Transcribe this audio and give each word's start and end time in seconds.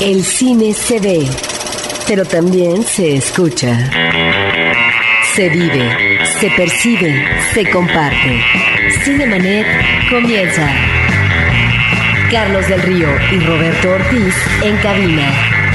El 0.00 0.24
cine 0.24 0.74
se 0.74 1.00
ve, 1.00 1.26
pero 2.06 2.24
también 2.24 2.84
se 2.84 3.16
escucha. 3.16 3.90
Se 5.34 5.48
vive, 5.48 6.24
se 6.38 6.50
percibe, 6.50 7.26
se 7.52 7.68
comparte. 7.68 8.40
Cinemanet 9.02 9.66
comienza. 10.08 10.70
Carlos 12.30 12.68
del 12.68 12.80
Río 12.82 13.08
y 13.32 13.40
Roberto 13.40 13.90
Ortiz 13.90 14.34
en 14.62 14.76
cabina. 14.76 15.67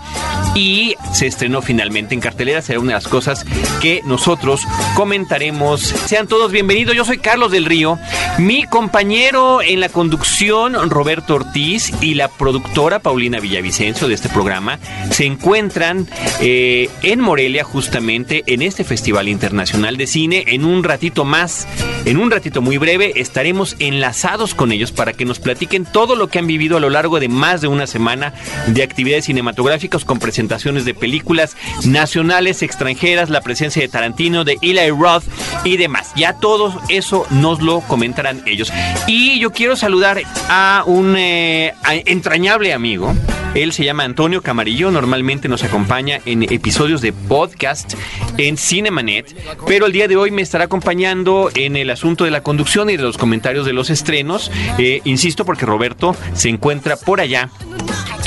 y 0.54 0.96
se 1.14 1.28
estrenó 1.28 1.62
finalmente 1.62 2.14
en 2.14 2.22
cartelera. 2.22 2.62
Será 2.62 2.80
una 2.80 2.90
de 2.90 2.98
las 2.98 3.08
cosas 3.08 3.46
que 3.82 4.02
nosotros 4.08 4.62
comentaremos. 4.96 5.82
Sean 5.82 6.28
todos 6.28 6.52
bienvenidos. 6.52 6.96
Yo 6.96 7.06
soy 7.06 7.20
Carlos 7.20 7.52
del 7.52 7.66
Río. 7.66 8.00
Mi 8.38 8.64
compañero 8.64 9.62
en 9.62 9.80
la 9.80 9.90
conducción, 9.90 10.90
Roberto 10.90 11.36
Ortiz, 11.36 11.92
y 12.02 12.14
la 12.16 12.28
productora 12.28 13.00
Paulina 13.00 13.40
Villavicencio 13.40 14.08
de 14.08 14.14
este 14.14 14.30
programa 14.30 14.80
se 15.12 15.26
encuentran 15.26 16.08
eh, 16.40 16.90
en 17.04 17.20
Morelia 17.20 17.64
justamente 17.64 18.44
en 18.48 18.62
este 18.62 18.84
Festival 18.84 19.28
Internacional 19.28 19.98
de 19.98 20.08
Cine. 20.08 20.46
En 20.48 20.66
un 20.66 20.84
ratito 20.84 21.26
más, 21.26 21.68
en 22.06 22.18
un 22.18 22.32
ratito 22.32 22.62
muy 22.62 22.78
breve, 22.78 23.14
estaremos 23.16 23.76
enlazados 23.80 24.56
con 24.56 24.72
ellos 24.72 24.92
para 24.92 25.14
que 25.14 25.26
nos 25.26 25.40
platiquen 25.40 25.86
todo 25.86 26.16
lo 26.16 26.30
que 26.30 26.40
han 26.40 26.48
vivido 26.48 26.78
a 26.78 26.80
lo 26.80 26.90
largo 26.90 27.20
de 27.20 27.28
más 27.28 27.62
de 27.62 27.68
una 27.68 27.88
semana 27.88 28.34
de 28.68 28.84
actividades 28.84 29.26
cinematográficas 29.26 30.06
con 30.06 30.20
presentaciones 30.20 30.86
de 30.86 30.94
películas 30.94 31.58
nacionales, 31.86 32.62
extranjeras, 32.62 33.30
la 33.30 33.42
presencia 33.42 33.82
de 33.82 33.90
Tarantino, 33.98 34.44
de 34.44 34.60
Eli 34.62 34.92
Roth 34.92 35.24
y 35.64 35.78
demás. 35.78 36.12
Ya 36.16 36.34
todo 36.34 36.80
eso 36.88 37.26
nos 37.32 37.64
lo 37.64 37.82
comentarán 37.82 38.44
ellos. 38.46 38.72
Y 39.08 39.40
yo 39.40 39.52
quiero 39.52 39.76
saludar 39.76 40.22
a 40.50 40.84
un 40.86 41.16
eh, 41.18 41.74
entrañable 42.06 42.74
amigo. 42.74 43.16
Él 43.56 43.74
se 43.74 43.84
llama 43.84 44.04
Antonio 44.04 44.44
Camarillo, 44.44 44.92
normalmente 44.92 45.48
nos 45.48 45.64
acompaña 45.64 46.20
en 46.26 46.44
episodios 46.44 47.02
de 47.02 47.12
podcast 47.12 47.96
en 48.38 48.56
Cinemanet, 48.56 49.36
pero 49.66 49.88
el 49.88 49.94
día 49.94 50.08
de 50.08 50.16
hoy 50.16 50.30
me 50.30 50.44
estará 50.44 50.66
acompañando 50.66 51.50
en 51.56 51.76
el 51.76 51.90
asunto 51.90 52.24
de 52.26 52.30
la 52.30 52.44
conducción 52.44 52.92
y 52.92 52.98
de 52.98 53.04
los 53.04 53.18
comentarios 53.18 53.66
de 53.66 53.74
los 53.74 53.90
estrenos. 53.90 54.52
Eh, 54.78 55.02
insisto 55.06 55.44
porque 55.44 55.66
Roberto 55.66 56.16
se 56.36 56.50
encuentra 56.50 56.98
por 56.98 57.20
allá 57.20 57.50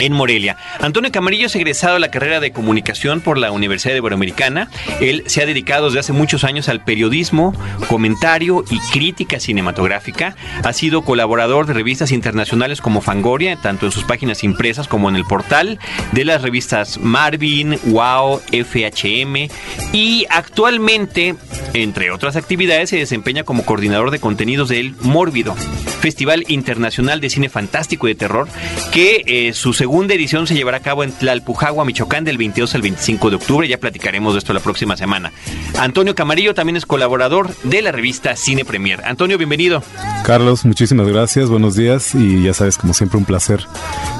en 0.00 0.12
Morelia. 0.12 0.56
Antonio 0.80 1.12
Camarillo 1.12 1.46
es 1.46 1.54
egresado 1.54 1.94
de 1.94 2.00
la 2.00 2.10
carrera 2.10 2.40
de 2.40 2.52
comunicación 2.52 3.20
por 3.20 3.38
la 3.38 3.52
Universidad 3.52 3.94
Iberoamericana. 3.94 4.68
Él 5.00 5.22
se 5.26 5.42
ha 5.42 5.46
dedicado 5.46 5.86
desde 5.86 6.00
hace 6.00 6.12
muchos 6.12 6.42
años 6.44 6.68
al 6.68 6.82
periodismo, 6.82 7.54
comentario 7.88 8.64
y 8.70 8.78
crítica 8.92 9.38
cinematográfica. 9.38 10.34
Ha 10.64 10.72
sido 10.72 11.02
colaborador 11.02 11.66
de 11.66 11.74
revistas 11.74 12.12
internacionales 12.12 12.80
como 12.80 13.00
Fangoria, 13.00 13.56
tanto 13.56 13.86
en 13.86 13.92
sus 13.92 14.04
páginas 14.04 14.42
impresas 14.42 14.88
como 14.88 15.08
en 15.08 15.16
el 15.16 15.24
portal, 15.24 15.78
de 16.12 16.24
las 16.24 16.42
revistas 16.42 16.98
Marvin, 16.98 17.78
Wow, 17.84 18.40
FHM 18.50 19.48
y 19.92 20.26
actualmente, 20.30 21.34
entre 21.74 22.10
otras 22.10 22.36
actividades, 22.36 22.90
se 22.90 22.96
desempeña 22.96 23.44
como 23.44 23.64
coordinador 23.64 24.10
de 24.10 24.20
contenidos 24.20 24.68
del 24.68 24.94
Mórbido, 25.00 25.54
Festival 26.00 26.44
Internacional 26.48 27.20
de 27.20 27.30
Cine 27.30 27.48
Fantástico 27.48 28.08
y 28.08 28.12
de 28.12 28.18
Terror, 28.18 28.48
que 28.92 29.22
eh, 29.26 29.52
su 29.52 29.72
segunda 29.90 30.14
edición 30.14 30.46
se 30.46 30.54
llevará 30.54 30.76
a 30.76 30.82
cabo 30.82 31.02
en 31.02 31.10
Tlalpujagua, 31.10 31.84
Michoacán, 31.84 32.22
del 32.22 32.38
22 32.38 32.76
al 32.76 32.82
25 32.82 33.28
de 33.28 33.34
octubre. 33.34 33.66
Ya 33.66 33.78
platicaremos 33.78 34.34
de 34.34 34.38
esto 34.38 34.52
la 34.52 34.60
próxima 34.60 34.96
semana. 34.96 35.32
Antonio 35.80 36.14
Camarillo 36.14 36.54
también 36.54 36.76
es 36.76 36.86
colaborador 36.86 37.52
de 37.64 37.82
la 37.82 37.90
revista 37.90 38.36
Cine 38.36 38.64
Premier. 38.64 39.02
Antonio, 39.04 39.36
bienvenido. 39.36 39.82
Carlos, 40.24 40.64
muchísimas 40.64 41.08
gracias, 41.08 41.48
buenos 41.48 41.74
días 41.74 42.14
y 42.14 42.44
ya 42.44 42.54
sabes, 42.54 42.78
como 42.78 42.94
siempre, 42.94 43.18
un 43.18 43.24
placer 43.24 43.66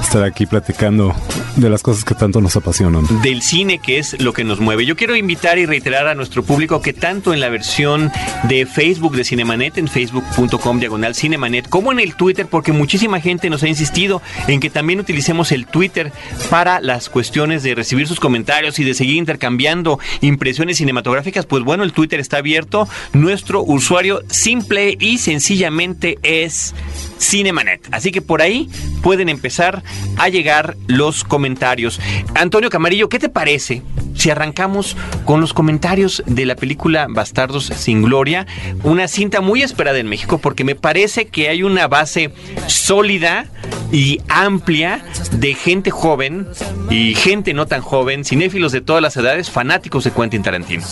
estar 0.01 0.25
aquí 0.25 0.45
platicando 0.45 1.15
de 1.55 1.69
las 1.69 1.81
cosas 1.83 2.03
que 2.03 2.15
tanto 2.15 2.41
nos 2.41 2.57
apasionan. 2.57 3.05
Del 3.21 3.41
cine, 3.41 3.79
que 3.79 3.97
es 3.97 4.21
lo 4.21 4.33
que 4.33 4.43
nos 4.43 4.59
mueve. 4.59 4.85
Yo 4.85 4.97
quiero 4.97 5.15
invitar 5.15 5.57
y 5.57 5.65
reiterar 5.65 6.07
a 6.07 6.15
nuestro 6.15 6.43
público 6.43 6.81
que 6.81 6.91
tanto 6.91 7.33
en 7.33 7.39
la 7.39 7.47
versión 7.47 8.11
de 8.43 8.65
Facebook 8.65 9.15
de 9.15 9.23
Cinemanet, 9.23 9.77
en 9.77 9.87
facebook.com 9.87 10.79
diagonal 10.81 11.15
Cinemanet, 11.15 11.69
como 11.69 11.93
en 11.93 12.01
el 12.01 12.15
Twitter, 12.15 12.45
porque 12.45 12.73
muchísima 12.73 13.21
gente 13.21 13.49
nos 13.49 13.63
ha 13.63 13.69
insistido 13.69 14.21
en 14.47 14.59
que 14.59 14.69
también 14.69 14.99
utilicemos 14.99 15.53
el 15.53 15.60
Twitter 15.65 16.11
para 16.49 16.79
las 16.81 17.09
cuestiones 17.09 17.63
de 17.63 17.75
recibir 17.75 18.07
sus 18.07 18.19
comentarios 18.19 18.79
y 18.79 18.83
de 18.83 18.93
seguir 18.93 19.17
intercambiando 19.17 19.99
impresiones 20.21 20.77
cinematográficas, 20.77 21.45
pues 21.45 21.63
bueno, 21.63 21.83
el 21.83 21.93
Twitter 21.93 22.19
está 22.19 22.37
abierto. 22.37 22.87
Nuestro 23.13 23.63
usuario 23.63 24.21
simple 24.29 24.97
y 24.99 25.17
sencillamente 25.17 26.17
es 26.23 26.73
Cinemanet. 27.19 27.87
Así 27.91 28.11
que 28.11 28.21
por 28.21 28.41
ahí 28.41 28.69
pueden 29.01 29.29
empezar 29.29 29.83
a 30.17 30.29
llegar 30.29 30.75
los 30.87 31.23
comentarios. 31.23 31.99
Antonio 32.35 32.69
Camarillo, 32.69 33.09
¿qué 33.09 33.19
te 33.19 33.29
parece 33.29 33.83
si 34.15 34.29
arrancamos 34.29 34.97
con 35.25 35.41
los 35.41 35.53
comentarios 35.53 36.23
de 36.25 36.45
la 36.45 36.55
película 36.55 37.07
Bastardos 37.09 37.65
sin 37.65 38.01
Gloria? 38.01 38.47
Una 38.83 39.07
cinta 39.07 39.41
muy 39.41 39.61
esperada 39.61 39.99
en 39.99 40.07
México 40.07 40.39
porque 40.39 40.63
me 40.63 40.75
parece 40.75 41.27
que 41.27 41.49
hay 41.49 41.63
una 41.63 41.87
base 41.87 42.33
sólida 42.67 43.45
y 43.91 44.21
amplia 44.29 45.03
de 45.33 45.53
gente 45.53 45.91
joven 45.91 46.47
y 46.89 47.15
gente 47.15 47.53
no 47.53 47.65
tan 47.67 47.81
joven, 47.81 48.25
cinéfilos 48.25 48.71
de 48.71 48.81
todas 48.81 49.01
las 49.01 49.17
edades, 49.17 49.49
fanáticos 49.49 50.03
de 50.03 50.11
Quentin 50.11 50.43
Tarantino. 50.43 50.83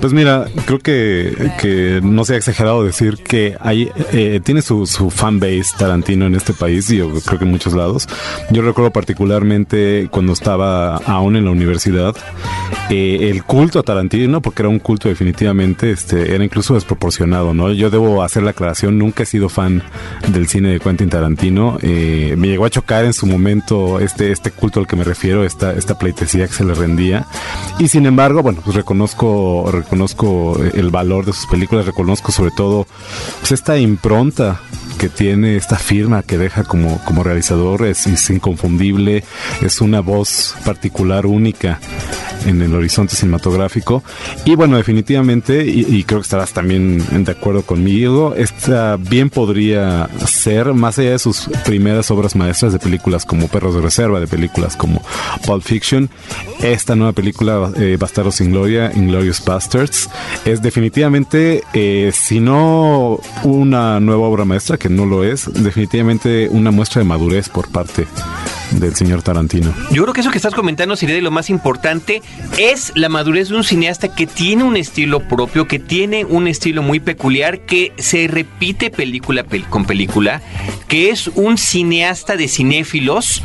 Pues 0.00 0.12
mira, 0.12 0.46
creo 0.66 0.78
que, 0.78 1.52
que 1.60 2.00
no 2.02 2.24
sea 2.24 2.36
exagerado 2.36 2.84
decir 2.84 3.16
que 3.16 3.56
hay, 3.60 3.90
eh, 4.12 4.40
tiene 4.44 4.62
su, 4.62 4.86
su 4.86 5.10
fanbase 5.10 5.64
Tarantino 5.78 6.26
en 6.26 6.34
este 6.34 6.52
país 6.52 6.90
y 6.90 6.98
yo 6.98 7.10
creo 7.24 7.38
que 7.38 7.44
en 7.44 7.50
muchos 7.50 7.72
lados. 7.72 8.08
Yo 8.50 8.62
recuerdo 8.62 8.90
particularmente 8.92 10.08
cuando 10.10 10.32
estaba 10.32 10.96
aún 10.96 11.36
en 11.36 11.44
la 11.44 11.50
universidad, 11.50 12.14
eh, 12.90 13.30
el 13.30 13.44
culto 13.44 13.78
a 13.78 13.82
Tarantino, 13.82 14.40
porque 14.42 14.62
era 14.62 14.68
un 14.68 14.78
culto 14.78 15.08
definitivamente, 15.08 15.90
este, 15.90 16.34
era 16.34 16.44
incluso 16.44 16.74
desproporcionado, 16.74 17.54
¿no? 17.54 17.72
Yo 17.72 17.90
debo 17.90 18.22
hacer 18.22 18.42
la 18.42 18.50
aclaración, 18.50 18.98
nunca 18.98 19.22
he 19.22 19.26
sido 19.26 19.48
fan 19.48 19.82
del 20.28 20.46
cine 20.46 20.70
de 20.70 20.80
Quentin 20.80 21.08
Tarantino. 21.08 21.78
Eh, 21.82 22.35
me 22.36 22.48
llegó 22.48 22.64
a 22.64 22.70
chocar 22.70 23.04
en 23.04 23.12
su 23.12 23.26
momento 23.26 23.98
este, 24.00 24.30
este 24.30 24.50
culto 24.50 24.80
al 24.80 24.86
que 24.86 24.96
me 24.96 25.04
refiero, 25.04 25.44
esta, 25.44 25.72
esta 25.72 25.98
pleitesía 25.98 26.46
que 26.46 26.52
se 26.52 26.64
le 26.64 26.74
rendía. 26.74 27.26
Y 27.78 27.88
sin 27.88 28.06
embargo, 28.06 28.42
bueno, 28.42 28.60
pues 28.64 28.76
reconozco, 28.76 29.68
reconozco 29.72 30.58
el 30.74 30.90
valor 30.90 31.24
de 31.24 31.32
sus 31.32 31.46
películas, 31.46 31.86
reconozco 31.86 32.32
sobre 32.32 32.50
todo 32.50 32.86
pues 33.40 33.52
esta 33.52 33.78
impronta 33.78 34.60
que 34.96 35.08
tiene 35.08 35.56
esta 35.56 35.76
firma 35.76 36.22
que 36.22 36.38
deja 36.38 36.64
como, 36.64 37.02
como 37.04 37.22
realizador 37.22 37.84
es, 37.86 38.06
es 38.06 38.30
inconfundible, 38.30 39.24
es 39.62 39.80
una 39.80 40.00
voz 40.00 40.54
particular 40.64 41.26
única 41.26 41.78
en 42.46 42.62
el 42.62 42.74
horizonte 42.74 43.16
cinematográfico. 43.16 44.02
Y 44.44 44.54
bueno, 44.54 44.76
definitivamente, 44.76 45.64
y, 45.64 46.02
creo 46.04 46.20
que 46.20 46.24
estarás 46.24 46.52
también 46.52 47.24
de 47.24 47.32
acuerdo 47.32 47.62
conmigo, 47.62 48.34
esta 48.36 48.96
bien 48.96 49.30
podría 49.30 50.08
ser, 50.26 50.72
más 50.74 50.98
allá 50.98 51.12
de 51.12 51.18
sus 51.18 51.48
primeras 51.64 52.10
obras 52.10 52.36
maestras 52.36 52.72
de 52.72 52.78
películas 52.78 53.24
como 53.24 53.48
Perros 53.48 53.74
de 53.74 53.80
Reserva, 53.80 54.20
de 54.20 54.26
películas 54.26 54.76
como 54.76 55.02
Pulp 55.44 55.62
Fiction, 55.62 56.08
esta 56.60 56.94
nueva 56.94 57.12
película, 57.12 57.72
eh, 57.76 57.96
Bastardos 57.98 58.36
sin 58.36 58.52
Gloria, 58.52 58.92
Inglorious 58.94 59.44
Bastards, 59.44 60.08
es 60.44 60.62
definitivamente, 60.62 61.62
eh, 61.72 62.10
si 62.14 62.40
no 62.40 63.18
una 63.42 64.00
nueva 64.00 64.26
obra 64.26 64.44
maestra, 64.44 64.76
que 64.76 64.85
no 64.88 65.06
lo 65.06 65.24
es, 65.24 65.52
definitivamente 65.52 66.48
una 66.50 66.70
muestra 66.70 67.00
de 67.00 67.04
madurez 67.04 67.48
por 67.48 67.68
parte 67.68 68.06
del 68.72 68.94
señor 68.94 69.22
Tarantino. 69.22 69.72
Yo 69.90 70.02
creo 70.02 70.12
que 70.12 70.20
eso 70.20 70.30
que 70.30 70.38
estás 70.38 70.54
comentando 70.54 70.96
sería 70.96 71.14
de 71.14 71.22
lo 71.22 71.30
más 71.30 71.50
importante. 71.50 72.22
Es 72.58 72.92
la 72.94 73.08
madurez 73.08 73.48
de 73.48 73.56
un 73.56 73.64
cineasta 73.64 74.14
que 74.14 74.26
tiene 74.26 74.64
un 74.64 74.76
estilo 74.76 75.20
propio, 75.20 75.68
que 75.68 75.78
tiene 75.78 76.24
un 76.24 76.48
estilo 76.48 76.82
muy 76.82 77.00
peculiar, 77.00 77.60
que 77.60 77.92
se 77.98 78.26
repite 78.28 78.90
película 78.90 79.44
con 79.70 79.84
película, 79.84 80.42
que 80.88 81.10
es 81.10 81.28
un 81.28 81.58
cineasta 81.58 82.36
de 82.36 82.48
cinéfilos 82.48 83.42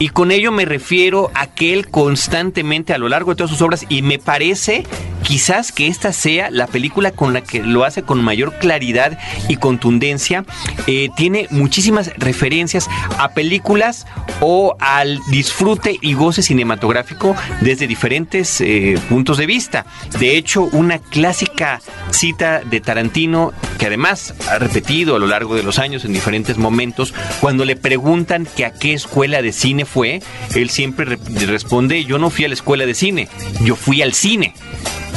y 0.00 0.08
con 0.08 0.30
ello 0.30 0.50
me 0.50 0.64
refiero 0.64 1.30
a 1.34 1.46
que 1.46 1.74
él 1.74 1.88
constantemente 1.88 2.94
a 2.94 2.98
lo 2.98 3.10
largo 3.10 3.32
de 3.32 3.36
todas 3.36 3.50
sus 3.50 3.60
obras, 3.60 3.84
y 3.90 4.00
me 4.00 4.18
parece 4.18 4.84
quizás 5.30 5.70
que 5.70 5.86
esta 5.86 6.12
sea 6.12 6.50
la 6.50 6.66
película 6.66 7.12
con 7.12 7.32
la 7.32 7.40
que 7.40 7.62
lo 7.62 7.84
hace 7.84 8.02
con 8.02 8.20
mayor 8.20 8.58
claridad 8.58 9.16
y 9.48 9.58
contundencia. 9.58 10.44
Eh, 10.88 11.08
tiene 11.16 11.46
muchísimas 11.50 12.10
referencias 12.16 12.90
a 13.16 13.32
películas 13.32 14.08
o 14.40 14.74
al 14.80 15.20
disfrute 15.30 15.96
y 16.02 16.14
goce 16.14 16.42
cinematográfico 16.42 17.36
desde 17.60 17.86
diferentes 17.86 18.60
eh, 18.60 18.98
puntos 19.08 19.38
de 19.38 19.46
vista. 19.46 19.86
De 20.18 20.36
hecho, 20.36 20.64
una 20.72 20.98
clásica 20.98 21.80
cita 22.10 22.62
de 22.64 22.80
Tarantino, 22.80 23.52
que 23.78 23.86
además 23.86 24.34
ha 24.50 24.58
repetido 24.58 25.14
a 25.14 25.20
lo 25.20 25.28
largo 25.28 25.54
de 25.54 25.62
los 25.62 25.78
años 25.78 26.04
en 26.04 26.12
diferentes 26.12 26.58
momentos, 26.58 27.14
cuando 27.40 27.64
le 27.64 27.76
preguntan 27.76 28.48
que 28.56 28.64
a 28.64 28.72
qué 28.72 28.94
escuela 28.94 29.42
de 29.42 29.52
cine 29.52 29.84
fue, 29.84 30.24
él 30.56 30.70
siempre 30.70 31.20
responde, 31.46 32.04
yo 32.04 32.18
no 32.18 32.30
fui 32.30 32.46
a 32.46 32.48
la 32.48 32.54
escuela 32.54 32.84
de 32.84 32.94
cine, 32.94 33.28
yo 33.60 33.76
fui 33.76 34.02
al 34.02 34.12
cine. 34.12 34.54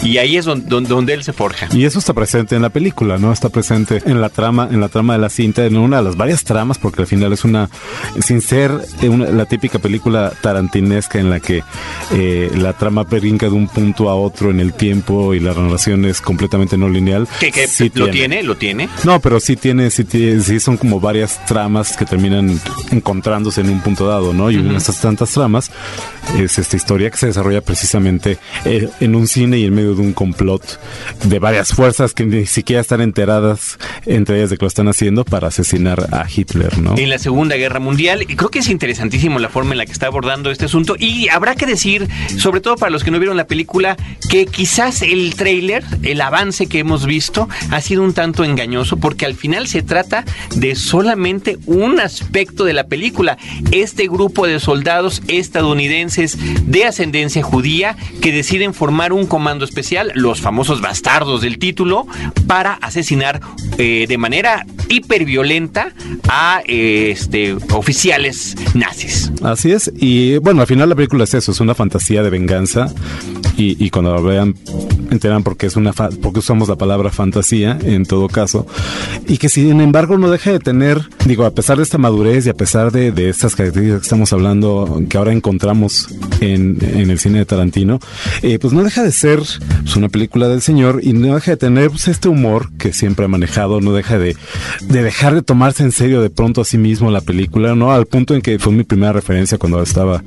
Y 0.04 0.18
ahí 0.18 0.38
es 0.38 0.46
donde, 0.46 0.88
donde, 0.88 1.14
él 1.14 1.24
se 1.24 1.34
forja. 1.34 1.70
Y 1.72 1.86
eso 1.86 2.00
está 2.00 2.14
presente 2.14 2.56
en 2.56 2.62
la 2.62 2.70
película, 2.70 3.18
¿no? 3.18 3.32
Está 3.32 3.50
presente 3.50 4.02
en 4.06 4.20
la 4.22 4.30
trama, 4.30 4.68
en 4.70 4.82
la 4.82 4.90
trama 4.90 5.14
de 5.14 5.20
la 5.20 5.30
cinta, 5.30 5.66
en 5.66 5.78
una 5.78 5.98
de 5.98 6.04
las 6.04 6.18
varias 6.18 6.44
tramas, 6.44 6.78
porque 6.78 7.02
al 7.02 7.08
final 7.08 7.32
es 7.32 7.46
una, 7.46 7.70
sin 8.22 8.42
ser 8.42 8.72
la 9.02 9.46
típica 9.46 9.80
película 9.80 10.34
tarantinesca 10.42 11.20
en 11.20 11.30
la 11.30 11.40
que 11.40 11.64
eh, 12.12 12.52
la 12.56 12.74
trama 12.74 13.04
brinca 13.04 13.48
de 13.48 13.54
un 13.54 13.68
punto 13.68 14.10
a 14.10 14.16
otro 14.16 14.52
en 14.52 14.60
el 14.60 14.74
tiempo 14.74 15.34
y 15.34 15.40
la 15.40 15.54
narración 15.54 16.06
es 16.06 16.22
completamente 16.22 16.78
no 16.78 16.90
lineal. 16.90 17.28
¿Que, 17.40 17.52
lo 17.94 18.10
tiene. 18.10 18.44
¿Lo 18.44 18.56
tiene? 18.56 18.90
No, 19.04 19.20
pero 19.20 19.40
sí 19.40 19.56
tiene, 19.56 19.90
sí, 19.90 20.06
sí 20.10 20.60
son 20.60 20.78
como 20.78 21.00
varias 21.00 21.46
tramas 21.46 21.96
que 21.96 22.06
terminan 22.06 22.60
encontrándose 22.92 23.62
en 23.62 23.70
un 23.70 23.82
punto 23.82 24.08
dado, 24.08 24.34
¿no? 24.34 24.52
Y 24.52 24.58
una 24.58 24.74
de 24.74 24.78
estas 24.78 25.00
tantas 25.00 25.32
tramas 25.32 25.72
es 26.38 26.58
esta 26.58 26.76
historia 26.76 27.10
que 27.10 27.18
se 27.18 27.28
desarrolla 27.28 27.62
precisamente 27.62 28.38
eh, 28.66 28.90
en 29.00 29.16
un 29.16 29.28
cine 29.28 29.58
y 29.60 29.66
en 29.66 29.74
medio 29.74 29.93
de 29.96 30.02
un 30.02 30.14
complot 30.14 30.80
de 31.24 31.40
varias 31.40 31.74
fuerzas 31.74 32.14
que 32.14 32.26
ni 32.26 32.46
siquiera 32.46 32.82
están 32.82 33.02
enteradas 33.02 33.78
entre 34.06 34.38
ellas 34.38 34.50
de 34.50 34.58
que 34.58 34.66
lo 34.66 34.68
están 34.68 34.88
haciendo 34.88 35.26
para 35.26 35.48
asesinar 35.48 36.08
a 36.12 36.26
Hitler, 36.30 36.78
¿no? 36.80 36.98
En 36.98 37.10
la 37.10 37.20
Segunda 37.20 37.56
Guerra 37.56 37.80
Mundial, 37.80 38.26
creo 38.26 38.50
que 38.50 38.60
es 38.60 38.70
interesantísimo 38.70 39.40
la 39.40 39.50
forma 39.50 39.72
en 39.72 39.78
la 39.78 39.86
que 39.86 39.92
está 39.92 40.08
abordando 40.08 40.52
este 40.52 40.66
asunto 40.66 40.96
y 40.98 41.30
habrá 41.30 41.56
que 41.56 41.66
decir, 41.66 42.08
sobre 42.38 42.62
todo 42.62 42.76
para 42.76 42.90
los 42.90 43.04
que 43.04 43.12
no 43.12 43.20
vieron 43.20 43.38
la 43.38 43.48
película, 43.48 43.98
que 44.30 44.46
quizás 44.46 45.02
el 45.02 45.36
tráiler, 45.36 45.84
el 46.04 46.22
avance 46.22 46.68
que 46.68 46.80
hemos 46.80 47.06
visto, 47.06 47.50
ha 47.72 47.82
sido 47.82 48.04
un 48.04 48.14
tanto 48.14 48.44
engañoso 48.44 48.98
porque 48.98 49.26
al 49.26 49.36
final 49.36 49.68
se 49.68 49.82
trata 49.82 50.26
de 50.56 50.76
solamente 50.76 51.58
un 51.66 52.00
aspecto 52.00 52.66
de 52.66 52.74
la 52.74 52.86
película. 52.86 53.38
Este 53.72 54.08
grupo 54.08 54.48
de 54.48 54.60
soldados 54.60 55.22
estadounidenses 55.28 56.38
de 56.66 56.86
ascendencia 56.86 57.44
judía 57.44 57.98
que 58.22 58.32
deciden 58.32 58.74
formar 58.74 59.14
un 59.14 59.26
comando 59.26 59.66
especial 59.74 60.12
los 60.14 60.40
famosos 60.40 60.82
bastardos 60.82 61.42
del 61.42 61.58
título, 61.58 62.06
para 62.46 62.74
asesinar 62.76 63.42
eh, 63.80 64.06
de 64.08 64.18
manera 64.20 64.68
hiperviolenta 64.88 65.94
a 66.30 66.62
este, 66.68 67.54
oficiales 67.72 68.56
nazis. 68.76 69.32
Así 69.42 69.72
es, 69.72 69.92
y 69.96 70.38
bueno, 70.38 70.62
al 70.62 70.68
final 70.68 70.90
la 70.90 70.96
película 70.96 71.24
es 71.24 71.34
eso, 71.34 71.52
es 71.52 71.60
una 71.60 71.74
fantasía 71.74 72.22
de 72.22 72.30
venganza 72.30 72.94
y, 73.58 73.90
cuando 73.90 74.14
la 74.14 74.22
vean 74.22 74.56
enteran 75.12 75.44
porque 75.44 75.68
es 75.68 75.76
una 75.76 75.94
porque 75.94 76.40
usamos 76.40 76.70
la 76.70 76.76
palabra 76.76 77.12
fantasía 77.12 77.78
en 77.84 78.06
todo 78.06 78.28
caso. 78.28 78.66
Y 79.28 79.38
que 79.38 79.50
sin 79.50 79.80
embargo 79.82 80.18
no 80.18 80.30
deja 80.32 80.52
de 80.52 80.60
tener 80.60 81.02
digo 81.26 81.46
a 81.46 81.52
pesar 81.52 81.78
de 81.78 81.84
esta 81.84 81.98
madurez 81.98 82.46
y 82.46 82.50
a 82.50 82.54
pesar 82.54 82.92
de, 82.92 83.12
de 83.12 83.30
estas 83.30 83.56
características 83.56 84.02
que 84.02 84.06
estamos 84.06 84.34
hablando 84.34 85.02
que 85.08 85.18
ahora 85.18 85.32
encontramos 85.32 86.08
en, 86.42 86.78
en 86.82 87.10
el 87.10 87.20
cine 87.20 87.40
de 87.40 87.46
Tarantino 87.46 88.00
eh, 88.42 88.60
pues 88.60 88.74
no 88.74 88.84
deja 88.84 89.04
de 89.04 89.12
ser 89.12 89.40
pues, 89.40 89.96
una 89.96 90.10
película 90.10 90.48
del 90.48 90.62
señor 90.62 91.00
y 91.04 91.14
no 91.14 91.36
deja 91.36 91.52
de 91.52 91.58
tener 91.58 91.90
pues, 91.90 92.08
este 92.08 92.30
humor 92.30 92.72
que 92.78 92.92
siempre 92.94 93.26
ha 93.26 93.28
manejado 93.28 93.82
no 93.82 93.94
deja 93.94 94.18
de, 94.18 94.36
de 94.82 95.04
dejar 95.04 95.36
de 95.36 95.42
tomarse 95.42 95.84
en 95.84 95.92
serio 95.92 96.22
de 96.22 96.30
pronto 96.30 96.62
a 96.62 96.66
sí 96.66 96.78
mismo 96.78 97.12
la 97.12 97.22
película 97.22 97.76
no 97.76 97.92
al 97.92 98.06
punto 98.06 98.34
en 98.34 98.42
que 98.42 98.60
fue 98.60 98.74
mi 98.74 98.84
primera 98.84 99.14
referencia 99.14 99.58
cuando 99.58 99.82
estaba 99.82 100.24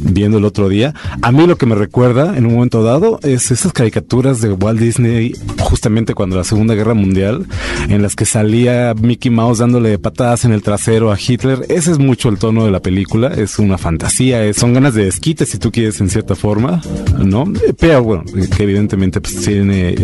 viendo 0.00 0.38
el 0.38 0.44
otro 0.44 0.68
día. 0.68 0.94
A 1.22 1.32
mí 1.32 1.46
lo 1.46 1.56
que 1.56 1.66
me 1.66 1.74
recuerda 1.74 2.36
en 2.36 2.46
un 2.46 2.54
momento 2.54 2.63
dado 2.68 3.20
es 3.22 3.50
esas 3.50 3.72
caricaturas 3.72 4.40
de 4.40 4.52
Walt 4.52 4.80
Disney 4.80 5.32
justamente 5.60 6.14
cuando 6.14 6.36
la 6.36 6.44
Segunda 6.44 6.74
Guerra 6.74 6.94
Mundial 6.94 7.46
en 7.88 8.02
las 8.02 8.16
que 8.16 8.24
salía 8.24 8.94
Mickey 8.94 9.30
Mouse 9.30 9.58
dándole 9.58 9.98
patadas 9.98 10.44
en 10.44 10.52
el 10.52 10.62
trasero 10.62 11.12
a 11.12 11.18
Hitler. 11.18 11.66
Ese 11.68 11.92
es 11.92 11.98
mucho 11.98 12.28
el 12.28 12.38
tono 12.38 12.64
de 12.64 12.70
la 12.70 12.80
película, 12.80 13.28
es 13.28 13.58
una 13.58 13.78
fantasía, 13.78 14.52
son 14.54 14.74
ganas 14.74 14.94
de 14.94 15.04
desquite 15.04 15.46
si 15.46 15.58
tú 15.58 15.70
quieres 15.70 16.00
en 16.00 16.08
cierta 16.08 16.34
forma, 16.34 16.80
¿no? 17.18 17.44
Pero 17.78 18.02
bueno, 18.02 18.24
que 18.56 18.62
evidentemente 18.62 19.20
pues 19.20 19.44
tiene 19.44 19.94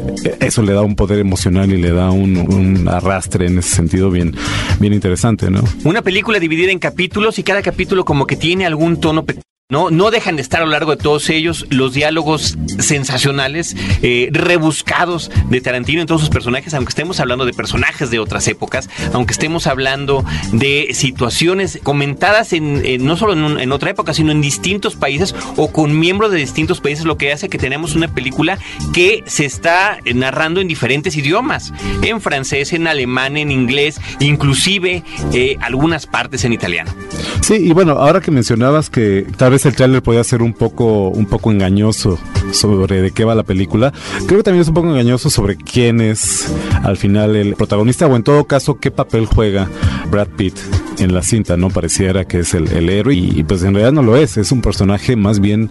eso 0.41 0.63
le 0.63 0.73
da 0.73 0.83
un 0.83 0.97
poder 0.97 1.19
emocional 1.19 1.73
y 1.73 1.77
le 1.77 1.93
da 1.93 2.11
un, 2.11 2.89
arrastre 2.89 3.47
en 3.47 3.59
ese 3.59 3.75
sentido 3.75 4.11
bien 4.11 4.35
bien 4.79 4.93
interesante, 4.93 5.51
¿no? 5.51 5.63
Una 5.85 6.03
película 6.03 6.39
dividida 6.39 6.71
en 6.71 6.79
capítulos 6.79 7.39
y 7.39 7.43
cada 7.43 7.63
capítulo 7.63 8.05
como 8.05 8.27
que 8.27 8.37
tiene 8.37 8.67
algún 8.67 9.01
tono 9.01 9.25
no, 9.71 9.91
no 9.91 10.11
dejan 10.11 10.37
de 10.37 10.43
estar 10.43 10.61
a 10.61 10.65
lo 10.65 10.71
largo 10.71 10.91
de 10.91 11.03
todos 11.03 11.31
ellos 11.31 11.67
los 11.71 11.95
diálogos 11.95 12.59
sensacionales, 12.79 13.77
eh, 14.03 14.29
rebuscados 14.33 15.31
de 15.49 15.61
Tarantino 15.61 16.01
en 16.01 16.07
todos 16.07 16.21
sus 16.21 16.31
personajes, 16.31 16.75
aunque 16.75 16.91
estemos 16.91 17.21
hablando 17.21 17.45
de 17.47 17.53
personajes 17.53 18.11
de 18.11 18.19
otras 18.19 18.47
épocas, 18.49 18.91
aunque 19.13 19.33
estemos 19.33 19.67
hablando 19.67 20.25
de 20.53 20.89
situaciones 20.93 21.79
comentadas 21.83 22.53
en, 22.53 23.05
no 23.05 23.17
solo 23.17 23.33
en, 23.33 23.61
en, 23.61 23.73
otra 23.73 23.91
época, 23.91 24.13
sino 24.13 24.33
en 24.33 24.41
distintos 24.41 24.97
países 24.97 25.35
o 25.57 25.73
con 25.73 25.99
miembros 25.99 26.33
de 26.33 26.39
distintos 26.39 26.81
países, 26.81 27.05
lo 27.05 27.17
que 27.17 27.33
hace 27.33 27.49
que 27.49 27.59
tenemos 27.59 27.95
una 27.95 28.09
película 28.09 28.59
que 28.93 29.23
se 29.27 29.45
está 29.45 29.99
narrando 30.15 30.61
en 30.61 30.69
diferentes 30.69 31.17
idiomas, 31.17 31.73
en 32.03 32.21
francés, 32.21 32.73
en 32.73 32.87
alemán, 32.87 33.37
en 33.37 33.51
inglés, 33.51 34.01
inclusive 34.19 35.05
eh, 35.33 35.57
algunas 35.61 36.07
partes 36.07 36.45
en 36.45 36.53
italiano. 36.53 36.93
Sí, 37.41 37.55
y 37.55 37.73
bueno, 37.73 37.93
ahora 37.93 38.21
que 38.21 38.31
mencionabas 38.31 38.91
que 38.91 39.27
tal 39.37 39.53
vez 39.53 39.60
el 39.67 39.77
tráiler 39.77 40.03
podía 40.03 40.25
ser 40.25 40.43
un 40.43 40.53
poco, 40.53 41.09
un 41.09 41.27
poco 41.27 41.51
engañoso 41.51 42.19
sobre 42.53 43.03
de 43.03 43.11
qué 43.11 43.25
va 43.25 43.35
la 43.35 43.43
película. 43.43 43.93
Creo 44.27 44.39
que 44.39 44.45
también 44.45 44.63
es 44.63 44.69
un 44.69 44.75
poco 44.75 44.89
engañoso 44.89 45.31
sobre 45.31 45.57
quién 45.57 46.01
es 46.01 46.53
al 46.83 46.97
final 46.97 47.37
el 47.37 47.55
protagonista 47.55 48.07
o 48.07 48.17
en 48.17 48.23
todo 48.23 48.45
caso 48.45 48.79
qué 48.79 48.91
papel 48.91 49.27
juega 49.27 49.69
Brad 50.11 50.29
Pitt 50.29 50.59
en 50.99 51.15
la 51.15 51.23
cinta, 51.23 51.57
¿no? 51.57 51.71
Pareciera 51.71 52.25
que 52.25 52.41
es 52.41 52.55
el, 52.55 52.89
héroe 52.89 53.15
y, 53.15 53.43
pues 53.45 53.63
en 53.63 53.75
realidad 53.75 53.93
no 53.93 54.03
lo 54.03 54.17
es, 54.17 54.37
es 54.37 54.53
un 54.53 54.61
personaje 54.61 55.17
más 55.17 55.41
bien 55.41 55.71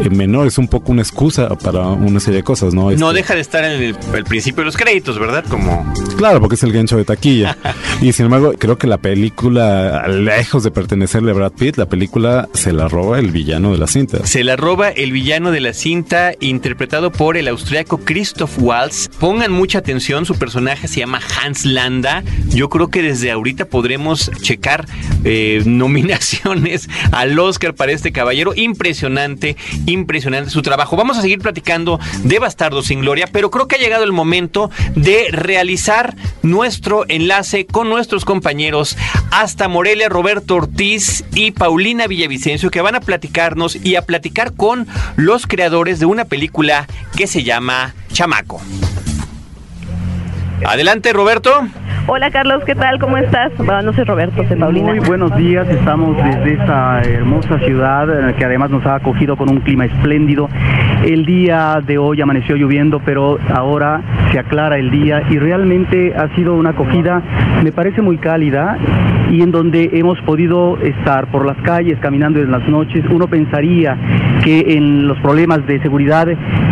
eh, 0.00 0.10
menor, 0.10 0.46
es 0.46 0.58
un 0.58 0.68
poco 0.68 0.92
una 0.92 1.02
excusa 1.02 1.48
para 1.56 1.86
una 1.88 2.20
serie 2.20 2.38
de 2.38 2.44
cosas, 2.44 2.74
¿no? 2.74 2.90
no 2.90 3.10
este 3.10 3.12
deja 3.14 3.34
de 3.34 3.40
estar 3.40 3.64
en 3.64 3.82
el, 3.82 4.24
principio 4.24 4.62
de 4.62 4.66
los 4.66 4.76
créditos, 4.76 5.18
¿verdad? 5.18 5.44
Como... 5.48 5.92
Claro, 6.16 6.40
porque 6.40 6.54
es 6.54 6.62
el 6.62 6.72
gancho 6.72 6.96
de 6.96 7.04
taquilla. 7.04 7.56
y 8.00 8.12
sin 8.12 8.26
embargo, 8.26 8.52
creo 8.58 8.78
que 8.78 8.86
la 8.86 8.98
película, 8.98 10.06
lejos 10.08 10.62
de 10.62 10.70
pertenecerle 10.70 11.32
a 11.32 11.34
Brad 11.34 11.52
Pitt, 11.52 11.76
la 11.76 11.86
película 11.86 12.48
se 12.52 12.72
la 12.72 12.88
roba 12.88 13.18
el 13.20 13.30
villano 13.30 13.72
de 13.72 13.78
la 13.78 13.86
cinta. 13.86 14.26
Se 14.26 14.42
la 14.44 14.56
roba 14.56 14.88
el 14.88 15.12
villano 15.12 15.52
de 15.52 15.60
la 15.60 15.72
cinta, 15.72 16.32
interpretado 16.40 17.12
por 17.12 17.36
el 17.36 17.48
austriaco 17.48 17.98
Christoph 17.98 18.58
Waltz. 18.58 19.08
Pongan 19.20 19.52
mucha 19.52 19.78
atención, 19.78 20.26
su 20.26 20.36
personaje 20.36 20.88
se 20.88 21.00
llama 21.00 21.20
Hans 21.36 21.64
Landa. 21.64 22.24
Yo 22.48 22.68
creo 22.68 22.88
que 22.88 23.02
desde 23.02 23.30
ahorita 23.30 23.66
podremos 23.66 24.30
checar 24.42 24.86
eh, 25.24 25.62
nominaciones 25.66 26.88
al 27.12 27.38
Oscar 27.38 27.74
para 27.74 27.92
este 27.92 28.12
caballero. 28.12 28.52
Impresionante, 28.56 29.56
impresionante 29.86 30.50
su 30.50 30.62
trabajo. 30.62 30.96
Vamos 30.96 31.18
a 31.18 31.22
seguir 31.22 31.38
platicando 31.38 32.00
de 32.24 32.38
Bastardo 32.38 32.82
sin 32.82 33.00
Gloria, 33.00 33.28
pero 33.30 33.50
creo 33.50 33.68
que 33.68 33.76
ha 33.76 33.78
llegado 33.78 34.04
el 34.04 34.12
momento 34.12 34.70
de 34.96 35.28
realizar 35.30 36.16
nuestro 36.42 37.04
enlace 37.08 37.66
con 37.66 37.88
nuestros 37.88 38.24
compañeros 38.24 38.96
hasta 39.30 39.68
Morelia, 39.68 40.08
Roberto 40.08 40.56
Ortiz 40.56 41.24
y 41.34 41.52
Paulina 41.52 42.06
Villavicencio, 42.06 42.70
que 42.70 42.80
van 42.80 42.94
a 42.94 43.00
platicarnos 43.10 43.74
y 43.74 43.96
a 43.96 44.02
platicar 44.02 44.52
con 44.52 44.86
los 45.16 45.48
creadores 45.48 45.98
de 45.98 46.06
una 46.06 46.26
película 46.26 46.86
que 47.16 47.26
se 47.26 47.42
llama 47.42 47.92
Chamaco. 48.12 48.60
Adelante, 50.64 51.12
Roberto. 51.12 51.50
Hola 52.06 52.30
Carlos, 52.30 52.62
¿qué 52.64 52.76
tal? 52.76 53.00
¿Cómo 53.00 53.16
estás? 53.16 53.50
Bueno, 53.56 53.82
no 53.82 53.92
soy 53.94 54.04
Roberto, 54.04 54.44
soy 54.46 54.56
Paulina. 54.56 54.90
Muy 54.90 55.00
buenos 55.00 55.36
días, 55.36 55.68
estamos 55.68 56.16
desde 56.18 56.52
esta 56.52 57.02
hermosa 57.02 57.58
ciudad 57.58 58.30
eh, 58.30 58.34
que 58.36 58.44
además 58.44 58.70
nos 58.70 58.86
ha 58.86 58.94
acogido 58.94 59.36
con 59.36 59.50
un 59.50 59.60
clima 59.62 59.86
espléndido. 59.86 60.48
El 61.04 61.26
día 61.26 61.80
de 61.84 61.98
hoy 61.98 62.20
amaneció 62.20 62.54
lloviendo, 62.54 63.00
pero 63.04 63.40
ahora 63.52 64.02
se 64.30 64.38
aclara 64.38 64.78
el 64.78 64.92
día 64.92 65.24
y 65.28 65.38
realmente 65.38 66.14
ha 66.14 66.32
sido 66.36 66.54
una 66.54 66.70
acogida, 66.70 67.22
me 67.64 67.72
parece 67.72 68.02
muy 68.02 68.18
cálida 68.18 68.78
y 69.30 69.42
en 69.42 69.52
donde 69.52 69.90
hemos 69.92 70.20
podido 70.22 70.76
estar 70.78 71.30
por 71.30 71.46
las 71.46 71.56
calles, 71.58 71.98
caminando 72.00 72.40
en 72.40 72.50
las 72.50 72.66
noches, 72.68 73.04
uno 73.10 73.28
pensaría 73.28 73.96
que 74.42 74.76
en 74.76 75.06
los 75.06 75.18
problemas 75.20 75.66
de 75.66 75.80
seguridad 75.80 76.26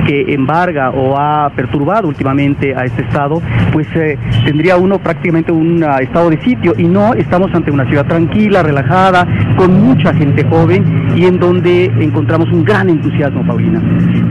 que 0.07 0.35
embarga 0.35 0.91
o 0.91 1.17
ha 1.19 1.51
perturbado 1.55 2.09
últimamente 2.09 2.75
a 2.75 2.85
este 2.85 3.03
estado, 3.03 3.41
pues 3.73 3.87
eh, 3.95 4.19
tendría 4.45 4.77
uno 4.77 4.99
prácticamente 4.99 5.53
un 5.53 5.83
uh, 5.83 5.99
estado 6.01 6.31
de 6.31 6.41
sitio 6.43 6.75
y 6.77 6.85
no 6.85 7.15
estamos 7.15 7.55
ante 7.55 7.71
una 7.71 7.87
ciudad 7.87 8.07
tranquila, 8.07 8.63
relajada, 8.63 9.27
con 9.57 9.81
mucha 9.81 10.13
gente 10.15 10.45
joven 10.45 11.13
y 11.17 11.27
en 11.27 11.39
donde 11.39 11.87
encontramos 12.01 12.51
un 12.51 12.65
gran 12.65 12.89
entusiasmo, 12.89 13.47
Paulina. 13.47 13.81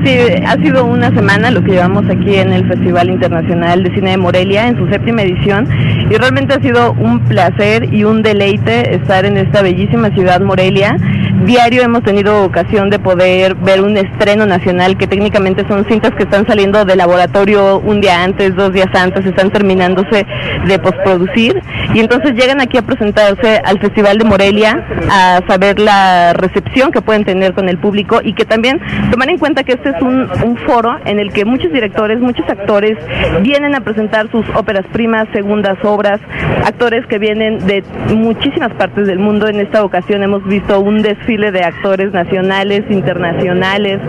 Sí, 0.04 0.18
ha 0.46 0.56
sido 0.56 0.86
una 0.86 1.10
semana 1.12 1.52
lo 1.52 1.64
que 1.64 1.72
llevamos 1.72 2.06
aquí 2.10 2.36
en 2.36 2.52
el 2.52 2.68
Festival 2.68 3.10
Internacional 3.10 3.84
de 3.84 3.94
Cine 3.94 4.12
de 4.12 4.18
Morelia 4.18 4.68
en 4.68 4.78
su 4.78 4.88
séptima 4.88 5.22
edición 5.22 5.68
y 6.10 6.16
realmente 6.16 6.56
ha 6.56 6.62
sido 6.62 6.94
un 6.94 7.20
placer 7.20 7.94
y 7.94 8.04
un 8.04 8.17
deleite 8.22 8.96
estar 8.96 9.26
en 9.26 9.38
esta 9.38 9.62
bellísima 9.62 10.10
ciudad 10.12 10.42
Morelia 10.42 10.98
diario 11.46 11.84
hemos 11.84 12.04
tenido 12.04 12.44
ocasión 12.44 12.90
de 12.90 13.00
poder 13.00 13.56
ver 13.56 13.82
un 13.82 13.96
estreno 13.96 14.46
nacional 14.46 14.98
que 14.98 15.08
técnicamente 15.08 15.68
son 15.68 15.86
cintas 15.86 16.12
que 16.16 16.24
están 16.24 16.48
saliendo 16.48 16.84
del 16.86 16.98
laboratorio 16.98 17.80
un 17.80 18.02
día 18.02 18.24
antes, 18.24 18.56
dos 18.56 18.74
días 18.74 18.90
antes, 18.96 19.26
están 19.26 19.52
terminándose 19.52 20.26
de 20.66 20.80
postproducir 20.80 21.62
y 21.94 22.00
entonces 22.00 22.34
llegan 22.34 22.60
aquí 22.60 22.78
a 22.78 22.82
presentarse 22.82 23.62
al 23.64 23.80
Festival 23.80 24.18
de 24.18 24.26
Morelia 24.26 24.84
a 25.12 25.42
saber 25.48 25.80
la 25.80 26.34
recepción 26.34 26.92
que 26.92 27.02
pueden 27.02 27.24
tener 27.24 27.54
con 27.54 27.70
el 27.70 27.78
público 27.78 28.20
y 28.24 28.34
que 28.34 28.46
también 28.46 28.80
tomar 29.12 29.30
en 29.30 29.38
cuenta 29.38 29.64
que 29.64 29.74
este 29.74 29.90
es 29.90 30.02
un, 30.02 30.28
un 30.44 30.58
foro 30.66 30.98
en 31.06 31.20
el 31.20 31.32
que 31.32 31.46
muchos 31.46 31.72
directores, 31.72 32.20
muchos 32.20 32.48
actores 32.50 32.98
vienen 33.42 33.76
a 33.76 33.82
presentar 33.82 34.30
sus 34.32 34.46
óperas 34.56 34.86
primas, 34.92 35.28
segundas 35.34 35.78
obras, 35.84 36.20
actores 36.66 37.06
que 37.06 37.20
vienen 37.20 37.66
de 37.68 37.84
muchísimas 38.14 38.74
partes 38.74 39.06
del 39.06 39.20
mundo. 39.20 39.48
En 39.48 39.60
esta 39.60 39.84
ocasión 39.84 40.24
hemos 40.24 40.44
visto 40.46 40.80
un 40.80 41.02
desfile 41.02 41.27
de 41.28 41.62
actores 41.62 42.14
nacionales, 42.14 42.84
internacionales. 42.90 44.00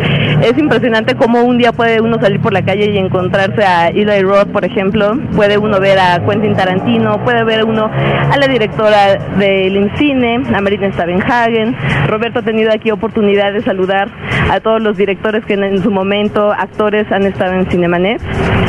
Es 0.40 0.56
impresionante 0.56 1.16
cómo 1.16 1.42
un 1.42 1.58
día 1.58 1.72
puede 1.72 2.00
uno 2.00 2.20
salir 2.20 2.40
por 2.40 2.52
la 2.52 2.62
calle 2.62 2.92
y 2.92 2.98
encontrarse 2.98 3.64
a 3.64 3.88
Eli 3.88 4.22
Roth, 4.22 4.48
por 4.52 4.64
ejemplo, 4.64 5.18
puede 5.34 5.58
uno 5.58 5.80
ver 5.80 5.98
a 5.98 6.20
Quentin 6.24 6.54
Tarantino, 6.54 7.22
puede 7.24 7.42
ver 7.42 7.64
uno 7.64 7.90
a 7.90 8.36
la 8.36 8.46
directora 8.46 9.16
del 9.36 9.76
INCINE, 9.76 10.42
a 10.54 10.60
Marina 10.60 10.92
Stavenhagen. 10.92 11.74
Roberto 12.06 12.38
ha 12.38 12.42
tenido 12.42 12.70
aquí 12.72 12.92
oportunidad 12.92 13.52
de 13.52 13.62
saludar 13.62 14.08
a 14.50 14.60
todos 14.60 14.80
los 14.80 14.96
directores 14.96 15.44
que 15.44 15.54
en 15.54 15.82
su 15.82 15.90
momento, 15.90 16.52
actores, 16.52 17.10
han 17.10 17.24
estado 17.24 17.54
en 17.54 17.68
Cinemanet. 17.68 18.22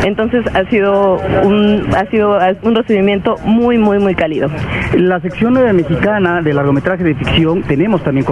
Entonces 0.05 0.43
ha 0.55 0.67
sido 0.69 1.17
un, 1.43 1.85
ha 1.95 2.05
sido 2.09 2.39
un 2.63 2.75
recibimiento 2.75 3.35
muy, 3.43 3.77
muy, 3.77 3.99
muy 3.99 4.15
cálido. 4.15 4.49
La 4.95 5.19
sección 5.19 5.53
mexicana 5.53 6.41
de 6.41 6.53
largometraje 6.53 7.03
de 7.03 7.13
ficción, 7.13 7.61
tenemos 7.63 8.03
también 8.03 8.25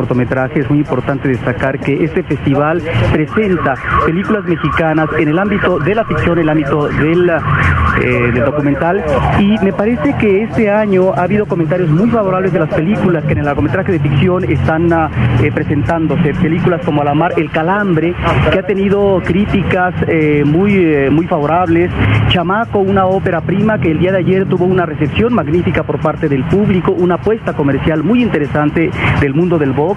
es 0.55 0.69
muy 0.69 0.79
importante 0.79 1.27
destacar 1.27 1.79
que 1.79 2.03
este 2.03 2.23
festival 2.23 2.81
presenta 3.11 3.75
películas 4.05 4.45
mexicanas 4.45 5.07
en 5.19 5.27
el 5.27 5.37
ámbito 5.37 5.79
de 5.79 5.95
la 5.95 6.05
ficción, 6.05 6.37
en 6.37 6.43
el 6.43 6.49
ámbito 6.49 6.87
del, 6.87 7.29
eh, 7.29 8.31
del 8.33 8.45
documental, 8.45 9.03
y 9.39 9.57
me 9.63 9.73
parece 9.73 10.15
que 10.17 10.43
este 10.43 10.71
año 10.71 11.13
ha 11.13 11.23
habido 11.23 11.45
comentarios 11.45 11.89
muy 11.89 12.09
favorables 12.09 12.53
de 12.53 12.59
las 12.59 12.73
películas 12.73 13.25
que 13.25 13.33
en 13.33 13.39
el 13.39 13.45
largometraje 13.45 13.91
de 13.91 13.99
ficción 13.99 14.43
están 14.49 14.91
eh, 14.91 15.51
presentándose, 15.53 16.33
películas 16.35 16.81
como 16.85 17.01
Alamar, 17.01 17.33
El 17.37 17.51
Calambre, 17.51 18.15
que 18.51 18.59
ha 18.59 18.63
tenido 18.63 19.21
críticas 19.23 19.93
eh, 20.07 20.43
muy, 20.45 21.09
muy 21.11 21.27
favorables, 21.27 21.91
Chamaco, 22.29 22.79
una 22.79 23.05
ópera 23.05 23.41
prima 23.41 23.79
que 23.79 23.91
el 23.91 23.99
día 23.99 24.11
de 24.11 24.19
ayer 24.19 24.47
tuvo 24.47 24.65
una 24.65 24.85
recepción 24.85 25.33
magnífica 25.33 25.83
por 25.83 25.99
parte 25.99 26.27
del 26.27 26.43
público, 26.45 26.91
una 26.91 27.15
apuesta 27.15 27.53
comercial 27.53 28.03
muy 28.03 28.21
interesante 28.21 28.89
del 29.19 29.33
mundo 29.33 29.57
del 29.57 29.73
box, 29.73 29.96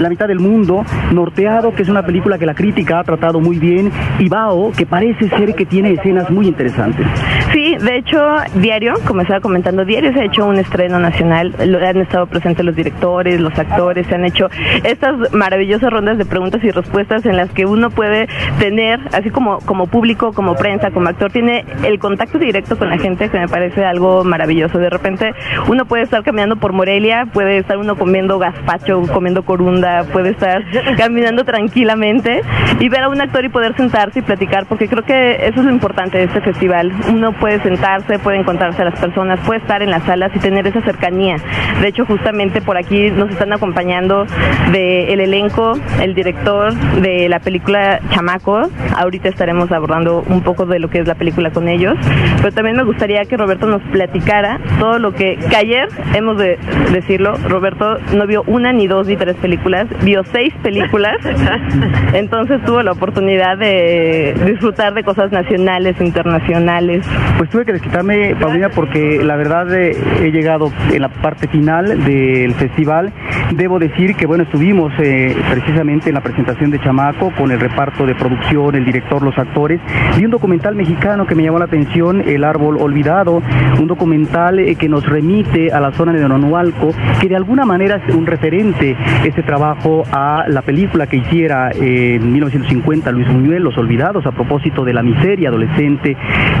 La 0.00 0.08
mitad 0.08 0.28
del 0.28 0.40
mundo, 0.40 0.84
Norteado, 1.12 1.74
que 1.74 1.82
es 1.82 1.88
una 1.88 2.02
película 2.02 2.38
que 2.38 2.46
la 2.46 2.54
crítica 2.54 3.00
ha 3.00 3.04
tratado 3.04 3.40
muy 3.40 3.58
bien, 3.58 3.90
y 4.18 4.28
Bao, 4.28 4.72
que 4.72 4.86
parece 4.86 5.28
ser 5.28 5.54
que 5.54 5.66
tiene 5.66 5.92
escenas 5.92 6.30
muy 6.30 6.48
interesantes. 6.48 7.06
Sí, 7.52 7.76
de 7.76 7.96
hecho, 7.96 8.18
Diario, 8.54 8.94
como 9.06 9.22
estaba 9.22 9.40
comentando, 9.40 9.84
Diario 9.84 10.12
se 10.12 10.20
ha 10.20 10.24
hecho 10.24 10.46
un 10.46 10.56
estreno 10.56 10.98
nacional, 10.98 11.54
han 11.58 11.96
estado 11.98 12.26
presentes 12.26 12.64
los 12.64 12.74
directores, 12.74 13.40
los 13.40 13.58
actores, 13.58 14.06
se 14.06 14.14
han 14.14 14.24
hecho 14.24 14.48
estas 14.84 15.32
maravillosas 15.32 15.90
rondas 15.90 16.16
de 16.16 16.24
preguntas 16.24 16.62
y 16.64 16.70
respuestas 16.70 17.26
en 17.26 17.36
las 17.36 17.50
que 17.50 17.66
uno 17.66 17.90
puede 17.90 18.28
tener, 18.58 19.00
así 19.12 19.30
como, 19.30 19.58
como 19.58 19.86
público, 19.86 20.32
como 20.32 20.54
prensa, 20.54 20.90
como 20.90 21.08
actor, 21.08 21.30
tiene 21.30 21.64
el 21.84 21.98
contacto 21.98 22.38
directo 22.38 22.78
con 22.78 22.88
la 22.88 22.98
gente 22.98 23.28
que 23.28 23.38
me 23.38 23.48
parece 23.48 23.84
algo 23.84 24.24
maravilloso. 24.24 24.78
De 24.78 24.90
repente 24.90 25.32
uno 25.68 25.84
puede 25.84 26.04
estar 26.04 26.22
caminando 26.22 26.56
por 26.56 26.72
Morelia, 26.72 27.26
puede 27.32 27.58
estar 27.58 27.76
uno 27.76 27.96
comiendo 27.96 28.38
gazpacho, 28.38 29.02
comiendo 29.12 29.39
corunda, 29.42 30.04
puede 30.12 30.30
estar 30.30 30.62
caminando 30.96 31.44
tranquilamente 31.44 32.42
y 32.78 32.88
ver 32.88 33.02
a 33.02 33.08
un 33.08 33.20
actor 33.20 33.44
y 33.44 33.48
poder 33.48 33.76
sentarse 33.76 34.20
y 34.20 34.22
platicar, 34.22 34.66
porque 34.66 34.88
creo 34.88 35.02
que 35.02 35.46
eso 35.46 35.60
es 35.60 35.66
lo 35.66 35.70
importante 35.70 36.18
de 36.18 36.24
este 36.24 36.40
festival. 36.40 36.92
Uno 37.08 37.32
puede 37.32 37.60
sentarse, 37.60 38.18
puede 38.18 38.38
encontrarse 38.38 38.82
a 38.82 38.86
las 38.86 38.98
personas, 38.98 39.38
puede 39.40 39.60
estar 39.60 39.82
en 39.82 39.90
las 39.90 40.02
salas 40.04 40.30
y 40.34 40.38
tener 40.38 40.66
esa 40.66 40.80
cercanía. 40.82 41.36
De 41.80 41.88
hecho, 41.88 42.04
justamente 42.04 42.60
por 42.60 42.76
aquí 42.76 43.10
nos 43.10 43.30
están 43.30 43.52
acompañando 43.52 44.26
del 44.72 45.20
elenco, 45.20 45.74
el 46.00 46.14
director 46.14 46.72
de 46.74 47.28
la 47.28 47.40
película 47.40 48.00
Chamaco. 48.10 48.68
Ahorita 48.96 49.28
estaremos 49.28 49.70
abordando 49.72 50.24
un 50.28 50.42
poco 50.42 50.66
de 50.66 50.78
lo 50.78 50.88
que 50.88 50.98
es 50.98 51.06
la 51.06 51.14
película 51.14 51.50
con 51.50 51.68
ellos, 51.68 51.94
pero 52.38 52.52
también 52.52 52.76
me 52.76 52.84
gustaría 52.84 53.24
que 53.24 53.36
Roberto 53.36 53.66
nos 53.66 53.82
platicara 53.82 54.60
todo 54.78 54.98
lo 54.98 55.12
que, 55.12 55.36
que 55.36 55.56
ayer 55.56 55.88
hemos 56.14 56.38
de 56.38 56.58
decirlo, 56.92 57.34
Roberto 57.48 57.98
no 58.14 58.26
vio 58.26 58.42
una 58.46 58.72
ni 58.72 58.86
dos 58.86 59.06
ni 59.06 59.16
tres 59.16 59.29
películas, 59.36 59.86
vio 60.02 60.22
seis 60.24 60.52
películas, 60.62 61.16
entonces 62.14 62.62
tuvo 62.64 62.82
la 62.82 62.92
oportunidad 62.92 63.58
de 63.58 64.34
disfrutar 64.46 64.94
de 64.94 65.02
cosas 65.02 65.32
nacionales, 65.32 66.00
internacionales. 66.00 67.06
Pues 67.38 67.50
tuve 67.50 67.64
que 67.64 67.72
desquitarme, 67.72 68.34
Paulina, 68.36 68.68
porque 68.70 69.20
la 69.22 69.36
verdad 69.36 69.72
eh, 69.74 69.96
he 70.22 70.30
llegado 70.30 70.72
en 70.92 71.02
la 71.02 71.08
parte 71.08 71.48
final 71.48 72.04
del 72.04 72.54
festival. 72.54 73.12
Debo 73.54 73.78
decir 73.78 74.14
que, 74.14 74.26
bueno, 74.26 74.44
estuvimos 74.44 74.92
eh, 74.98 75.36
precisamente 75.50 76.08
en 76.08 76.14
la 76.14 76.20
presentación 76.20 76.70
de 76.70 76.80
Chamaco 76.80 77.32
con 77.36 77.50
el 77.50 77.60
reparto 77.60 78.06
de 78.06 78.14
producción, 78.14 78.74
el 78.74 78.84
director, 78.84 79.22
los 79.22 79.36
actores. 79.38 79.80
Vi 80.16 80.24
un 80.24 80.30
documental 80.30 80.74
mexicano 80.74 81.26
que 81.26 81.34
me 81.34 81.42
llamó 81.42 81.58
la 81.58 81.64
atención, 81.64 82.22
El 82.26 82.44
Árbol 82.44 82.76
Olvidado, 82.78 83.42
un 83.78 83.86
documental 83.86 84.58
eh, 84.58 84.76
que 84.76 84.88
nos 84.88 85.06
remite 85.06 85.72
a 85.72 85.80
la 85.80 85.92
zona 85.92 86.12
de 86.12 86.26
Nonualco, 86.28 86.94
que 87.20 87.28
de 87.28 87.36
alguna 87.36 87.64
manera 87.64 88.00
es 88.06 88.14
un 88.14 88.26
referente 88.26 88.96
este 89.24 89.42
trabajo 89.42 90.04
a 90.12 90.44
la 90.48 90.62
película 90.62 91.06
que 91.06 91.18
hiciera 91.18 91.70
en 91.72 92.32
1950 92.32 93.12
Luis 93.12 93.28
Buñuel, 93.28 93.62
Los 93.62 93.76
Olvidados, 93.76 94.24
a 94.26 94.32
propósito 94.32 94.84
de 94.84 94.94
la 94.94 95.02
miseria 95.02 95.48
adolescente, 95.48 96.16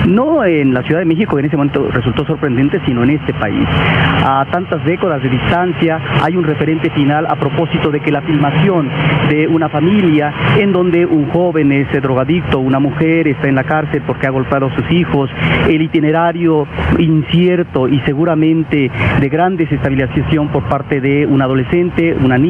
no 0.06 0.44
en 0.44 0.74
la 0.74 0.82
Ciudad 0.82 1.00
de 1.00 1.06
México, 1.06 1.36
que 1.36 1.40
en 1.40 1.46
ese 1.46 1.56
momento 1.56 1.88
resultó 1.90 2.24
sorprendente, 2.26 2.80
sino 2.86 3.02
en 3.02 3.10
este 3.10 3.32
país. 3.34 3.66
A 4.24 4.46
tantas 4.50 4.84
décadas 4.84 5.22
de 5.22 5.30
distancia 5.30 6.00
hay 6.22 6.36
un 6.36 6.44
referente 6.44 6.90
final 6.90 7.26
a 7.26 7.36
propósito 7.36 7.90
de 7.90 8.00
que 8.00 8.10
la 8.10 8.22
filmación 8.22 8.88
de 9.28 9.48
una 9.48 9.68
familia 9.68 10.32
en 10.58 10.72
donde 10.72 11.06
un 11.06 11.30
joven 11.30 11.72
es 11.72 11.90
drogadicto, 12.02 12.58
una 12.58 12.78
mujer 12.78 13.28
está 13.28 13.48
en 13.48 13.54
la 13.54 13.64
cárcel 13.64 14.02
porque 14.06 14.26
ha 14.26 14.30
golpeado 14.30 14.66
a 14.66 14.74
sus 14.74 14.90
hijos, 14.90 15.30
el 15.68 15.82
itinerario 15.82 16.66
incierto 16.98 17.88
y 17.88 18.00
seguramente 18.00 18.90
de 19.20 19.28
gran 19.28 19.56
desestabilización 19.56 20.48
por 20.48 20.64
parte 20.64 21.00
de 21.00 21.26
un 21.26 21.42
adolescente, 21.42 22.14
una 22.14 22.38
niña, 22.38 22.49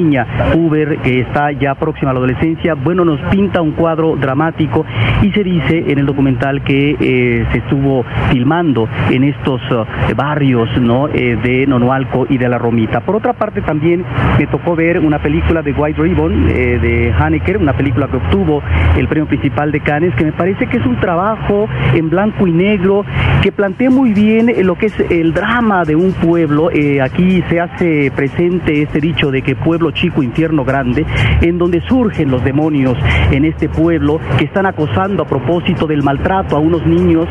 Uber, 0.55 0.99
que 0.99 1.21
está 1.21 1.53
ya 1.53 1.75
próxima 1.75 2.11
a 2.11 2.15
la 2.15 2.19
adolescencia, 2.19 2.75
bueno, 2.75 3.05
nos 3.05 3.21
pinta 3.31 3.61
un 3.61 3.73
cuadro 3.73 4.17
dramático 4.17 4.85
y 5.23 5.31
se 5.33 5.45
dice 5.45 5.85
en 5.89 5.99
el 5.99 6.07
documental 6.07 6.63
que 6.63 6.97
eh, 6.99 7.47
se 7.53 7.59
estuvo 7.59 8.05
filmando 8.31 8.89
en 9.11 9.25
estos 9.25 9.61
uh, 9.71 9.85
barrios 10.17 10.69
¿no? 10.81 11.09
Eh, 11.09 11.37
de 11.43 11.67
Nonualco 11.67 12.27
y 12.29 12.39
de 12.39 12.49
La 12.49 12.59
Romita. 12.59 13.01
Por 13.01 13.17
otra 13.17 13.35
parte, 13.35 13.61
también 13.61 14.05
me 14.39 14.47
tocó 14.47 14.75
ver 14.75 14.99
una 14.99 15.19
película 15.19 15.63
de 15.63 15.73
White 15.73 16.01
Ribbon 16.01 16.49
eh, 16.49 16.79
de 16.81 17.13
Haneke, 17.13 17.57
una 17.57 17.75
película 17.75 18.09
que 18.09 18.17
obtuvo 18.17 18.63
el 18.97 19.07
premio 19.09 19.27
principal 19.27 19.73
de 19.73 19.81
Cannes, 19.81 20.15
que 20.15 20.25
me 20.25 20.33
parece 20.33 20.67
que 20.67 20.79
es 20.79 20.87
un 20.87 20.99
trabajo 21.01 21.69
en 21.95 22.09
blanco 22.11 22.47
y 22.47 22.53
negro 22.53 23.05
que 23.43 23.53
plantea 23.53 23.91
muy 23.91 24.13
bien 24.13 24.53
lo 24.65 24.77
que 24.77 24.87
es 24.87 25.01
el 25.11 25.33
drama 25.33 25.85
de 25.85 25.97
un 25.97 26.13
pueblo. 26.13 26.71
Eh, 26.71 27.01
aquí 27.01 27.43
se 27.49 27.61
hace 27.61 28.13
presente 28.15 28.83
este 28.83 29.01
dicho 29.01 29.31
de 29.31 29.43
que 29.43 29.55
pueblo 29.55 29.90
chico, 29.91 30.23
infierno 30.23 30.65
grande, 30.65 31.05
en 31.41 31.59
donde 31.59 31.81
surgen 31.83 32.31
los 32.31 32.43
demonios 32.45 32.97
en 33.31 33.45
este 33.45 33.69
pueblo 33.69 34.21
que 34.39 34.45
están 34.45 34.67
acosando 34.67 35.23
a 35.23 35.27
propósito 35.27 35.87
del 35.87 36.03
maltrato 36.03 36.57
a 36.57 36.61
unos 36.61 36.87
niños 36.87 37.27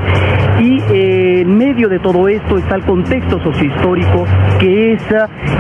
Y 0.60 0.82
eh, 0.92 1.42
en 1.42 1.58
medio 1.58 1.88
de 1.88 2.00
todo 2.00 2.28
esto 2.28 2.58
está 2.58 2.76
el 2.76 2.84
contexto 2.84 3.42
sociohistórico 3.42 4.26
que 4.60 4.94
es 4.94 5.02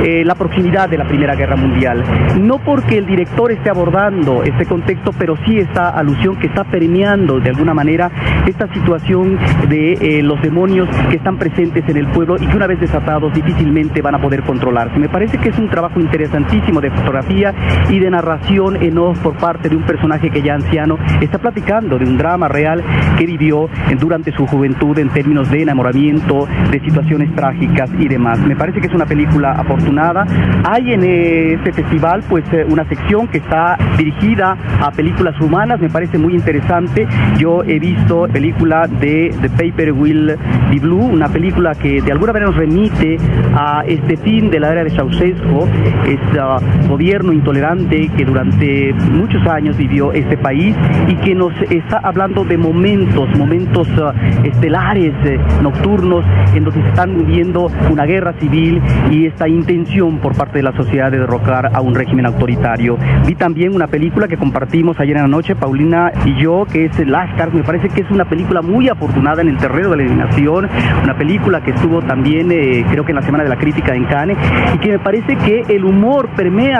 eh, 0.03 0.23
la 0.25 0.35
proximidad 0.35 0.89
de 0.89 0.97
la 0.97 1.05
Primera 1.05 1.35
Guerra 1.35 1.55
Mundial. 1.55 2.03
No 2.41 2.57
porque 2.59 2.97
el 2.97 3.05
director 3.05 3.51
esté 3.51 3.69
abordando 3.69 4.43
este 4.43 4.65
contexto, 4.65 5.11
pero 5.17 5.37
sí 5.45 5.57
esta 5.57 5.89
alusión 5.89 6.35
que 6.35 6.47
está 6.47 6.65
permeando 6.65 7.39
de 7.39 7.49
alguna 7.49 7.73
manera 7.73 8.11
esta 8.45 8.67
situación 8.73 9.37
de 9.69 9.93
eh, 9.93 10.21
los 10.21 10.41
demonios 10.41 10.89
que 11.09 11.15
están 11.15 11.37
presentes 11.37 11.87
en 11.87 11.97
el 11.97 12.07
pueblo 12.07 12.35
y 12.35 12.45
que 12.45 12.57
una 12.57 12.67
vez 12.67 12.79
desatados 12.81 13.33
difícilmente 13.33 14.01
van 14.01 14.15
a 14.15 14.21
poder 14.21 14.43
controlarse. 14.43 14.99
Me 14.99 15.09
parece 15.09 15.37
que 15.37 15.49
es 15.49 15.57
un 15.57 15.69
trabajo 15.69 15.99
interesantísimo 15.99 16.78
de 16.81 16.91
fotografía 16.91 17.53
y 17.89 17.99
de 17.99 18.09
narración 18.09 18.75
en 18.81 18.97
off 18.97 19.19
por 19.19 19.35
parte 19.37 19.69
de 19.69 19.75
un 19.75 19.83
personaje 19.83 20.29
que 20.29 20.41
ya 20.41 20.55
anciano 20.55 20.97
está 21.21 21.37
platicando 21.37 21.97
de 21.97 22.05
un 22.05 22.17
drama 22.17 22.47
real 22.47 22.83
que 23.17 23.25
vivió 23.25 23.69
durante 23.99 24.31
su 24.31 24.45
juventud 24.47 24.97
en 24.99 25.09
términos 25.09 25.49
de 25.49 25.63
enamoramiento, 25.63 26.47
de 26.71 26.79
situaciones 26.79 27.33
trágicas 27.35 27.89
y 27.97 28.07
demás. 28.07 28.39
Me 28.39 28.55
parece 28.55 28.81
que 28.81 28.87
es 28.87 28.93
una 28.93 29.05
película 29.05 29.51
afortunada. 29.53 30.25
Hay 30.63 30.93
en 30.93 31.03
este 31.03 31.73
festival 31.73 32.23
pues 32.29 32.43
eh, 32.53 32.65
una 32.69 32.87
sección 32.87 33.27
que 33.27 33.39
está 33.39 33.77
dirigida 33.97 34.57
a 34.81 34.91
películas 34.91 35.39
humanas, 35.39 35.79
me 35.79 35.89
parece 35.89 36.17
muy 36.17 36.33
interesante. 36.33 37.07
Yo 37.37 37.63
he 37.63 37.79
visto 37.79 38.27
película 38.31 38.87
de 38.87 39.33
The 39.41 39.49
Paper 39.49 39.91
Will 39.93 40.35
Be 40.71 40.79
Blue, 40.79 41.05
una 41.05 41.27
película 41.27 41.75
que 41.75 42.01
de 42.01 42.11
alguna 42.11 42.33
manera 42.33 42.51
nos 42.51 42.57
remite 42.57 43.17
a 43.55 43.83
este 43.87 44.17
fin 44.17 44.49
de 44.49 44.59
la 44.59 44.71
era 44.71 44.83
de 44.83 44.89
Ceausescu, 44.89 45.67
este 46.07 46.39
gobierno 46.87 47.33
intolerante 47.33 48.09
que 48.17 48.25
durante 48.25 48.93
muchos 49.11 49.45
años 49.47 49.77
vivió 49.77 50.11
este 50.11 50.37
país 50.37 50.75
y 51.07 51.15
que 51.15 51.35
nos 51.35 51.53
está 51.69 51.99
hablando 51.99 52.43
de 52.43 52.57
momentos, 52.57 53.29
momentos 53.37 53.87
uh, 53.97 54.11
estelares, 54.45 55.13
eh, 55.25 55.39
nocturnos, 55.61 56.25
en 56.53 56.63
donde 56.63 56.81
se 56.81 56.87
están 56.89 57.17
viviendo 57.17 57.69
una 57.89 58.05
guerra 58.05 58.33
civil 58.33 58.81
y 59.11 59.25
esta 59.25 59.47
intención 59.47 60.17
por 60.17 60.35
parte 60.35 60.59
de 60.59 60.63
la 60.63 60.71
sociedad 60.73 61.11
de 61.11 61.19
derrocar 61.19 61.69
a 61.73 61.81
un 61.81 61.95
régimen 61.95 62.25
autoritario. 62.25 62.97
Vi 63.25 63.35
también 63.35 63.75
una 63.75 63.87
película 63.87 64.27
que 64.27 64.37
compartimos 64.37 64.99
ayer 64.99 65.15
en 65.17 65.23
la 65.23 65.27
noche, 65.27 65.55
Paulina 65.55 66.11
y 66.25 66.35
yo, 66.41 66.65
que 66.65 66.85
es 66.85 67.07
Lascar. 67.07 67.53
Me 67.53 67.63
parece 67.63 67.89
que 67.89 68.01
es 68.01 68.11
una 68.11 68.25
película 68.25 68.61
muy 68.61 68.89
afortunada 68.89 69.41
en 69.41 69.49
el 69.49 69.57
terreno 69.57 69.89
de 69.89 69.97
la 69.97 70.03
eliminación, 70.03 70.67
una 71.03 71.17
película 71.17 71.61
que 71.61 71.71
estuvo 71.71 72.01
también, 72.01 72.51
eh, 72.51 72.85
creo 72.89 73.05
que 73.05 73.11
en 73.11 73.17
la 73.17 73.21
Semana 73.21 73.43
de 73.43 73.49
la 73.49 73.57
Crítica 73.57 73.95
en 73.95 74.05
Cannes, 74.05 74.37
y 74.73 74.77
que 74.79 74.91
me 74.91 74.99
parece 74.99 75.35
que 75.37 75.63
el 75.69 75.85
humor 75.85 76.29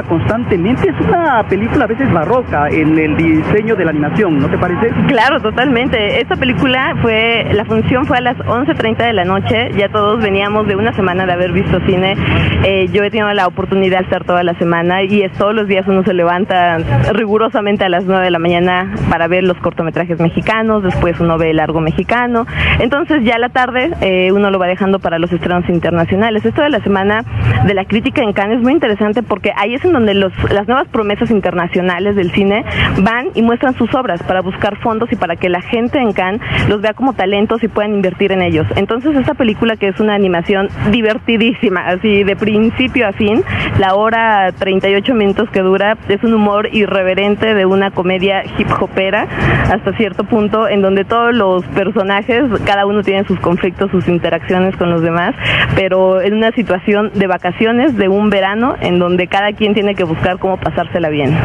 constantemente. 0.08 0.90
Es 0.90 1.08
una 1.08 1.44
película 1.48 1.86
a 1.86 1.88
veces 1.88 2.12
barroca 2.12 2.68
en 2.70 2.98
el 2.98 3.16
diseño 3.16 3.76
de 3.76 3.86
la 3.86 3.92
animación, 3.92 4.38
¿no 4.40 4.50
te 4.50 4.58
parece? 4.58 4.90
Claro, 5.08 5.40
totalmente. 5.42 6.20
Esta 6.20 6.36
película 6.36 6.96
fue, 7.02 7.48
la 7.54 7.66
función 7.66 8.06
fue 8.06 8.18
a 8.18 8.22
las 8.22 8.38
11.30 8.38 8.98
de 8.98 9.14
la 9.14 9.24
noche, 9.24 9.72
ya 9.78 9.90
todos 9.90 10.22
veníamos 10.22 10.68
de 10.68 10.76
una 10.76 10.94
semana 10.94 11.26
de 11.26 11.34
haber 11.34 11.52
visto 11.54 11.80
cine. 11.86 12.16
Eh, 12.64 12.88
yo 12.92 13.04
he 13.04 13.10
tenido 13.10 13.32
la 13.34 13.48
oportunidad 13.48 14.00
de 14.00 14.04
estar 14.04 14.26
toda 14.26 14.44
la 14.44 14.54
semana 14.56 15.04
y 15.04 15.22
es 15.22 15.32
todos 15.34 15.56
los 15.56 15.68
días 15.68 15.88
uno 15.88 16.04
se 16.04 16.14
levanta 16.14 16.78
rigurosamente 17.14 17.86
a 17.86 17.90
las 17.90 18.04
9 18.06 18.26
de 18.26 18.32
la 18.32 18.40
mañana 18.40 18.94
para 19.10 19.28
ver 19.28 19.44
los 19.44 19.58
cortometrajes 19.58 20.20
mexicanos, 20.20 20.84
después 20.84 21.20
uno 21.20 21.38
ve 21.38 21.52
el 21.52 21.58
largo 21.58 21.80
mexicano. 21.80 22.46
Entonces 22.80 23.24
ya 23.24 23.36
a 23.36 23.40
la 23.40 23.50
tarde 23.50 23.92
eh, 24.02 24.32
uno 24.32 24.52
lo 24.52 24.60
va 24.60 24.68
dejando 24.68 25.00
para 25.00 25.20
los 25.20 25.32
estrenos 25.32 25.68
internacionales. 25.70 26.46
Esto 26.46 26.62
de 26.62 26.70
la 26.70 26.82
semana 26.82 27.24
de 27.66 27.74
la 27.74 27.86
crítica 27.86 28.22
en 28.22 28.34
Cannes 28.34 28.58
es 28.58 28.64
muy 28.64 28.74
interesante 28.74 29.24
porque 29.24 29.52
ahí 29.70 29.76
es 29.76 29.86
en 29.86 29.94
donde 29.94 30.14
los, 30.14 30.34
las 30.52 30.68
nuevas 30.68 30.88
promesas 30.88 31.30
internacionales 31.32 32.16
del 32.16 32.32
cine 32.32 32.66
van 33.02 33.28
y 33.36 33.42
muestran 33.42 33.76
sus 33.76 33.94
obras 33.94 34.22
para 34.24 34.42
buscar 34.42 34.78
fondos 34.80 35.12
y 35.12 35.16
para 35.16 35.36
que 35.36 35.50
la 35.50 35.62
gente 35.62 36.00
en 36.00 36.12
Cannes 36.12 36.42
los 36.68 36.82
vea 36.82 36.94
como 36.94 37.14
talentos 37.14 37.64
y 37.64 37.68
puedan 37.68 37.94
invertir 37.94 38.32
en 38.32 38.42
ellos. 38.42 38.66
Entonces 38.76 39.16
esta 39.16 39.36
película 39.36 39.76
que 39.76 39.88
es 39.88 40.00
una 40.00 40.16
animación 40.16 40.70
divertidísima, 40.92 41.88
así 41.88 42.24
de 42.24 42.36
principio 42.36 43.08
a 43.08 43.12
fin, 43.14 43.44
la 43.78 43.96
hora 43.96 44.52
38 44.58 45.14
minutos 45.14 45.50
que 45.52 45.62
dura, 45.62 45.98
es 46.08 46.24
un 46.24 46.34
humor 46.34 46.70
irreverente 46.72 47.54
de 47.54 47.66
una 47.66 47.92
comedia 47.92 48.44
hip 48.58 48.70
hopera 48.80 49.28
hasta 49.72 49.94
cierto 49.94 50.24
punto 50.24 50.68
en 50.68 50.82
donde 50.82 51.06
todos 51.06 51.34
los 51.34 51.64
personajes, 51.68 52.44
cada 52.66 52.86
uno 52.86 53.04
tiene 53.04 53.24
sus 53.26 53.40
conflictos, 53.40 53.92
sus 53.92 54.08
interacciones 54.08 54.76
con 54.78 54.90
los 54.90 55.02
demás, 55.02 55.36
pero 55.76 56.22
en 56.22 56.34
una 56.34 56.52
situación 56.52 57.12
de 57.14 57.28
vacaciones, 57.28 57.96
de 57.98 58.08
un 58.08 58.30
verano, 58.30 58.76
en 58.82 58.98
donde 59.00 59.28
cada 59.28 59.54
quien 59.60 59.74
tiene 59.74 59.94
que 59.94 60.06
buscar 60.06 60.40
cómo 60.40 60.56
pasársela 60.58 61.10
bien. 61.10 61.36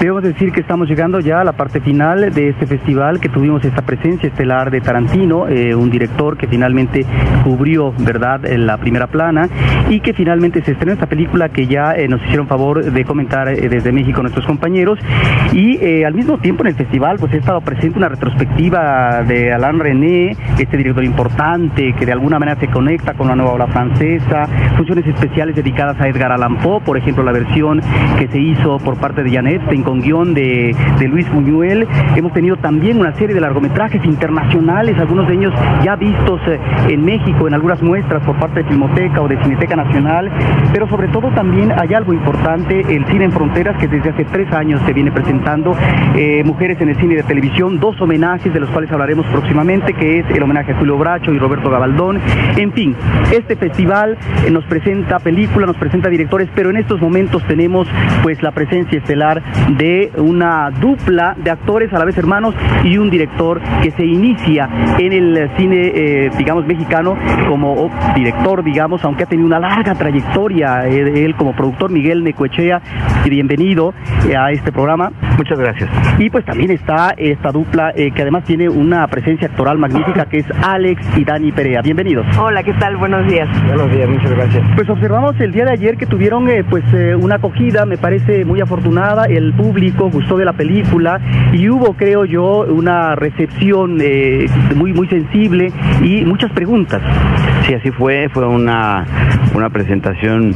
Debemos 0.00 0.22
decir 0.22 0.50
que 0.50 0.60
estamos 0.60 0.88
llegando 0.88 1.20
ya 1.20 1.42
a 1.42 1.44
la 1.44 1.52
parte 1.52 1.78
final 1.78 2.32
de 2.32 2.48
este 2.48 2.66
festival, 2.66 3.20
que 3.20 3.28
tuvimos 3.28 3.62
esta 3.66 3.82
presencia 3.82 4.30
estelar 4.30 4.70
de 4.70 4.80
Tarantino, 4.80 5.46
eh, 5.46 5.74
un 5.74 5.90
director 5.90 6.38
que 6.38 6.48
finalmente 6.48 7.04
cubrió, 7.44 7.92
¿verdad?, 7.98 8.46
en 8.46 8.66
la 8.66 8.78
primera 8.78 9.08
plana 9.08 9.46
y 9.90 10.00
que 10.00 10.14
finalmente 10.14 10.62
se 10.64 10.72
estrenó 10.72 10.94
esta 10.94 11.04
película 11.04 11.50
que 11.50 11.66
ya 11.66 11.94
eh, 11.94 12.08
nos 12.08 12.22
hicieron 12.22 12.46
favor 12.46 12.82
de 12.82 13.04
comentar 13.04 13.48
eh, 13.48 13.68
desde 13.68 13.92
México 13.92 14.22
nuestros 14.22 14.46
compañeros 14.46 14.98
y 15.52 16.02
al 16.02 16.14
mismo 16.14 16.38
tiempo 16.38 16.62
en 16.62 16.68
el 16.68 16.74
festival 16.74 17.18
pues 17.18 17.34
he 17.34 17.36
estado 17.36 17.60
presente 17.60 17.98
una 17.98 18.08
retrospectiva 18.08 19.22
de 19.22 19.52
Alain 19.52 19.78
René, 19.78 20.36
este 20.58 20.78
director 20.78 21.04
importante 21.04 21.92
que 21.92 22.06
de 22.06 22.12
alguna 22.12 22.38
manera 22.38 22.58
se 22.58 22.68
conecta 22.68 23.12
con 23.14 23.28
la 23.28 23.36
nueva 23.36 23.52
obra 23.52 23.66
francesa, 23.66 24.46
funciones 24.76 25.06
especiales 25.06 25.54
dedicadas 25.54 26.00
a 26.00 26.08
Edgar 26.08 26.32
Allan 26.32 26.56
Poe, 26.58 26.80
por 26.80 26.96
ejemplo 26.96 27.22
la 27.22 27.32
versión 27.32 27.49
que 28.18 28.28
se 28.28 28.38
hizo 28.38 28.78
por 28.78 28.96
parte 28.96 29.22
de 29.22 29.30
Janet 29.30 29.60
con 29.82 30.00
guion 30.00 30.34
de, 30.34 30.74
de 30.98 31.08
Luis 31.08 31.30
Buñuel. 31.32 31.86
Hemos 32.16 32.32
tenido 32.32 32.56
también 32.56 32.98
una 32.98 33.12
serie 33.14 33.34
de 33.34 33.40
largometrajes 33.40 34.04
internacionales, 34.04 34.96
algunos 34.98 35.26
de 35.26 35.34
ellos 35.34 35.52
ya 35.84 35.96
vistos 35.96 36.40
eh, 36.46 36.58
en 36.88 37.04
México 37.04 37.48
en 37.48 37.54
algunas 37.54 37.82
muestras 37.82 38.22
por 38.22 38.36
parte 38.36 38.62
de 38.62 38.68
Filmoteca 38.68 39.20
o 39.20 39.28
de 39.28 39.36
Cineteca 39.42 39.76
Nacional, 39.76 40.30
pero 40.72 40.88
sobre 40.88 41.08
todo 41.08 41.28
también 41.30 41.72
hay 41.72 41.92
algo 41.94 42.12
importante, 42.12 42.80
el 42.88 43.04
cine 43.06 43.24
en 43.24 43.32
fronteras 43.32 43.76
que 43.78 43.88
desde 43.88 44.10
hace 44.10 44.24
tres 44.24 44.52
años 44.52 44.80
se 44.86 44.92
viene 44.92 45.10
presentando, 45.10 45.74
eh, 46.16 46.42
Mujeres 46.44 46.80
en 46.80 46.88
el 46.88 46.96
cine 46.96 47.16
de 47.16 47.22
televisión, 47.22 47.78
dos 47.80 48.00
homenajes 48.00 48.52
de 48.52 48.60
los 48.60 48.70
cuales 48.70 48.90
hablaremos 48.90 49.26
próximamente, 49.26 49.92
que 49.92 50.20
es 50.20 50.26
el 50.30 50.42
homenaje 50.42 50.72
a 50.72 50.76
Julio 50.76 50.96
Bracho 50.98 51.32
y 51.32 51.38
Roberto 51.38 51.70
Gabaldón. 51.70 52.18
En 52.56 52.72
fin, 52.72 52.94
este 53.32 53.56
festival 53.56 54.16
eh, 54.46 54.50
nos 54.50 54.64
presenta 54.64 55.18
películas, 55.18 55.68
nos 55.68 55.76
presenta 55.76 56.08
directores, 56.08 56.48
pero 56.54 56.70
en 56.70 56.76
estos 56.76 57.00
momentos 57.00 57.39
tenemos 57.44 57.88
pues 58.22 58.42
la 58.42 58.52
presencia 58.52 58.98
estelar 58.98 59.42
de 59.76 60.10
una 60.16 60.70
dupla 60.70 61.34
de 61.36 61.50
actores 61.50 61.92
a 61.92 61.98
la 61.98 62.04
vez 62.04 62.16
hermanos 62.18 62.54
y 62.84 62.98
un 62.98 63.10
director 63.10 63.60
que 63.82 63.90
se 63.92 64.04
inicia 64.04 64.68
en 64.98 65.12
el 65.12 65.50
cine, 65.56 65.92
eh, 65.94 66.30
digamos, 66.36 66.66
mexicano 66.66 67.16
como 67.48 67.90
director, 68.14 68.62
digamos, 68.62 69.04
aunque 69.04 69.24
ha 69.24 69.26
tenido 69.26 69.46
una 69.46 69.58
larga 69.58 69.94
trayectoria, 69.94 70.86
eh, 70.86 71.24
él 71.24 71.34
como 71.34 71.54
productor, 71.54 71.90
Miguel 71.90 72.22
Necoechea, 72.24 72.80
bienvenido 73.28 73.94
eh, 74.28 74.36
a 74.36 74.50
este 74.50 74.72
programa. 74.72 75.10
Muchas 75.36 75.58
gracias. 75.58 75.90
Y 76.18 76.30
pues 76.30 76.44
también 76.44 76.70
está 76.70 77.14
esta 77.16 77.50
dupla 77.50 77.92
que 77.94 78.22
además 78.22 78.44
tiene 78.44 78.68
una 78.68 79.06
presencia 79.06 79.48
actoral 79.48 79.78
magnífica 79.78 80.26
que 80.26 80.38
es 80.38 80.46
Alex 80.62 81.02
y 81.16 81.24
Dani 81.24 81.52
Perea. 81.52 81.80
Bienvenidos. 81.80 82.26
Hola, 82.38 82.62
¿qué 82.62 82.74
tal? 82.74 82.96
Buenos 82.96 83.26
días. 83.26 83.48
Buenos 83.66 83.90
días, 83.90 84.08
muchas 84.08 84.30
gracias. 84.32 84.62
Pues 84.74 84.88
observamos 84.90 85.40
el 85.40 85.52
día 85.52 85.64
de 85.64 85.72
ayer 85.72 85.96
que 85.96 86.06
tuvieron 86.06 86.46
pues 86.68 86.84
una 87.18 87.29
acogida, 87.36 87.84
me 87.86 87.98
parece 87.98 88.44
muy 88.44 88.60
afortunada, 88.60 89.24
el 89.24 89.52
público 89.52 90.10
gustó 90.10 90.36
de 90.36 90.44
la 90.44 90.52
película 90.52 91.20
y 91.52 91.68
hubo, 91.68 91.94
creo 91.94 92.24
yo, 92.24 92.60
una 92.68 93.14
recepción 93.14 93.98
eh, 94.00 94.46
muy, 94.74 94.92
muy 94.92 95.08
sensible 95.08 95.72
y 96.02 96.24
muchas 96.24 96.50
preguntas. 96.52 97.02
Sí, 97.66 97.74
así 97.74 97.90
fue, 97.90 98.28
fue 98.28 98.46
una, 98.46 99.04
una 99.54 99.70
presentación 99.70 100.54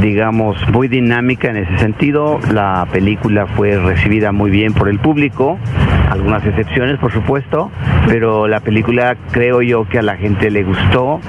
digamos, 0.00 0.56
muy 0.70 0.88
dinámica 0.88 1.50
en 1.50 1.58
ese 1.58 1.78
sentido. 1.78 2.38
La 2.52 2.86
película 2.90 3.46
fue 3.46 3.76
recibida 3.76 4.32
muy 4.32 4.50
bien 4.50 4.72
por 4.72 4.88
el 4.88 4.98
público, 4.98 5.58
algunas 6.10 6.44
excepciones, 6.44 6.98
por 6.98 7.12
supuesto, 7.12 7.70
pero 8.08 8.48
la 8.48 8.60
película 8.60 9.16
creo 9.30 9.62
yo 9.62 9.88
que 9.88 9.98
a 9.98 10.02
la 10.02 10.16
gente 10.16 10.50
le 10.50 10.64
gustó. 10.64 11.20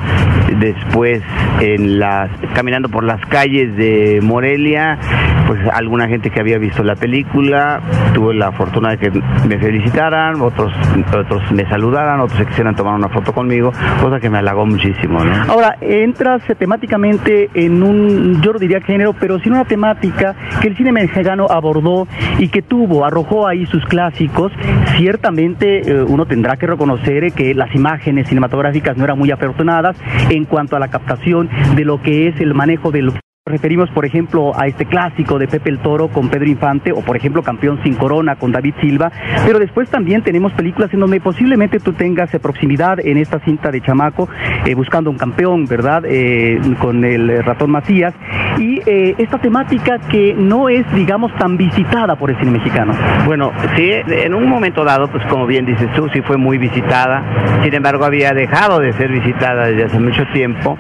Después, 0.60 1.22
en 1.62 2.00
las, 2.00 2.30
caminando 2.54 2.90
por 2.90 3.04
las 3.04 3.26
calles 3.28 3.76
de 3.78 4.20
Morelia, 4.22 5.00
pues 5.48 5.60
alguna 5.74 6.08
gente 6.08 6.30
que 6.30 6.40
había 6.40 6.58
visto 6.58 6.84
la 6.84 6.96
película 6.96 7.82
tuve 8.14 8.34
la 8.34 8.52
fortuna 8.52 8.92
de 8.92 8.98
que 8.98 9.12
me 9.48 9.58
felicitaran, 9.60 10.42
otros, 10.42 10.74
otros 11.14 11.52
me 11.52 11.68
saludaran, 11.70 12.20
otros 12.20 12.40
se 12.40 12.46
quisieran 12.46 12.76
tomar 12.76 12.96
una 12.96 13.10
foto 13.10 13.34
conmigo, 13.34 13.72
cosa 14.02 14.20
que 14.20 14.30
me 14.30 14.38
halagó 14.38 14.66
muchísimo. 14.66 15.20
Ahora, 15.48 15.78
entras 15.82 16.42
temáticamente 16.58 17.50
en 17.54 17.84
un, 17.84 18.42
diría 18.62 18.80
género, 18.82 19.14
pero 19.20 19.40
sí 19.40 19.50
una 19.50 19.66
temática 19.66 20.36
que 20.62 20.70
el 20.70 20.78
cine 20.78 20.94
mexicano 20.94 21.48
abordó 21.50 22.08
y 22.40 22.48
que 22.48 22.62
tuvo, 22.62 23.04
arrojó 23.04 23.48
ahí 23.48 23.66
sus 23.66 23.84
clásicos. 23.86 24.54
Ciertamente 24.96 25.82
eh, 25.82 26.04
uno 26.04 26.26
tendrá 26.26 26.56
que 26.56 26.68
reconocer 26.68 27.34
que 27.34 27.54
las 27.54 27.74
imágenes 27.76 28.30
cinematográficas 28.30 28.96
no 28.96 29.04
eran 29.04 29.18
muy 29.18 29.32
afortunadas 29.32 29.98
en 30.30 30.46
cuanto 30.46 30.76
a 30.76 30.80
la 30.80 30.88
captación 30.88 31.50
de 31.76 31.84
lo 31.84 32.02
que 32.02 32.30
es 32.30 32.40
el 32.40 32.54
manejo 32.54 32.92
del 32.92 33.12
referimos, 33.52 33.90
por 33.92 34.06
ejemplo, 34.06 34.52
a 34.58 34.68
este 34.68 34.86
clásico 34.86 35.38
de 35.38 35.48
Pepe 35.48 35.70
el 35.70 35.80
Toro 35.80 36.08
con 36.10 36.30
Pedro 36.30 36.48
Infante, 36.48 36.92
o 36.92 37.02
por 37.02 37.16
ejemplo, 37.16 37.44
Campeón 37.44 37.80
sin 37.84 37.96
Corona 37.96 38.36
con 38.36 38.52
David 38.52 38.74
Silva, 38.82 39.12
pero 39.46 39.60
después 39.60 39.90
también 39.90 40.24
tenemos 40.24 40.54
películas 40.54 40.94
en 40.94 41.02
donde 41.02 41.20
posiblemente 41.20 41.80
tú 41.80 41.94
tengas 41.94 42.34
eh, 42.34 42.40
proximidad 42.40 43.00
en 43.00 43.18
esta 43.18 43.40
cinta 43.40 43.72
de 43.72 43.82
Chamaco, 43.82 44.30
eh, 44.66 44.74
buscando 44.74 45.10
un 45.10 45.18
campeón, 45.18 45.66
¿verdad? 45.66 46.04
Eh, 46.06 46.60
con 46.80 47.04
el 47.04 47.44
ratón 47.44 47.72
Macías, 47.72 48.14
y 48.58 48.82
esta 48.86 49.38
temática 49.38 50.00
que 50.10 50.34
no 50.34 50.70
es, 50.70 50.86
digamos, 50.94 51.34
tan 51.36 51.58
visitada 51.58 52.16
por 52.16 52.30
el 52.30 52.38
cine 52.38 52.52
mexicano. 52.52 52.94
Bueno, 53.26 53.52
sí, 53.76 53.92
en 54.08 54.34
un 54.34 54.48
momento 54.48 54.84
dado, 54.84 55.08
pues 55.08 55.26
como 55.28 55.46
bien 55.46 55.66
dices 55.66 55.88
tú, 55.96 56.10
sí 56.14 56.22
fue 56.22 56.38
muy 56.38 56.58
visitada, 56.58 57.24
sin 57.64 57.74
embargo 57.74 58.06
había 58.06 58.32
dejado 58.34 58.80
de 58.80 58.94
ser 58.94 59.12
visitada 59.12 59.68
desde 59.68 59.86
hace 59.86 60.00
mucho 60.00 60.24
tiempo, 60.34 60.78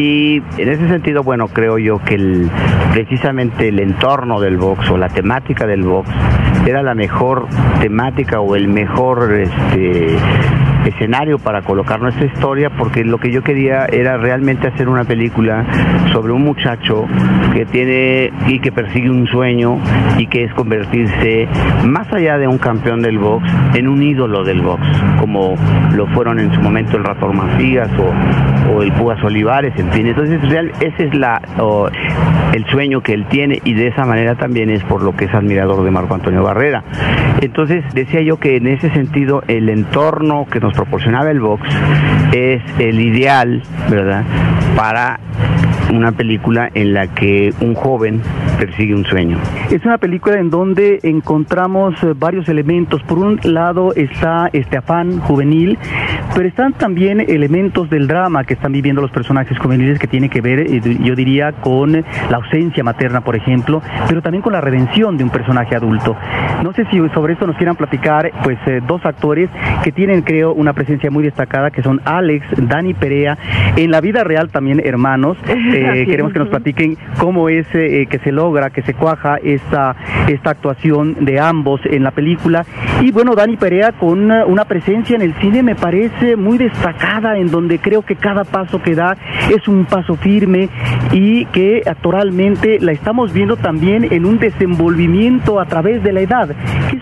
y 0.00 0.42
en 0.56 0.68
ese 0.68 0.88
sentido, 0.88 1.22
bueno, 1.22 1.48
creo 1.48 1.76
yo 1.76 1.98
que 2.02 2.14
el, 2.14 2.50
precisamente 2.92 3.68
el 3.68 3.78
entorno 3.80 4.40
del 4.40 4.56
box 4.56 4.88
o 4.88 4.96
la 4.96 5.08
temática 5.08 5.66
del 5.66 5.82
box 5.82 6.08
era 6.66 6.82
la 6.82 6.94
mejor 6.94 7.46
temática 7.80 8.40
o 8.40 8.56
el 8.56 8.68
mejor 8.68 9.30
este 9.34 10.16
escenario 10.84 11.38
para 11.38 11.62
colocar 11.62 12.00
nuestra 12.00 12.26
historia 12.26 12.70
porque 12.70 13.04
lo 13.04 13.18
que 13.18 13.30
yo 13.30 13.42
quería 13.42 13.86
era 13.86 14.16
realmente 14.16 14.68
hacer 14.68 14.88
una 14.88 15.04
película 15.04 15.64
sobre 16.12 16.32
un 16.32 16.42
muchacho 16.42 17.06
que 17.52 17.66
tiene 17.66 18.32
y 18.46 18.58
que 18.60 18.72
persigue 18.72 19.10
un 19.10 19.26
sueño 19.26 19.78
y 20.18 20.26
que 20.26 20.44
es 20.44 20.54
convertirse 20.54 21.48
más 21.84 22.12
allá 22.12 22.38
de 22.38 22.46
un 22.46 22.58
campeón 22.58 23.02
del 23.02 23.18
box 23.18 23.50
en 23.74 23.88
un 23.88 24.02
ídolo 24.02 24.44
del 24.44 24.60
box 24.60 24.82
como 25.18 25.54
lo 25.94 26.06
fueron 26.08 26.38
en 26.38 26.52
su 26.54 26.60
momento 26.60 26.96
el 26.96 27.04
Rator 27.04 27.32
Macías 27.32 27.90
o, 27.98 28.82
el 28.82 28.92
Púas 28.92 29.22
Olivares 29.24 29.74
en 29.76 29.90
fin. 29.90 30.06
Entonces 30.06 30.40
real, 30.48 30.72
ese 30.80 31.06
es 31.06 31.14
la 31.14 31.40
el 32.52 32.64
sueño 32.66 33.00
que 33.02 33.12
él 33.14 33.26
tiene 33.26 33.60
y 33.64 33.74
de 33.74 33.88
esa 33.88 34.04
manera 34.04 34.34
también 34.34 34.70
es 34.70 34.82
por 34.84 35.02
lo 35.02 35.14
que 35.14 35.26
es 35.26 35.34
admirador 35.34 35.84
de 35.84 35.90
Marco 35.90 36.14
Antonio 36.14 36.42
Barrera. 36.42 36.82
Entonces 37.40 37.84
decía 37.94 38.20
yo 38.22 38.38
que 38.38 38.56
en 38.56 38.66
ese 38.66 38.90
sentido 38.90 39.42
el 39.48 39.68
entorno 39.68 40.46
que 40.50 40.60
nos 40.60 40.69
proporcionaba 40.72 41.30
el 41.30 41.40
box 41.40 41.68
es 42.32 42.62
el 42.78 43.00
ideal, 43.00 43.62
¿verdad? 43.88 44.24
Para 44.76 45.18
una 45.92 46.12
película 46.12 46.70
en 46.74 46.94
la 46.94 47.06
que 47.08 47.52
un 47.60 47.74
joven 47.74 48.20
persigue 48.58 48.94
un 48.94 49.04
sueño. 49.04 49.38
Es 49.70 49.84
una 49.84 49.98
película 49.98 50.38
en 50.38 50.50
donde 50.50 51.00
encontramos 51.02 51.94
eh, 52.02 52.14
varios 52.16 52.48
elementos. 52.48 53.02
Por 53.02 53.18
un 53.18 53.40
lado 53.42 53.92
está 53.94 54.50
este 54.52 54.76
afán 54.76 55.18
juvenil, 55.20 55.78
pero 56.34 56.48
están 56.48 56.72
también 56.74 57.20
elementos 57.20 57.90
del 57.90 58.06
drama 58.06 58.44
que 58.44 58.54
están 58.54 58.72
viviendo 58.72 59.00
los 59.02 59.10
personajes 59.10 59.58
juveniles 59.58 59.98
que 59.98 60.06
tiene 60.06 60.28
que 60.28 60.40
ver, 60.40 60.60
eh, 60.60 60.80
yo 61.00 61.14
diría, 61.14 61.52
con 61.52 61.92
la 61.92 62.36
ausencia 62.36 62.84
materna, 62.84 63.20
por 63.22 63.36
ejemplo, 63.36 63.82
pero 64.08 64.22
también 64.22 64.42
con 64.42 64.52
la 64.52 64.60
redención 64.60 65.16
de 65.16 65.24
un 65.24 65.30
personaje 65.30 65.74
adulto. 65.74 66.16
No 66.62 66.72
sé 66.72 66.84
si 66.90 66.98
sobre 67.14 67.32
esto 67.32 67.46
nos 67.46 67.56
quieran 67.56 67.76
platicar, 67.76 68.30
pues 68.44 68.58
eh, 68.66 68.80
dos 68.86 69.04
actores 69.04 69.48
que 69.82 69.92
tienen, 69.92 70.22
creo, 70.22 70.52
una 70.52 70.72
presencia 70.72 71.10
muy 71.10 71.24
destacada, 71.24 71.70
que 71.70 71.82
son 71.82 72.00
Alex, 72.04 72.46
Dani 72.56 72.94
Perea, 72.94 73.38
en 73.76 73.90
la 73.90 74.00
vida 74.00 74.24
real 74.24 74.50
también 74.50 74.80
hermanos. 74.84 75.36
queremos 76.06 76.32
que 76.32 76.38
nos 76.38 76.48
platiquen 76.48 76.96
cómo 77.18 77.48
es 77.48 77.66
que 77.68 78.20
se 78.22 78.32
logra 78.32 78.70
que 78.70 78.82
se 78.82 78.94
cuaja 78.94 79.36
esta, 79.42 79.96
esta 80.28 80.50
actuación 80.50 81.24
de 81.24 81.40
ambos 81.40 81.80
en 81.84 82.02
la 82.02 82.10
película. 82.10 82.64
Y 83.00 83.12
bueno, 83.12 83.34
Dani 83.34 83.56
Perea 83.56 83.92
con 83.92 84.30
una, 84.30 84.64
presencia 84.64 85.16
en 85.16 85.22
el 85.22 85.34
cine 85.34 85.62
me 85.62 85.74
parece 85.74 86.36
muy 86.36 86.58
destacada, 86.58 87.38
en 87.38 87.50
donde 87.50 87.78
creo 87.78 88.02
que 88.02 88.14
cada 88.14 88.44
paso 88.44 88.80
que 88.82 88.94
da 88.94 89.16
es 89.48 89.66
un 89.66 89.84
paso 89.84 90.16
firme 90.16 90.68
y 91.12 91.46
que 91.46 91.82
actoralmente 91.86 92.78
la 92.78 92.92
estamos 92.92 93.32
viendo 93.32 93.56
también 93.56 94.06
en 94.10 94.26
un 94.26 94.38
desenvolvimiento 94.38 95.60
a 95.60 95.64
través 95.64 96.02
de 96.02 96.12
la 96.12 96.20
edad. 96.20 96.50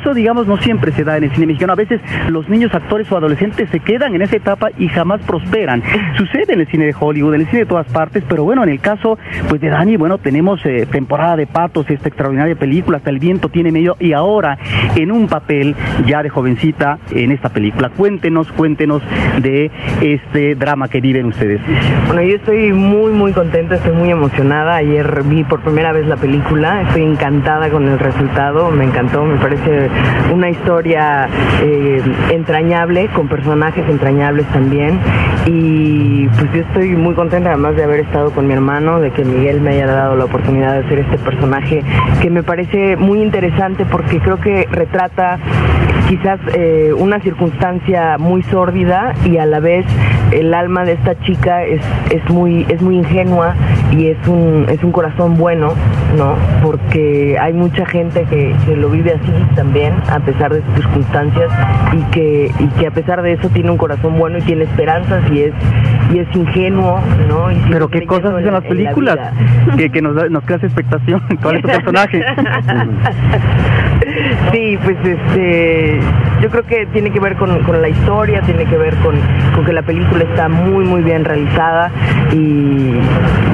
Eso, 0.01 0.14
digamos, 0.14 0.47
no 0.47 0.57
siempre 0.59 0.93
se 0.93 1.05
da 1.05 1.17
en 1.17 1.25
el 1.25 1.31
cine 1.33 1.47
mexicano. 1.47 1.73
A 1.73 1.77
veces 1.77 2.01
los 2.31 2.49
niños 2.49 2.75
actores 2.75 3.11
o 3.11 3.17
adolescentes 3.17 3.69
se 3.71 3.81
quedan 3.81 4.14
en 4.14 4.23
esa 4.23 4.37
etapa 4.37 4.71
y 4.79 4.88
jamás 4.88 5.21
prosperan. 5.23 5.83
Sucede 6.17 6.55
en 6.55 6.61
el 6.61 6.67
cine 6.69 6.87
de 6.87 6.95
Hollywood, 6.99 7.35
en 7.35 7.41
el 7.43 7.47
cine 7.49 7.61
de 7.61 7.67
todas 7.67 7.87
partes, 7.88 8.23
pero 8.29 8.45
bueno, 8.45 8.62
en 8.69 8.75
el 8.75 8.81
caso 8.81 9.19
pues 9.49 9.61
de 9.61 9.69
Dani, 9.69 9.97
bueno, 9.97 10.19
tenemos 10.19 10.65
eh, 10.65 10.87
temporada 10.91 11.37
de 11.37 11.47
Patos, 11.47 11.89
esta 11.91 12.09
extraordinaria 12.09 12.55
película, 12.55 12.99
hasta 12.99 13.11
el 13.11 13.19
viento 13.19 13.49
tiene 13.49 13.73
medio, 13.73 13.97
y 13.99 14.13
ahora 14.13 14.59
en 14.95 15.11
un 15.11 15.27
papel 15.27 15.75
ya 16.07 16.23
de 16.23 16.29
jovencita 16.29 16.99
en 17.11 17.33
esta 17.33 17.49
película. 17.49 17.91
Cuéntenos, 17.91 18.53
cuéntenos 18.53 19.03
de 19.41 19.71
este 20.03 20.55
drama 20.55 20.89
que 20.89 21.01
viven 21.01 21.27
ustedes. 21.27 21.61
Bueno, 22.07 22.23
yo 22.23 22.37
estoy 22.37 22.73
muy, 22.73 23.13
muy 23.13 23.33
contenta, 23.33 23.77
estoy 23.77 23.95
muy 23.95 24.11
emocionada. 24.11 24.77
Ayer 24.77 25.23
vi 25.25 25.45
por 25.45 25.61
primera 25.61 25.93
vez 25.93 26.07
la 26.07 26.17
película, 26.17 26.83
estoy 26.83 27.03
encantada 27.03 27.71
con 27.71 27.89
el 27.89 27.99
resultado, 27.99 28.71
me 28.71 28.85
encantó, 28.85 29.25
me 29.25 29.37
parece 29.37 29.89
una 30.33 30.51
historia 30.51 31.29
eh, 31.63 32.03
entrañable, 32.31 33.09
con 33.09 33.29
personajes 33.29 33.89
entrañables 33.89 34.47
también. 34.47 34.99
Y 35.47 36.27
pues 36.29 36.53
yo 36.53 36.61
estoy 36.61 36.91
muy 36.91 37.15
contenta 37.15 37.51
además 37.51 37.77
de 37.77 37.85
haber 37.85 38.01
estado 38.01 38.31
con 38.33 38.47
mi 38.47 38.53
hermano, 38.59 39.01
de 39.01 39.11
que 39.12 39.25
Miguel 39.25 39.61
me 39.61 39.71
haya 39.71 39.87
dado 39.87 40.16
la 40.16 40.25
oportunidad 40.25 40.73
de 40.75 40.87
hacer 40.87 40.99
este 40.99 41.18
personaje 41.18 41.83
que 42.21 42.29
me 42.29 42.42
parece 42.42 42.97
muy 42.97 43.23
interesante 43.23 43.85
porque 43.85 44.18
creo 44.21 44.40
que 44.40 44.66
retrata 44.71 45.38
quizás 46.09 46.40
eh, 46.55 46.92
una 46.97 47.21
circunstancia 47.21 48.16
muy 48.18 48.42
sórdida 48.44 49.14
y 49.27 49.37
a 49.37 49.47
la 49.47 49.61
vez 49.61 49.85
el 50.33 50.55
alma 50.55 50.85
de 50.85 50.92
esta 50.92 51.18
chica 51.21 51.64
es, 51.64 51.83
es 52.11 52.29
muy 52.31 52.64
es 52.68 52.81
muy 52.81 52.97
ingenua 52.97 53.55
y 53.92 54.09
es 54.09 54.27
un 54.27 54.66
es 54.68 54.83
un 54.83 54.90
corazón 54.90 55.37
bueno 55.37 55.75
no 56.16 56.35
porque 56.62 57.38
hay 57.38 57.53
mucha 57.53 57.85
gente 57.85 58.25
que, 58.25 58.55
que 58.66 58.77
lo 58.77 58.88
vive 58.88 59.12
así 59.12 59.33
también 59.55 59.94
a 60.11 60.21
pesar 60.21 60.53
de 60.53 60.62
sus 60.62 60.75
circunstancias 60.77 61.51
y 61.92 62.03
que 62.11 62.53
y 62.59 62.66
que 62.79 62.87
a 62.87 62.90
pesar 62.90 63.21
de 63.23 63.35
eso 63.35 63.49
tiene 63.51 63.71
un 63.71 63.77
corazón 63.77 64.18
bueno 64.18 64.38
y 64.38 64.42
tiene 64.42 64.64
esperanzas 64.64 65.23
y 65.31 65.42
es 65.42 65.55
y 66.12 66.21
es 66.21 66.37
ingenuo 66.37 67.01
no 67.29 67.49
pero 67.71 67.88
qué 67.88 68.07
cosas 68.07 68.33
hacen 68.49 68.55
las 68.55 68.65
películas 68.65 69.19
que, 69.77 69.91
que 69.91 70.03
nos, 70.03 70.31
nos 70.31 70.45
crea 70.45 70.59
expectación 70.59 71.23
cuál 71.43 71.57
es 71.57 71.63
tu 71.63 71.69
personaje 71.69 72.23
sí 74.53 74.79
pues 74.83 74.97
este 75.05 76.01
yo 76.41 76.51
creo 76.51 76.63
que 76.65 76.87
tiene 76.87 77.11
que 77.11 77.19
ver 77.19 77.37
con, 77.37 77.51
la 77.83 77.89
historia, 77.89 78.41
tiene 78.43 78.65
que 78.65 78.77
ver 78.77 78.95
con, 78.97 79.17
que 79.65 79.73
la 79.73 79.83
película 79.83 80.23
está 80.23 80.49
muy, 80.49 80.85
muy 80.85 81.03
bien 81.03 81.25
realizada 81.25 81.91
y, 82.33 82.95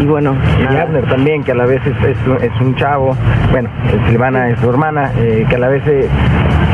bueno. 0.04 0.36
Y 0.60 0.76
Abner 0.76 1.06
también, 1.06 1.42
que 1.42 1.52
a 1.52 1.54
la 1.54 1.64
vez 1.64 1.80
es, 1.86 2.60
un 2.60 2.74
chavo, 2.76 3.16
bueno, 3.50 3.70
Silvana 4.08 4.50
es 4.50 4.60
su 4.60 4.68
hermana, 4.68 5.12
eh, 5.18 5.46
que 5.48 5.54
a 5.54 5.58
la 5.58 5.68
vez 5.68 5.82
eh, 5.86 6.08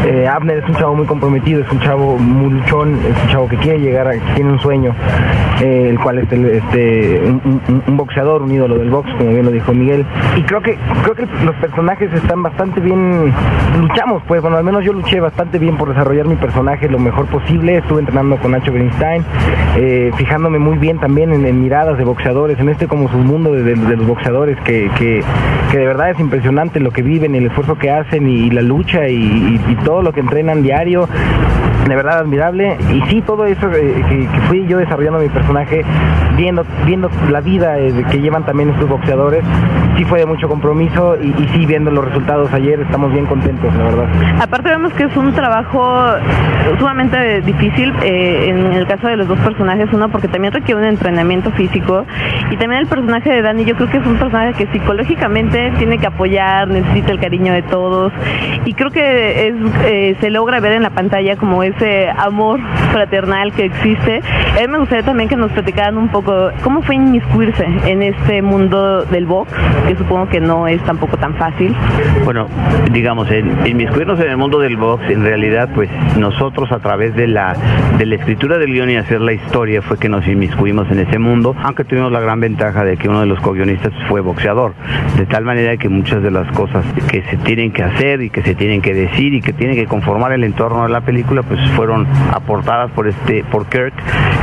eh, 0.07 0.29
Abner 0.29 0.59
es 0.59 0.69
un 0.69 0.75
chavo 0.77 0.95
muy 0.95 1.07
comprometido, 1.07 1.63
es 1.63 1.71
un 1.71 1.81
chavo 1.81 2.19
muy 2.19 2.51
luchón, 2.51 2.99
es 3.09 3.23
un 3.23 3.29
chavo 3.29 3.49
que 3.49 3.57
quiere 3.57 3.81
llegar, 3.81 4.09
a, 4.09 4.13
que 4.13 4.21
tiene 4.35 4.53
un 4.53 4.61
sueño, 4.61 4.95
el 5.61 5.99
cual 5.99 6.19
es 6.19 6.33
este, 6.33 7.21
un, 7.25 7.97
boxeador, 7.97 8.43
un 8.43 8.53
ídolo 8.53 8.79
del 8.79 8.91
box, 8.91 9.11
como 9.19 9.31
bien 9.31 9.45
lo 9.45 9.51
dijo 9.51 9.73
Miguel. 9.73 10.07
Y 10.37 10.43
creo 10.43 10.61
que, 10.63 10.77
creo 11.03 11.15
que 11.15 11.27
los 11.45 11.55
personajes 11.57 12.13
están 12.13 12.43
bastante 12.43 12.81
bien, 12.81 13.33
luchamos 13.81 14.23
pues, 14.27 14.43
bueno, 14.43 14.57
al 14.57 14.65
menos 14.65 14.85
yo 14.85 14.93
luché 14.93 15.19
bastante 15.19 15.59
bien 15.59 15.77
por 15.77 15.89
desarrollar 15.89 16.27
mi 16.27 16.37
personaje 16.37 16.89
lo 16.89 16.99
mejor 16.99 17.27
posible. 17.27 17.79
Estuve 17.79 17.99
entrenando 18.01 18.37
con 18.37 18.53
Nacho 18.53 18.73
Greenstein, 18.73 19.25
eh, 19.77 20.13
fijándome 20.17 20.59
muy 20.59 20.79
bien 20.79 20.99
también 20.99 21.33
en, 21.33 21.61
miradas 21.61 21.99
de 21.99 22.05
boxeadores, 22.05 22.59
en 22.61 22.69
este 22.69 22.87
como 22.87 23.09
submundo 23.11 23.53
de, 23.53 23.63
de, 23.75 23.97
los 23.97 24.07
boxeadores, 24.07 24.57
que, 24.61 24.89
que, 24.97 25.25
de 25.77 25.85
verdad 25.85 26.11
es 26.11 26.21
impresionante 26.21 26.79
lo 26.79 26.93
que 26.93 27.03
viven, 27.03 27.35
el 27.35 27.47
esfuerzo 27.47 27.77
que 27.77 27.91
hacen 27.91 28.29
y, 28.29 28.51
la 28.51 28.63
lucha 28.63 29.09
y, 29.09 29.59
todo 29.85 29.90
lo 30.03 30.13
que 30.13 30.21
entrenan 30.21 30.63
diario. 30.63 31.09
De 31.89 31.97
verdad 31.97 32.19
admirable. 32.19 32.77
Y 32.93 33.01
sí, 33.09 33.23
todo 33.23 33.47
eso 33.47 33.69
eh, 33.73 34.05
que, 34.09 34.41
fui 34.49 34.67
yo 34.67 34.79
desarrollando 34.79 35.19
mi 35.19 35.29
personaje, 35.29 35.83
viendo, 36.37 36.65
viendo 36.87 37.11
la 37.31 37.41
vida 37.41 37.79
eh, 37.79 38.05
que 38.11 38.21
llevan 38.21 38.45
también 38.45 38.71
estos 38.71 38.89
boxeadores, 38.89 39.43
sí 39.97 40.05
fue 40.05 40.21
de 40.21 40.27
mucho 40.27 40.49
compromiso 40.49 41.17
y, 41.21 41.29
y 41.29 41.49
sí, 41.53 41.67
viendo 41.67 41.91
los 41.91 42.05
resultados 42.05 42.53
ayer, 42.53 42.81
estamos 42.81 43.13
bien 43.13 43.27
contentos, 43.27 43.75
la 43.75 43.85
verdad. 43.85 44.09
Aparte 44.41 44.69
vemos 44.69 44.93
que 44.93 45.05
es 45.05 45.17
un 45.17 45.33
trabajo 45.33 45.81
sumamente 46.79 47.41
difícil 47.43 47.93
eh, 48.03 48.49
en 48.49 48.73
el 48.73 48.87
caso 48.87 49.07
de 49.07 49.17
los 49.17 49.29
dos 49.29 49.39
personajes, 49.41 49.89
uno 49.93 50.09
porque 50.11 50.29
también 50.29 50.53
requiere 50.53 50.81
un 50.81 50.87
entrenamiento 50.87 51.51
físico 51.53 52.05
y 52.51 52.57
también 52.57 52.83
el 52.83 52.87
personaje 52.87 53.31
de 53.31 53.43
Dani 53.43 53.65
yo 53.65 53.75
creo 53.77 53.91
que 53.91 53.99
es 53.99 54.07
un 54.07 54.17
personaje 54.17 54.55
que 54.55 54.67
psicológicamente 54.73 55.73
tiene 55.79 55.99
que 55.99 56.07
apoyar, 56.07 56.69
necesita 56.69 57.13
el 57.13 57.21
cariño 57.21 57.53
de 57.53 57.63
todos 57.63 58.13
y 58.65 58.75
creo 58.75 58.91
que 58.91 59.49
es, 59.49 59.55
eh, 59.85 60.17
se 60.21 60.31
logra 60.31 60.61
ver 60.61 60.73
en 60.73 60.83
la 60.83 60.91
pantalla 60.91 61.37
como 61.37 61.63
es 61.63 61.71
ese 61.77 62.11
amor 62.11 62.61
fraternal 62.93 63.53
que 63.53 63.67
existe. 63.67 64.21
A 64.57 64.61
mí 64.61 64.69
me 64.69 64.79
gustaría 64.79 65.05
también 65.05 65.29
que 65.29 65.37
nos 65.37 65.53
platicaran 65.53 65.97
un 65.97 66.09
poco 66.09 66.51
cómo 66.63 66.83
fue 66.83 66.97
inmiscuirse 66.97 67.67
en 67.87 68.03
este 68.03 68.43
mundo 68.43 69.05
del 69.05 69.27
box, 69.27 69.53
que 69.87 69.97
supongo 69.97 70.29
que 70.29 70.41
no 70.41 70.67
es 70.67 70.83
tampoco 70.83 71.17
tan 71.17 71.35
fácil. 71.35 71.75
Bueno, 72.25 72.49
digamos, 72.93 73.31
en, 73.31 73.67
inmiscuirnos 73.67 74.21
en 74.21 74.31
el 74.31 74.37
mundo 74.37 74.59
del 74.59 74.77
box, 74.77 75.09
en 75.09 75.23
realidad, 75.23 75.71
pues 75.75 75.89
nosotros 76.17 76.71
a 76.73 76.79
través 76.81 77.15
de 77.15 77.27
la, 77.27 77.55
de 77.99 78.07
la 78.07 78.17
escritura 78.17 78.59
del 78.59 78.73
guion 78.73 78.91
y 78.91 78.97
hacer 78.97 79.21
la 79.21 79.33
historia 79.33 79.83
fue 79.83 79.99
que 79.99 80.09
nos 80.09 80.27
inmiscuimos 80.27 80.91
en 80.91 80.99
ese 81.01 81.19
mundo, 81.19 81.55
aunque 81.63 81.85
tuvimos 81.85 82.13
la 82.13 82.21
gran 82.21 82.41
ventaja 82.41 82.85
de 82.85 82.97
que 82.97 83.09
uno 83.09 83.21
de 83.21 83.27
los 83.27 83.41
co-guionistas 83.41 83.93
fue 84.09 84.21
boxeador, 84.21 84.75
de 85.17 85.27
tal 85.27 85.45
manera 85.45 85.77
que 85.77 85.89
muchas 85.89 86.23
de 86.23 86.31
las 86.31 86.51
cosas 86.53 86.85
que 87.11 87.23
se 87.23 87.37
tienen 87.39 87.73
que 87.73 87.83
hacer 87.83 88.23
y 88.23 88.31
que 88.31 88.43
se 88.43 88.55
tienen 88.55 88.83
que 88.83 88.95
decir 88.95 89.35
y 89.35 89.41
que 89.41 89.53
tienen 89.53 89.70
que 89.75 89.87
conformar 89.87 90.33
el 90.33 90.45
entorno 90.45 90.85
de 90.85 90.89
la 90.91 91.01
película, 91.01 91.43
pues 91.43 91.61
fueron 91.73 92.07
aportadas 92.33 92.91
por 92.93 93.09
este, 93.09 93.45
por 93.45 93.67
Kirk 93.67 93.93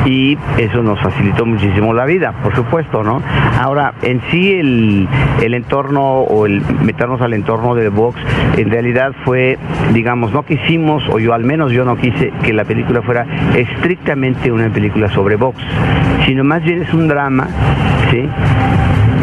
y 0.06 0.38
eso 0.58 0.82
nos 0.84 1.00
facilitó 1.00 1.46
muchísimo 1.46 1.94
la 1.94 2.06
vida, 2.06 2.34
por 2.44 2.56
supuesto, 2.56 3.04
¿no? 3.04 3.22
Ahora, 3.60 3.94
en 4.02 4.22
sí 4.32 4.54
el, 4.54 5.08
el 5.42 5.54
entorno 5.54 6.20
o 6.22 6.46
el 6.46 6.62
meternos 6.82 7.22
al 7.22 7.34
entorno 7.34 7.76
del 7.76 7.90
box, 7.90 8.20
en 8.58 8.70
realidad 8.70 9.13
fue, 9.26 9.58
digamos, 9.94 10.32
no 10.32 10.44
quisimos, 10.44 11.04
o 11.10 11.20
yo 11.20 11.34
al 11.34 11.44
menos 11.44 11.72
yo 11.72 11.86
no 11.86 11.96
quise 11.98 12.32
que 12.44 12.54
la 12.54 12.66
película 12.66 13.02
fuera 13.02 13.26
estrictamente 13.56 14.52
una 14.52 14.70
película 14.70 15.10
sobre 15.10 15.36
box, 15.36 15.58
sino 16.26 16.44
más 16.44 16.63
bien 16.63 16.84
es 16.84 16.94
un 16.94 17.08
drama, 17.08 17.48
¿sí? 18.12 18.28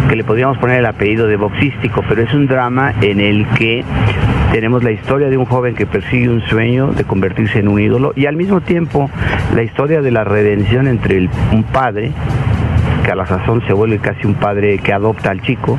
que 0.08 0.16
le 0.16 0.24
podríamos 0.24 0.58
poner 0.58 0.80
el 0.80 0.86
apellido 0.86 1.26
de 1.26 1.36
boxístico, 1.36 2.04
pero 2.08 2.22
es 2.22 2.34
un 2.34 2.46
drama 2.46 2.92
en 3.00 3.20
el 3.20 3.46
que 3.48 3.84
tenemos 4.54 4.84
la 4.84 4.92
historia 4.92 5.28
de 5.30 5.36
un 5.36 5.46
joven 5.46 5.74
que 5.74 5.84
persigue 5.84 6.28
un 6.28 6.40
sueño 6.42 6.92
de 6.92 7.02
convertirse 7.02 7.58
en 7.58 7.66
un 7.66 7.80
ídolo 7.80 8.12
y 8.14 8.26
al 8.26 8.36
mismo 8.36 8.60
tiempo 8.60 9.10
la 9.52 9.64
historia 9.64 10.00
de 10.00 10.12
la 10.12 10.22
redención 10.22 10.86
entre 10.86 11.28
un 11.50 11.64
padre 11.64 12.12
que 13.04 13.12
a 13.12 13.14
la 13.14 13.26
sazón 13.26 13.62
se 13.66 13.72
vuelve 13.72 13.98
casi 13.98 14.26
un 14.26 14.34
padre 14.34 14.78
que 14.78 14.92
adopta 14.92 15.30
al 15.30 15.42
chico, 15.42 15.78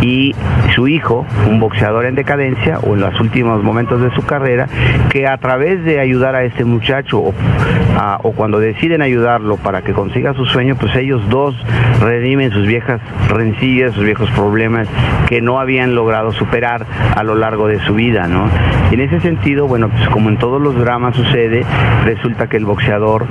y 0.00 0.34
su 0.74 0.88
hijo, 0.88 1.24
un 1.48 1.60
boxeador 1.60 2.06
en 2.06 2.14
decadencia 2.14 2.78
o 2.80 2.94
en 2.94 3.00
los 3.00 3.18
últimos 3.20 3.62
momentos 3.62 4.02
de 4.02 4.10
su 4.14 4.24
carrera, 4.24 4.66
que 5.10 5.26
a 5.26 5.36
través 5.36 5.84
de 5.84 6.00
ayudar 6.00 6.34
a 6.34 6.44
este 6.44 6.64
muchacho 6.64 7.20
o, 7.20 8.32
cuando 8.32 8.58
deciden 8.58 9.02
ayudarlo 9.02 9.56
para 9.56 9.82
que 9.82 9.92
consiga 9.92 10.34
su 10.34 10.44
sueño, 10.46 10.76
pues 10.76 10.94
ellos 10.96 11.22
dos 11.28 11.54
redimen 12.00 12.50
sus 12.50 12.66
viejas 12.66 13.00
rencillas, 13.28 13.94
sus 13.94 14.04
viejos 14.04 14.28
problemas 14.30 14.88
que 15.28 15.40
no 15.40 15.60
habían 15.60 15.94
logrado 15.94 16.32
superar 16.32 16.84
a 17.14 17.22
lo 17.22 17.34
largo 17.34 17.68
de 17.68 17.78
su 17.80 17.94
vida, 17.94 18.26
¿no? 18.26 18.48
En 18.90 19.00
ese 19.00 19.20
sentido, 19.20 19.66
bueno, 19.68 19.88
pues 19.88 20.08
como 20.08 20.28
en 20.28 20.38
todos 20.38 20.60
los 20.60 20.78
dramas 20.78 21.14
sucede, 21.14 21.64
resulta 22.04 22.48
que 22.48 22.56
el 22.56 22.64
boxeador 22.64 23.26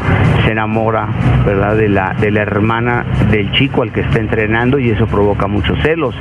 se 0.46 0.52
enamora, 0.52 1.08
¿verdad?, 1.46 1.76
de 1.76 1.90
la, 1.90 2.16
de 2.20 2.32
la 2.32 2.42
hermana 2.42 3.06
del 3.32 3.52
chico 3.54 3.82
al 3.82 3.92
que 3.92 4.02
está 4.02 4.20
entrenando 4.20 4.78
y 4.78 4.90
eso 4.90 5.08
provoca 5.08 5.48
muchos 5.48 5.82
celos 5.82 6.14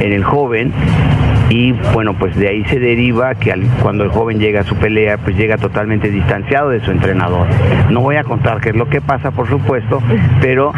en 0.00 0.12
el 0.12 0.22
joven 0.22 0.72
y 1.48 1.72
bueno, 1.92 2.14
pues 2.14 2.36
de 2.36 2.48
ahí 2.48 2.64
se 2.66 2.78
deriva 2.78 3.34
que 3.34 3.54
cuando 3.82 4.04
el 4.04 4.10
joven 4.10 4.38
llega 4.38 4.60
a 4.60 4.64
su 4.64 4.76
pelea, 4.76 5.18
pues 5.18 5.36
llega 5.36 5.56
totalmente 5.56 6.10
distanciado 6.10 6.70
de 6.70 6.80
su 6.80 6.90
entrenador. 6.90 7.46
No 7.90 8.00
voy 8.00 8.16
a 8.16 8.24
contar 8.24 8.60
qué 8.60 8.70
es 8.70 8.76
lo 8.76 8.88
que 8.88 9.00
pasa, 9.00 9.30
por 9.30 9.48
supuesto, 9.48 10.02
pero 10.40 10.72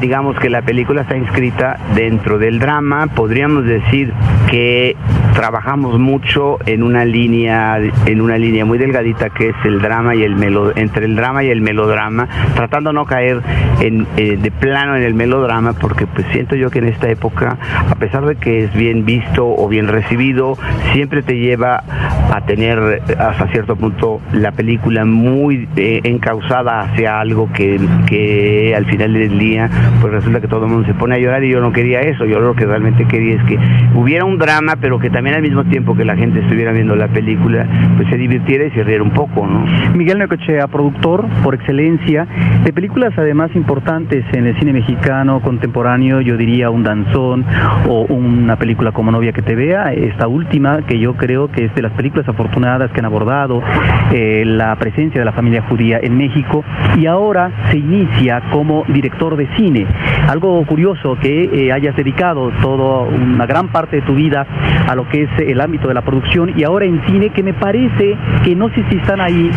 digamos 0.00 0.38
que 0.38 0.50
la 0.50 0.62
película 0.62 1.02
está 1.02 1.16
inscrita 1.16 1.78
dentro 1.94 2.38
del 2.38 2.58
drama, 2.58 3.06
podríamos 3.08 3.64
decir 3.64 4.12
que 4.50 4.96
trabajamos 5.34 5.98
mucho 5.98 6.58
en 6.66 6.82
una 6.82 7.04
línea 7.04 7.78
en 8.06 8.20
una 8.20 8.36
línea 8.36 8.64
muy 8.64 8.78
delgadita 8.78 9.30
que 9.30 9.50
es 9.50 9.56
el 9.64 9.80
drama 9.80 10.14
y 10.14 10.22
el 10.24 10.34
melo, 10.34 10.76
entre 10.76 11.06
el 11.06 11.14
drama 11.14 11.44
y 11.44 11.50
el 11.50 11.60
melodrama, 11.60 12.28
tratando 12.54 12.92
no 12.92 13.04
caer 13.04 13.40
en, 13.80 14.06
eh, 14.16 14.36
de 14.36 14.50
plano 14.50 14.96
en 14.96 15.02
el 15.02 15.14
melodrama 15.14 15.72
porque 15.74 16.06
pues 16.06 16.26
siento 16.32 16.56
yo 16.56 16.70
que 16.70 16.80
en 16.80 16.88
esta 16.88 17.08
época, 17.08 17.56
a 17.88 17.94
pesar 17.94 18.26
de 18.26 18.36
que 18.36 18.64
es 18.64 18.74
bien 18.74 19.04
visto 19.04 19.46
o 19.46 19.68
bien 19.68 19.86
recibido, 19.86 19.99
siempre 20.92 21.22
te 21.22 21.38
lleva 21.38 21.82
a 22.32 22.40
tener 22.42 23.02
hasta 23.18 23.48
cierto 23.48 23.76
punto 23.76 24.20
la 24.32 24.52
película 24.52 25.04
muy 25.04 25.68
eh, 25.76 26.00
encausada 26.04 26.82
hacia 26.82 27.20
algo 27.20 27.50
que, 27.52 27.80
que 28.06 28.74
al 28.76 28.86
final 28.86 29.12
del 29.12 29.38
día 29.38 29.68
pues 30.00 30.12
resulta 30.12 30.40
que 30.40 30.48
todo 30.48 30.64
el 30.64 30.70
mundo 30.70 30.86
se 30.86 30.94
pone 30.94 31.16
a 31.16 31.18
llorar 31.18 31.44
y 31.44 31.50
yo 31.50 31.60
no 31.60 31.72
quería 31.72 32.00
eso, 32.00 32.24
yo 32.24 32.40
lo 32.40 32.54
que 32.54 32.66
realmente 32.66 33.04
quería 33.06 33.36
es 33.36 33.44
que 33.44 33.58
hubiera 33.94 34.24
un 34.24 34.38
drama 34.38 34.76
pero 34.80 34.98
que 34.98 35.10
también 35.10 35.36
al 35.36 35.42
mismo 35.42 35.64
tiempo 35.64 35.96
que 35.96 36.04
la 36.04 36.16
gente 36.16 36.40
estuviera 36.40 36.72
viendo 36.72 36.94
la 36.96 37.08
película 37.08 37.66
pues 37.96 38.08
se 38.08 38.16
divirtiera 38.16 38.64
y 38.64 38.70
se 38.70 38.84
riera 38.84 39.02
un 39.02 39.10
poco, 39.10 39.46
¿no? 39.46 39.64
Miguel 39.94 40.18
Necochea, 40.18 40.68
productor 40.68 41.26
por 41.42 41.54
excelencia 41.54 42.26
de 42.64 42.72
películas 42.72 43.12
además 43.16 43.50
importantes 43.54 44.24
en 44.32 44.46
el 44.46 44.58
cine 44.58 44.72
mexicano 44.72 45.40
contemporáneo, 45.40 46.20
yo 46.20 46.36
diría 46.36 46.70
un 46.70 46.82
danzón 46.82 47.44
o 47.88 48.02
una 48.02 48.56
película 48.56 48.92
como 48.92 49.10
Novia 49.10 49.32
que 49.32 49.42
te 49.42 49.54
vea, 49.54 49.89
esta 49.92 50.28
última 50.28 50.82
que 50.82 50.98
yo 50.98 51.14
creo 51.14 51.50
que 51.50 51.66
es 51.66 51.74
de 51.74 51.82
las 51.82 51.92
películas 51.92 52.28
afortunadas 52.28 52.90
que 52.92 53.00
han 53.00 53.06
abordado 53.06 53.62
eh, 54.12 54.44
la 54.46 54.74
presencia 54.76 55.20
de 55.20 55.24
la 55.24 55.32
familia 55.32 55.62
judía 55.62 55.98
en 56.02 56.16
México 56.16 56.64
y 56.98 57.06
ahora 57.06 57.50
se 57.70 57.78
inicia 57.78 58.42
como 58.50 58.84
director 58.88 59.36
de 59.36 59.48
cine. 59.56 59.86
Algo 60.28 60.64
curioso 60.66 61.16
que 61.20 61.44
eh, 61.44 61.72
hayas 61.72 61.96
dedicado 61.96 62.50
toda 62.60 63.02
una 63.02 63.46
gran 63.46 63.68
parte 63.68 63.96
de 63.96 64.02
tu 64.02 64.14
vida 64.14 64.46
a 64.88 64.94
lo 64.94 65.08
que 65.08 65.22
es 65.22 65.30
el 65.38 65.60
ámbito 65.60 65.88
de 65.88 65.94
la 65.94 66.02
producción 66.02 66.52
y 66.56 66.64
ahora 66.64 66.86
en 66.86 67.00
cine 67.06 67.30
que 67.30 67.42
me 67.42 67.54
parece 67.54 68.16
que 68.44 68.54
no 68.54 68.68
sé 68.70 68.84
si 68.88 68.96
están 68.96 69.20
ahí 69.20 69.50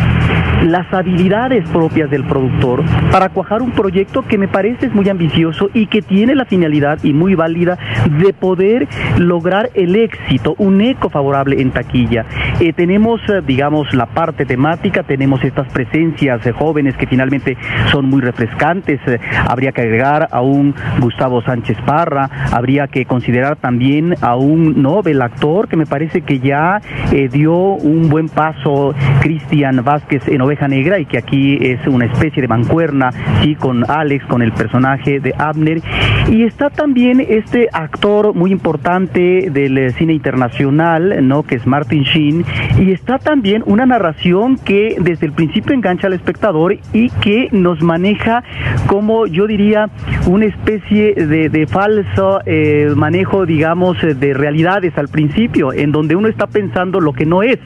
las 0.64 0.90
habilidades 0.92 1.68
propias 1.70 2.10
del 2.10 2.24
productor 2.24 2.82
para 3.10 3.28
cuajar 3.28 3.62
un 3.62 3.72
proyecto 3.72 4.22
que 4.22 4.38
me 4.38 4.48
parece 4.48 4.86
es 4.86 4.94
muy 4.94 5.08
ambicioso 5.08 5.70
y 5.74 5.86
que 5.86 6.02
tiene 6.02 6.34
la 6.34 6.44
finalidad 6.44 6.98
y 7.02 7.12
muy 7.12 7.34
válida 7.34 7.78
de 8.18 8.32
poder 8.32 8.88
lograr 9.18 9.70
el 9.74 9.96
éxito, 9.96 10.23
un 10.58 10.80
eco 10.80 11.10
favorable 11.10 11.60
en 11.60 11.70
taquilla. 11.70 12.24
Eh, 12.60 12.72
tenemos, 12.72 13.20
eh, 13.28 13.42
digamos, 13.46 13.92
la 13.94 14.06
parte 14.06 14.44
temática, 14.44 15.02
tenemos 15.02 15.42
estas 15.44 15.72
presencias 15.72 16.42
de 16.44 16.52
jóvenes 16.52 16.96
que 16.96 17.06
finalmente 17.06 17.56
son 17.90 18.06
muy 18.06 18.20
refrescantes. 18.20 19.00
Eh, 19.06 19.18
habría 19.48 19.72
que 19.72 19.82
agregar 19.82 20.28
a 20.30 20.40
un 20.40 20.74
Gustavo 21.00 21.42
Sánchez 21.42 21.78
Parra, 21.84 22.28
habría 22.52 22.86
que 22.88 23.04
considerar 23.04 23.56
también 23.56 24.14
a 24.20 24.36
un 24.36 24.82
Nobel 24.82 25.22
actor 25.22 25.68
que 25.68 25.76
me 25.76 25.86
parece 25.86 26.22
que 26.22 26.38
ya 26.40 26.80
dio 27.30 27.54
un 27.54 28.08
buen 28.08 28.28
paso, 28.28 28.94
Cristian 29.20 29.82
Vázquez 29.84 30.26
en 30.28 30.40
Oveja 30.40 30.68
Negra, 30.68 30.98
y 30.98 31.06
que 31.06 31.18
aquí 31.18 31.58
es 31.60 31.86
una 31.86 32.06
especie 32.06 32.40
de 32.42 32.48
mancuerna, 32.48 33.10
sí, 33.42 33.54
con 33.54 33.88
Alex, 33.88 34.24
con 34.26 34.42
el 34.42 34.52
personaje 34.52 35.20
de 35.20 35.34
Abner. 35.38 35.80
Y 36.30 36.44
está 36.44 36.70
también 36.70 37.20
este 37.20 37.68
actor 37.72 38.34
muy 38.34 38.52
importante 38.52 39.50
del 39.50 39.92
cine 39.92 40.13
internacional, 40.14 41.26
¿no? 41.26 41.42
Que 41.42 41.56
es 41.56 41.66
Martin 41.66 42.02
Sheen. 42.02 42.44
Y 42.78 42.92
está 42.92 43.18
también 43.18 43.62
una 43.66 43.86
narración 43.86 44.56
que 44.56 44.96
desde 45.00 45.26
el 45.26 45.32
principio 45.32 45.74
engancha 45.74 46.06
al 46.06 46.12
espectador 46.12 46.76
y 46.92 47.10
que 47.10 47.48
nos 47.52 47.82
maneja 47.82 48.42
como 48.86 49.26
yo 49.26 49.46
diría 49.46 49.88
una 50.26 50.46
especie 50.46 51.14
de, 51.14 51.66
falso 51.66 52.40
eh, 52.46 52.92
manejo, 52.94 53.46
digamos, 53.46 53.96
de 54.00 54.34
realidades 54.34 54.96
al 54.96 55.08
principio, 55.08 55.72
en 55.72 55.92
donde 55.92 56.16
uno 56.16 56.28
está 56.28 56.46
pensando 56.46 57.00
lo 57.00 57.12
que 57.12 57.26
no 57.26 57.42
es. 57.42 57.58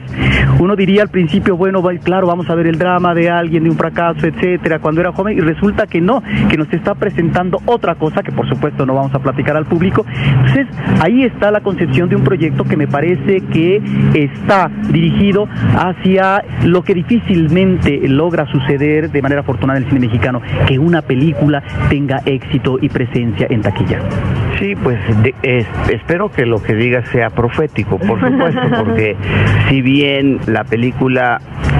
Uno 0.59 0.75
diría 0.75 1.03
al 1.03 1.09
principio, 1.09 1.57
bueno, 1.57 1.83
claro, 2.03 2.27
vamos 2.27 2.49
a 2.49 2.55
ver 2.55 2.67
el 2.67 2.77
drama 2.77 3.13
de 3.13 3.29
alguien, 3.29 3.63
de 3.63 3.69
un 3.69 3.77
fracaso, 3.77 4.25
etcétera, 4.25 4.79
cuando 4.79 5.01
era 5.01 5.11
joven, 5.11 5.37
y 5.37 5.41
resulta 5.41 5.87
que 5.87 6.01
no, 6.01 6.23
que 6.49 6.57
nos 6.57 6.71
está 6.73 6.95
presentando 6.95 7.59
otra 7.65 7.95
cosa 7.95 8.23
que 8.23 8.31
por 8.31 8.47
supuesto 8.47 8.85
no 8.85 8.95
vamos 8.95 9.13
a 9.13 9.19
platicar 9.19 9.55
al 9.55 9.65
público. 9.65 10.05
Entonces, 10.39 10.67
ahí 11.01 11.23
está 11.23 11.51
la 11.51 11.61
concepción 11.61 12.09
de 12.09 12.15
un 12.15 12.23
proyecto 12.23 12.38
que 12.39 12.77
me 12.77 12.87
parece 12.87 13.41
que 13.51 13.81
está 14.13 14.71
dirigido 14.89 15.47
hacia 15.75 16.43
lo 16.63 16.83
que 16.83 16.93
difícilmente 16.93 17.99
logra 18.07 18.45
suceder 18.47 19.11
de 19.11 19.21
manera 19.21 19.41
afortunada 19.41 19.77
en 19.77 19.83
el 19.83 19.89
cine 19.89 20.07
mexicano, 20.07 20.41
que 20.67 20.79
una 20.79 21.01
película 21.01 21.61
tenga 21.89 22.21
éxito 22.25 22.77
y 22.81 22.89
presencia 22.89 23.47
en 23.49 23.61
taquilla. 23.61 23.99
Sí, 24.59 24.75
pues 24.81 24.99
espero 25.89 26.29
que 26.29 26.45
lo 26.45 26.61
que 26.61 26.75
diga 26.75 27.05
sea 27.07 27.29
profético, 27.29 27.97
por 27.97 28.19
supuesto, 28.19 28.61
porque 28.83 29.15
si 29.69 29.81
bien 29.81 30.39
la 30.47 30.63
película 30.63 31.39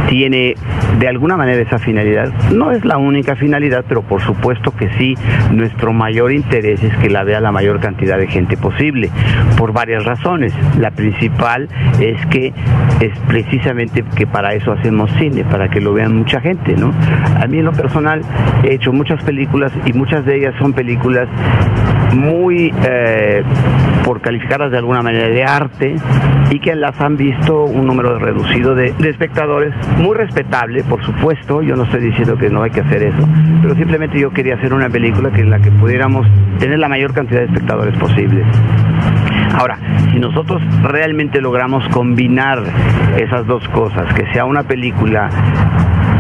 tiene 0.09 0.55
de 0.99 1.07
alguna 1.07 1.37
manera 1.37 1.61
esa 1.61 1.77
finalidad, 1.77 2.33
no 2.51 2.71
es 2.71 2.83
la 2.83 2.97
única 2.97 3.35
finalidad, 3.35 3.85
pero 3.87 4.01
por 4.01 4.21
supuesto 4.21 4.75
que 4.75 4.89
sí, 4.97 5.15
nuestro 5.51 5.93
mayor 5.93 6.31
interés 6.31 6.83
es 6.83 6.95
que 6.97 7.09
la 7.09 7.23
vea 7.23 7.39
la 7.39 7.51
mayor 7.51 7.79
cantidad 7.79 8.17
de 8.17 8.27
gente 8.27 8.57
posible, 8.57 9.09
por 9.55 9.71
varias 9.71 10.03
razones. 10.03 10.53
La 10.77 10.91
principal 10.91 11.69
es 11.99 12.25
que 12.27 12.53
es 12.99 13.17
precisamente 13.27 14.03
que 14.15 14.27
para 14.27 14.53
eso 14.55 14.71
hacemos 14.71 15.11
cine, 15.19 15.43
para 15.45 15.69
que 15.69 15.79
lo 15.79 15.93
vean 15.93 16.15
mucha 16.17 16.41
gente, 16.41 16.75
¿no? 16.75 16.91
A 17.39 17.47
mí 17.47 17.59
en 17.59 17.65
lo 17.65 17.71
personal 17.71 18.21
he 18.63 18.73
hecho 18.73 18.91
muchas 18.91 19.23
películas 19.23 19.71
y 19.85 19.93
muchas 19.93 20.25
de 20.25 20.37
ellas 20.37 20.55
son 20.59 20.73
películas 20.73 21.29
muy, 22.13 22.73
eh, 22.85 23.43
por 24.03 24.21
calificarlas 24.21 24.71
de 24.71 24.77
alguna 24.77 25.01
manera, 25.01 25.27
de 25.27 25.43
arte 25.43 25.95
y 26.51 26.59
que 26.59 26.75
las 26.75 26.99
han 26.99 27.15
visto 27.17 27.65
un 27.65 27.85
número 27.85 28.17
reducido 28.17 28.75
de, 28.75 28.91
de 28.93 29.09
espectadores, 29.09 29.73
muy 29.97 30.15
respetable, 30.15 30.83
por 30.83 31.03
supuesto, 31.05 31.61
yo 31.61 31.75
no 31.75 31.83
estoy 31.83 32.01
diciendo 32.01 32.37
que 32.37 32.49
no 32.49 32.63
hay 32.63 32.71
que 32.71 32.81
hacer 32.81 33.03
eso, 33.03 33.27
pero 33.61 33.75
simplemente 33.75 34.19
yo 34.19 34.31
quería 34.31 34.55
hacer 34.55 34.73
una 34.73 34.89
película 34.89 35.31
que 35.31 35.41
en 35.41 35.49
la 35.49 35.59
que 35.59 35.71
pudiéramos 35.71 36.25
tener 36.59 36.79
la 36.79 36.89
mayor 36.89 37.13
cantidad 37.13 37.41
de 37.41 37.45
espectadores 37.45 37.97
posible. 37.99 38.43
Ahora, 39.53 39.77
si 40.11 40.19
nosotros 40.19 40.61
realmente 40.83 41.41
logramos 41.41 41.87
combinar 41.89 42.63
esas 43.17 43.45
dos 43.45 43.67
cosas, 43.69 44.11
que 44.13 44.25
sea 44.33 44.45
una 44.45 44.63
película 44.63 45.29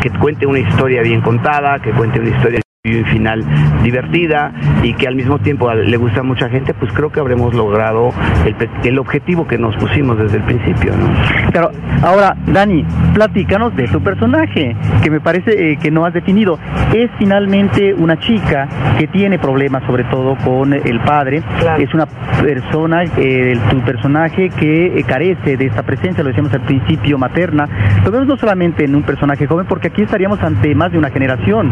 que 0.01 0.09
cuente 0.11 0.45
una 0.45 0.59
historia 0.59 1.01
bien 1.01 1.21
contada, 1.21 1.79
que 1.79 1.91
cuente 1.91 2.19
una 2.19 2.29
historia 2.29 2.59
y 2.97 3.03
final 3.03 3.45
divertida 3.83 4.51
y 4.83 4.93
que 4.93 5.07
al 5.07 5.15
mismo 5.15 5.39
tiempo 5.39 5.71
le 5.73 5.97
gusta 5.97 6.21
a 6.21 6.23
mucha 6.23 6.49
gente, 6.49 6.73
pues 6.73 6.91
creo 6.93 7.11
que 7.11 7.19
habremos 7.19 7.53
logrado 7.53 8.11
el, 8.45 8.55
el 8.83 8.99
objetivo 8.99 9.47
que 9.47 9.57
nos 9.57 9.75
pusimos 9.77 10.17
desde 10.17 10.37
el 10.37 10.43
principio. 10.43 10.93
¿no? 10.95 11.51
Claro, 11.51 11.71
ahora, 12.01 12.35
Dani, 12.47 12.85
platícanos 13.13 13.75
de 13.75 13.87
tu 13.87 14.01
personaje, 14.01 14.75
que 15.03 15.09
me 15.09 15.19
parece 15.19 15.71
eh, 15.71 15.77
que 15.77 15.91
no 15.91 16.05
has 16.05 16.13
definido. 16.13 16.59
Es 16.93 17.09
finalmente 17.17 17.93
una 17.93 18.19
chica 18.19 18.67
que 18.97 19.07
tiene 19.07 19.39
problemas, 19.39 19.83
sobre 19.85 20.03
todo 20.05 20.35
con 20.43 20.73
el 20.73 20.99
padre. 21.01 21.43
Claro. 21.59 21.81
Es 21.81 21.93
una 21.93 22.07
persona, 22.41 23.03
eh, 23.17 23.57
tu 23.69 23.79
personaje 23.81 24.49
que 24.49 24.99
eh, 24.99 25.03
carece 25.03 25.57
de 25.57 25.65
esta 25.65 25.83
presencia, 25.83 26.23
lo 26.23 26.29
decíamos 26.29 26.53
al 26.53 26.61
principio, 26.61 27.17
materna. 27.17 27.67
Lo 28.03 28.11
vemos 28.11 28.27
no 28.27 28.37
solamente 28.37 28.85
en 28.85 28.95
un 28.95 29.03
personaje 29.03 29.47
joven, 29.47 29.65
porque 29.67 29.87
aquí 29.87 30.01
estaríamos 30.01 30.41
ante 30.41 30.73
más 30.75 30.91
de 30.91 30.97
una 30.97 31.09
generación. 31.09 31.71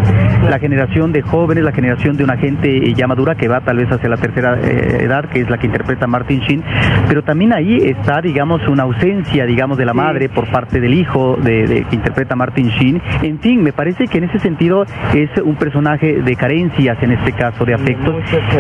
La 0.50 0.60
generación 0.60 1.07
de 1.12 1.22
jóvenes, 1.22 1.64
la 1.64 1.72
generación 1.72 2.18
de 2.18 2.24
una 2.24 2.38
gente 2.38 2.68
eh, 2.78 2.94
ya 2.94 3.08
madura 3.08 3.36
que 3.36 3.48
va 3.48 3.62
tal 3.62 3.78
vez 3.78 3.92
hacia 3.92 4.10
la 4.10 4.18
tercera 4.18 4.58
eh, 4.62 5.00
edad, 5.04 5.26
que 5.26 5.42
es 5.42 5.50
la 5.50 5.58
que 5.58 5.68
interpreta 5.68 6.08
Martin 6.08 6.40
Sheen, 6.42 6.64
pero 7.08 7.24
también 7.24 7.54
ahí 7.54 7.78
está, 7.78 8.22
digamos, 8.22 8.68
una 8.68 8.84
ausencia, 8.84 9.46
digamos, 9.46 9.78
de 9.78 9.86
la 9.86 9.94
madre 9.94 10.30
por 10.30 10.50
parte 10.50 10.80
del 10.80 10.94
hijo 10.94 11.38
de, 11.42 11.68
de- 11.68 11.84
que 11.86 11.96
interpreta 11.96 12.36
Martin 12.36 12.68
Sheen. 12.70 13.02
En 13.24 13.40
fin, 13.40 13.64
me 13.64 13.72
parece 13.74 14.08
que 14.08 14.18
en 14.18 14.26
ese 14.26 14.40
sentido 14.40 14.86
es 15.14 15.30
un 15.44 15.56
personaje 15.56 16.22
de 16.22 16.36
carencias, 16.36 16.98
en 17.02 17.12
este 17.12 17.32
caso, 17.34 17.66
de 17.66 17.74
afectos, 17.74 18.16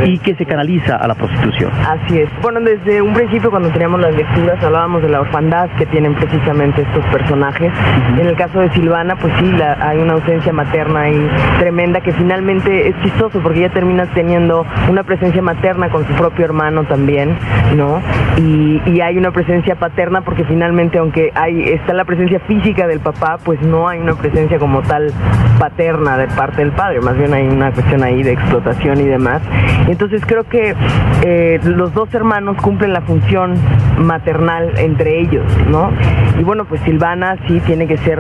y 0.06 0.18
que 0.20 0.36
se 0.36 0.46
canaliza 0.46 0.96
a 0.96 1.08
la 1.08 1.16
prostitución. 1.16 1.72
Así 1.88 2.20
es. 2.20 2.30
Bueno, 2.42 2.60
desde 2.62 3.02
un 3.02 3.14
principio 3.14 3.50
cuando 3.50 3.70
teníamos 3.70 4.00
las 4.02 4.16
lecturas 4.16 4.64
hablábamos 4.64 5.02
de 5.02 5.10
la 5.10 5.22
orfandad 5.22 5.70
que 5.78 5.86
tienen 5.88 6.14
precisamente 6.16 6.82
estos 6.82 7.04
personajes. 7.06 7.72
En 8.20 8.26
el 8.28 8.36
caso 8.36 8.60
de 8.60 8.70
Silvana, 8.72 9.16
pues 9.16 9.34
sí, 9.40 9.52
la- 9.54 9.78
hay 9.82 9.98
una 10.00 10.14
ausencia 10.14 10.52
materna 10.54 11.02
ahí 11.02 11.28
tremenda 11.60 12.02
que 12.02 12.12
finalmente 12.28 12.90
es 12.90 13.02
chistoso 13.04 13.40
porque 13.42 13.60
ella 13.60 13.74
termina 13.74 14.06
teniendo 14.08 14.66
una 14.90 15.04
presencia 15.04 15.42
materna 15.42 15.90
con 15.90 16.06
su 16.06 16.14
propio 16.16 16.44
hermano 16.44 16.84
también, 16.84 17.38
¿no? 17.78 18.02
Y, 18.36 18.98
hay 19.00 19.18
una 19.18 19.32
presencia 19.32 19.76
paterna 19.76 20.22
porque 20.22 20.44
finalmente 20.44 20.98
aunque 20.98 21.32
hay 21.36 21.70
está 21.70 21.94
la 21.94 22.04
presencia 22.04 22.40
física 22.42 22.86
del 22.88 23.00
papá, 23.00 23.38
pues 23.42 23.62
no 23.62 23.88
hay 23.88 24.00
una 24.00 24.16
presencia 24.16 24.60
como 24.60 24.82
tal 24.82 25.14
paterna 25.58 26.18
de 26.18 26.28
parte 26.28 26.58
del 26.58 26.72
padre, 26.72 27.00
más 27.00 27.16
bien 27.16 27.34
hay 27.34 27.48
una 27.48 27.72
cuestión 27.72 28.04
ahí 28.04 28.24
de 28.24 28.34
explotación 28.34 29.00
y 29.00 29.06
demás. 29.06 29.42
Entonces 29.88 30.22
creo 30.26 30.44
que 30.44 30.76
eh, 31.24 31.60
los 31.64 31.94
dos 31.94 32.14
hermanos 32.14 32.58
cumplen 32.58 32.92
la 32.92 33.02
función 33.02 33.54
maternal 34.00 34.74
entre 34.78 35.22
ellos, 35.22 35.46
¿no? 35.70 35.92
Y 36.38 36.44
bueno, 36.44 36.66
pues 36.66 36.82
Silvana 36.82 37.38
sí 37.48 37.62
tiene 37.62 37.88
que 37.88 37.98
ser, 37.98 38.20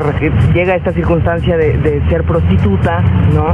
llega 0.53 0.73
a 0.73 0.75
esta 0.77 0.93
circunstancia 0.93 1.57
de 1.57 2.01
ser 2.09 2.23
prostituta, 2.23 3.01
¿no? 3.33 3.53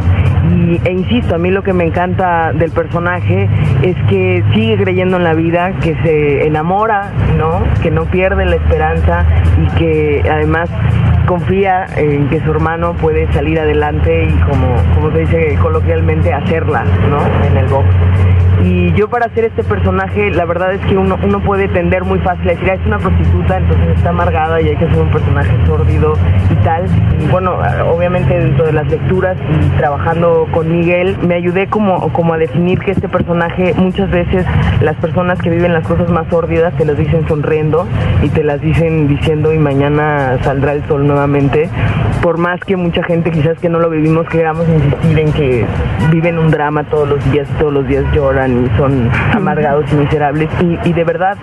Y, 0.52 0.82
e 0.84 0.92
insisto, 0.92 1.36
a 1.36 1.38
mí 1.38 1.52
lo 1.52 1.64
que 1.64 1.74
me 1.74 1.86
encanta 1.86 2.52
del 2.54 2.72
personaje 2.72 3.50
es 3.82 3.96
que 4.10 4.44
sigue 4.54 4.78
creyendo 4.78 5.18
en 5.18 5.24
la 5.24 5.34
vida, 5.34 5.74
que 5.82 5.96
se 6.04 6.46
enamora, 6.46 7.12
¿no? 7.38 7.64
Que 7.82 7.92
no 7.92 8.06
pierde 8.06 8.46
la 8.46 8.56
esperanza 8.56 9.26
y 9.62 9.68
que 9.78 10.24
además 10.30 10.70
confía 11.26 11.86
en 11.96 12.28
que 12.28 12.42
su 12.42 12.52
hermano 12.52 12.94
puede 12.94 13.32
salir 13.32 13.60
adelante 13.60 14.26
y 14.26 14.34
como, 14.50 14.76
como 14.96 15.12
se 15.12 15.20
dice 15.20 15.58
coloquialmente, 15.62 16.34
hacerla, 16.34 16.84
¿no? 17.10 17.20
En 17.48 17.58
el 17.58 17.66
box. 17.68 17.88
Y 18.64 18.94
yo 18.94 19.10
para 19.10 19.26
hacer 19.26 19.46
este 19.46 19.64
personaje, 19.64 20.32
la 20.32 20.46
verdad 20.46 20.74
es 20.74 20.86
que 20.86 20.96
uno, 20.96 21.18
uno 21.22 21.42
puede 21.42 21.68
tender 21.68 22.04
muy 22.06 22.20
fácil 22.20 22.48
a 22.48 22.52
decir, 22.54 22.70
ah, 22.70 22.76
es 22.76 22.86
una 22.86 22.98
prostituta, 22.98 23.58
entonces 23.58 23.88
está 23.98 24.10
amargada 24.10 24.62
y 24.62 24.70
hay 24.70 24.76
que 24.78 24.86
hacer 24.86 25.02
un 25.02 25.10
personaje 25.10 25.52
sórdido 25.66 26.14
y 26.50 26.56
tal. 26.64 26.86
Bueno, 27.30 27.58
obviamente 27.94 28.38
dentro 28.38 28.66
de 28.66 28.74
las 28.74 28.88
lecturas 28.88 29.38
y 29.50 29.78
trabajando 29.78 30.33
con 30.52 30.72
Miguel, 30.72 31.18
me 31.22 31.36
ayudé 31.36 31.68
como, 31.68 32.12
como 32.14 32.34
a 32.34 32.38
definir 32.38 32.80
que 32.80 32.92
este 32.92 33.10
personaje, 33.10 33.74
muchas 33.76 34.10
veces 34.10 34.46
las 34.82 34.96
personas 34.98 35.40
que 35.40 35.50
viven 35.50 35.74
las 35.74 35.86
cosas 35.88 36.10
más 36.10 36.28
sórdidas 36.30 36.76
te 36.78 36.86
las 36.86 36.98
dicen 36.98 37.28
sonriendo 37.28 37.88
y 38.22 38.30
te 38.30 38.44
las 38.44 38.62
dicen 38.62 39.08
diciendo 39.08 39.54
y 39.54 39.58
mañana 39.58 40.38
saldrá 40.44 40.74
el 40.74 40.84
sol 40.88 41.06
nuevamente. 41.08 41.70
Por 42.22 42.38
más 42.38 42.60
que 42.62 42.78
mucha 42.78 43.04
gente 43.04 43.32
quizás 43.32 43.58
que 43.60 43.70
no 43.70 43.80
lo 43.80 43.90
vivimos 43.90 44.28
queramos 44.30 44.68
insistir 44.70 45.20
en 45.20 45.32
que 45.34 45.66
viven 46.12 46.38
un 46.38 46.50
drama 46.50 46.84
todos 46.86 47.08
los 47.08 47.32
días, 47.32 47.48
todos 47.60 47.74
los 47.74 47.88
días 47.88 48.04
lloran 48.14 48.66
y 48.66 48.78
son 48.78 49.10
amargados 49.34 49.92
y 49.92 49.96
miserables 49.96 50.50
y, 50.62 50.90
y 50.90 50.94
de 50.94 51.04
verdad 51.04 51.38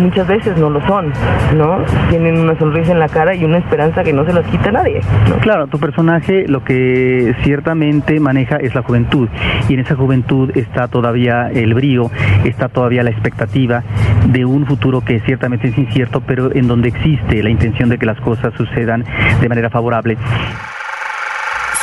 muchas 0.00 0.26
veces 0.26 0.56
no 0.58 0.70
lo 0.70 0.86
son, 0.86 1.12
¿no? 1.56 1.78
Tienen 2.10 2.38
una 2.38 2.58
sonrisa 2.58 2.92
en 2.92 2.98
la 2.98 3.08
cara 3.08 3.34
y 3.34 3.44
una 3.44 3.58
esperanza 3.58 4.04
que 4.04 4.12
no 4.12 4.24
se 4.24 4.32
las 4.32 4.46
quita 4.46 4.70
nadie. 4.70 5.00
¿no? 5.28 5.36
Claro, 5.38 5.66
tu 5.66 5.78
personaje 5.78 6.46
lo 6.46 6.62
que 6.64 7.34
ciertamente 7.42 8.20
maneja 8.20 8.35
es 8.36 8.74
la 8.74 8.82
juventud 8.82 9.28
y 9.68 9.74
en 9.74 9.80
esa 9.80 9.96
juventud 9.96 10.50
está 10.54 10.88
todavía 10.88 11.48
el 11.50 11.74
brío, 11.74 12.10
está 12.44 12.68
todavía 12.68 13.02
la 13.02 13.10
expectativa 13.10 13.82
de 14.26 14.44
un 14.44 14.66
futuro 14.66 15.00
que 15.00 15.20
ciertamente 15.20 15.68
es 15.68 15.78
incierto, 15.78 16.20
pero 16.20 16.54
en 16.54 16.66
donde 16.66 16.88
existe 16.88 17.42
la 17.42 17.50
intención 17.50 17.88
de 17.88 17.98
que 17.98 18.06
las 18.06 18.20
cosas 18.20 18.52
sucedan 18.56 19.04
de 19.40 19.48
manera 19.48 19.70
favorable. 19.70 20.16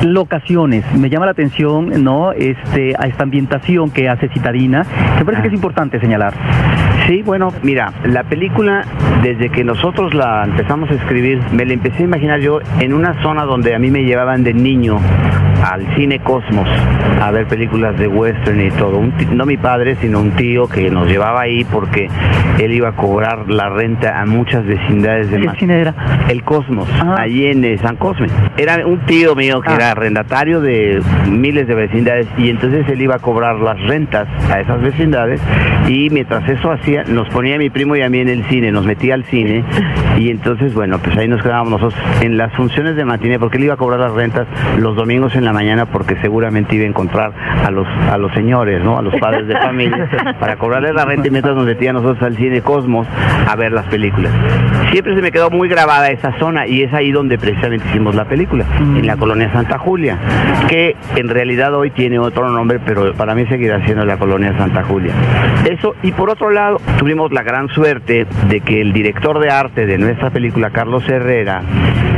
Locaciones, 0.03 0.85
me 0.93 1.09
llama 1.09 1.25
la 1.25 1.31
atención, 1.31 2.03
¿no? 2.03 2.31
Este, 2.33 2.93
a 2.95 3.07
esta 3.07 3.23
ambientación 3.23 3.89
que 3.89 4.07
hace 4.07 4.29
Citadina, 4.29 4.85
me 5.17 5.25
parece 5.25 5.41
que 5.41 5.47
es 5.47 5.53
importante 5.55 5.99
señalar. 5.99 6.35
Sí, 7.09 7.23
bueno, 7.23 7.51
mira, 7.63 7.91
la 8.05 8.23
película, 8.23 8.85
desde 9.23 9.49
que 9.49 9.63
nosotros 9.63 10.13
la 10.13 10.43
empezamos 10.43 10.91
a 10.91 10.93
escribir, 10.93 11.41
me 11.51 11.65
la 11.65 11.73
empecé 11.73 12.03
a 12.03 12.05
imaginar 12.05 12.39
yo 12.39 12.59
en 12.79 12.93
una 12.93 13.19
zona 13.23 13.45
donde 13.45 13.73
a 13.73 13.79
mí 13.79 13.89
me 13.89 14.03
llevaban 14.03 14.43
de 14.43 14.53
niño 14.53 14.99
al 15.63 15.85
cine 15.95 16.19
Cosmos 16.19 16.67
a 17.21 17.31
ver 17.31 17.47
películas 17.47 17.97
de 17.97 18.07
western 18.07 18.61
y 18.61 18.71
todo. 18.71 18.97
Un 18.97 19.13
no 19.33 19.45
mi 19.45 19.57
padre, 19.57 19.95
sino 19.95 20.19
un 20.19 20.31
tío 20.31 20.67
que 20.67 20.89
nos 20.89 21.07
llevaba 21.07 21.41
ahí 21.41 21.65
porque 21.65 22.07
él 22.59 22.71
iba 22.73 22.89
a 22.89 22.91
cobrar 22.93 23.49
la 23.49 23.69
renta 23.69 24.19
a 24.21 24.25
muchas 24.25 24.65
vecindades 24.65 25.29
de 25.31 25.39
¿Qué 25.41 25.49
cine 25.59 25.81
era? 25.81 25.93
El 26.29 26.43
Cosmos, 26.43 26.87
Ah. 27.01 27.15
allí 27.19 27.47
en 27.47 27.63
eh, 27.65 27.77
San 27.77 27.95
Cosme. 27.97 28.27
Era 28.57 28.85
un 28.85 28.99
tío 29.01 29.35
mío 29.35 29.61
que 29.61 29.69
Ah. 29.69 29.75
era 29.75 29.91
arrendatario 29.91 30.61
de 30.61 31.01
miles 31.29 31.67
de 31.67 31.75
vecindades 31.75 32.27
y 32.37 32.49
entonces 32.49 32.87
él 32.89 33.01
iba 33.01 33.15
a 33.15 33.19
cobrar 33.19 33.57
las 33.57 33.79
rentas 33.87 34.27
a 34.51 34.59
esas 34.59 34.81
vecindades 34.81 35.41
y 35.87 36.09
mientras 36.09 36.47
eso 36.49 36.71
hacía, 36.71 37.03
nos 37.03 37.27
ponía 37.29 37.55
a 37.55 37.57
mi 37.57 37.69
primo 37.69 37.95
y 37.95 38.01
a 38.01 38.09
mí 38.09 38.19
en 38.19 38.29
el 38.29 38.43
cine, 38.45 38.71
nos 38.71 38.85
metía 38.85 39.13
al 39.13 39.23
cine 39.25 39.63
y 40.17 40.29
entonces, 40.29 40.73
bueno, 40.73 40.99
pues 40.99 41.17
ahí 41.17 41.27
nos 41.27 41.41
quedábamos 41.41 41.81
nosotros 41.81 41.99
en 42.21 42.37
las 42.37 42.53
funciones 42.53 42.95
de 42.95 43.05
matiné 43.05 43.39
porque 43.39 43.57
él 43.57 43.65
iba 43.65 43.73
a 43.73 43.77
cobrar 43.77 43.99
las 43.99 44.13
rentas 44.13 44.47
los 44.77 44.95
domingos 44.95 45.35
en 45.35 45.45
la 45.45 45.48
la 45.49 45.53
mañana 45.53 45.87
porque 45.87 46.15
seguramente 46.17 46.75
iba 46.75 46.85
a 46.85 46.87
encontrar 46.87 47.33
a 47.65 47.71
los 47.71 47.87
a 47.87 48.17
los 48.19 48.31
señores, 48.33 48.83
¿no? 48.83 48.99
A 48.99 49.01
los 49.01 49.15
padres 49.15 49.47
de 49.47 49.57
familia 49.57 50.07
para 50.39 50.57
cobrarles 50.57 50.93
la 50.93 51.05
renta 51.05 51.27
y 51.27 51.31
mientras 51.31 51.55
nos 51.55 51.65
metían 51.65 51.95
nosotros 51.95 52.21
al 52.21 52.37
cine 52.37 52.61
Cosmos 52.61 53.07
a 53.47 53.55
ver 53.55 53.71
las 53.71 53.85
películas. 53.87 54.31
Siempre 54.91 55.15
se 55.15 55.21
me 55.21 55.31
quedó 55.31 55.49
muy 55.49 55.67
grabada 55.67 56.09
esa 56.11 56.37
zona 56.37 56.67
y 56.67 56.83
es 56.83 56.93
ahí 56.93 57.11
donde 57.11 57.37
precisamente 57.39 57.87
hicimos 57.89 58.13
la 58.13 58.25
película, 58.25 58.65
en 58.79 59.05
la 59.07 59.17
colonia 59.17 59.51
Santa 59.51 59.79
Julia, 59.79 60.17
que 60.67 60.95
en 61.15 61.29
realidad 61.29 61.73
hoy 61.73 61.89
tiene 61.91 62.19
otro 62.19 62.49
nombre, 62.49 62.79
pero 62.85 63.13
para 63.13 63.33
mí 63.33 63.45
seguirá 63.47 63.83
siendo 63.85 64.05
la 64.05 64.17
colonia 64.17 64.55
Santa 64.57 64.83
Julia. 64.83 65.13
Eso, 65.69 65.95
y 66.03 66.11
por 66.11 66.29
otro 66.29 66.51
lado, 66.51 66.79
tuvimos 66.97 67.31
la 67.31 67.43
gran 67.43 67.69
suerte 67.69 68.27
de 68.47 68.61
que 68.61 68.81
el 68.81 68.93
director 68.93 69.39
de 69.39 69.49
arte 69.49 69.85
de 69.85 69.97
nuestra 69.97 70.29
película, 70.29 70.69
Carlos 70.69 71.07
Herrera, 71.07 71.61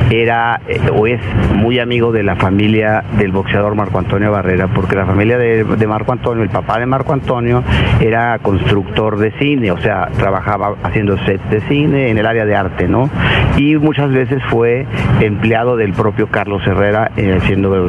era 0.10 0.62
eh, 0.68 0.80
o 0.94 1.08
es 1.08 1.22
muy 1.56 1.80
amigo 1.80 2.12
de 2.12 2.24
la 2.24 2.36
familia 2.36 3.04
del 3.22 3.32
boxeador 3.32 3.76
Marco 3.76 4.00
Antonio 4.00 4.32
Barrera, 4.32 4.68
porque 4.68 4.96
la 4.96 5.06
familia 5.06 5.38
de, 5.38 5.88
Marco 5.88 6.12
Antonio, 6.12 6.44
el 6.44 6.50
papá 6.50 6.80
de 6.80 6.88
Marco 6.88 7.14
Antonio, 7.14 7.64
era 8.00 8.40
constructor 8.40 9.18
de 9.18 9.32
cine, 9.38 9.72
o 9.72 9.78
sea, 9.80 10.10
trabajaba 10.18 10.76
haciendo 10.82 11.18
sets 11.20 11.48
de 11.52 11.62
cine 11.62 12.10
en 12.10 12.18
el 12.18 12.26
área 12.26 12.46
de 12.46 12.56
arte, 12.56 12.88
¿no? 12.88 13.10
Y 13.58 13.76
muchas 13.76 14.12
veces 14.12 14.42
fue 14.50 14.88
empleado 15.20 15.78
del 15.78 15.94
propio 15.94 16.28
Carlos 16.28 16.66
Herrera 16.66 17.12
eh, 17.16 17.38
haciendo 17.40 17.88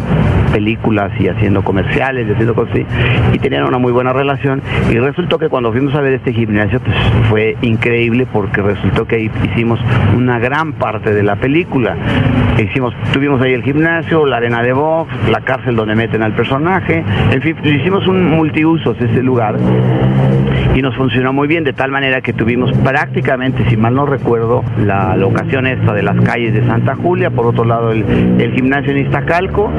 películas 0.53 1.13
y 1.19 1.29
haciendo 1.29 1.63
comerciales 1.63 2.29
y 2.29 2.33
haciendo 2.33 2.55
cosas 2.55 2.75
así, 2.75 2.87
y 3.33 3.39
tenían 3.39 3.65
una 3.65 3.79
muy 3.79 3.93
buena 3.93 4.13
relación. 4.13 4.61
Y 4.91 4.99
resultó 4.99 5.39
que 5.39 5.49
cuando 5.49 5.73
fuimos 5.73 5.95
a 5.95 6.03
ver 6.03 6.13
este 6.15 6.33
gimnasio, 6.35 6.79
pues 6.81 6.97
fue 7.31 7.57
increíble 7.63 8.27
porque 8.31 8.61
resultó 8.61 9.07
que 9.07 9.17
ahí 9.17 9.31
hicimos 9.45 9.81
una 10.15 10.39
gran 10.39 10.75
parte 10.75 11.15
de 11.15 11.23
la 11.23 11.37
película. 11.37 11.97
Hicimos, 12.59 12.95
tuvimos 13.13 13.41
ahí 13.41 13.55
el 13.55 13.63
gimnasio, 13.63 14.27
la 14.27 14.37
arena 14.37 14.63
de 14.63 14.75
box, 14.75 15.11
la 15.31 15.41
cárcel 15.41 15.77
donde 15.77 15.95
meten 15.95 16.23
al 16.23 16.35
personaje, 16.35 17.05
en 17.31 17.43
fin, 17.43 17.57
hicimos 17.65 18.07
un 18.07 18.31
multiusos 18.31 18.97
ese 19.01 19.23
lugar 19.23 19.57
y 20.75 20.81
nos 20.81 20.97
funcionó 20.97 21.33
muy 21.33 21.49
bien 21.49 21.65
de 21.65 21.73
tal 21.73 21.91
manera 21.91 22.21
que 22.21 22.33
tuvimos 22.33 22.73
prácticamente, 22.79 23.69
si 23.69 23.77
mal 23.77 23.95
no 23.95 24.07
recuerdo, 24.07 24.65
la 24.79 25.17
locación 25.17 25.67
esta 25.67 25.93
de 25.93 26.03
las 26.03 26.19
calles 26.23 26.55
de 26.55 26.65
Santa 26.67 26.97
Julia, 26.97 27.31
por 27.31 27.47
otro 27.47 27.65
lado 27.65 27.93
el, 27.93 28.05
el 28.41 28.53
gimnasio 28.55 28.93
en 28.93 29.07
Iztacalco, 29.07 29.71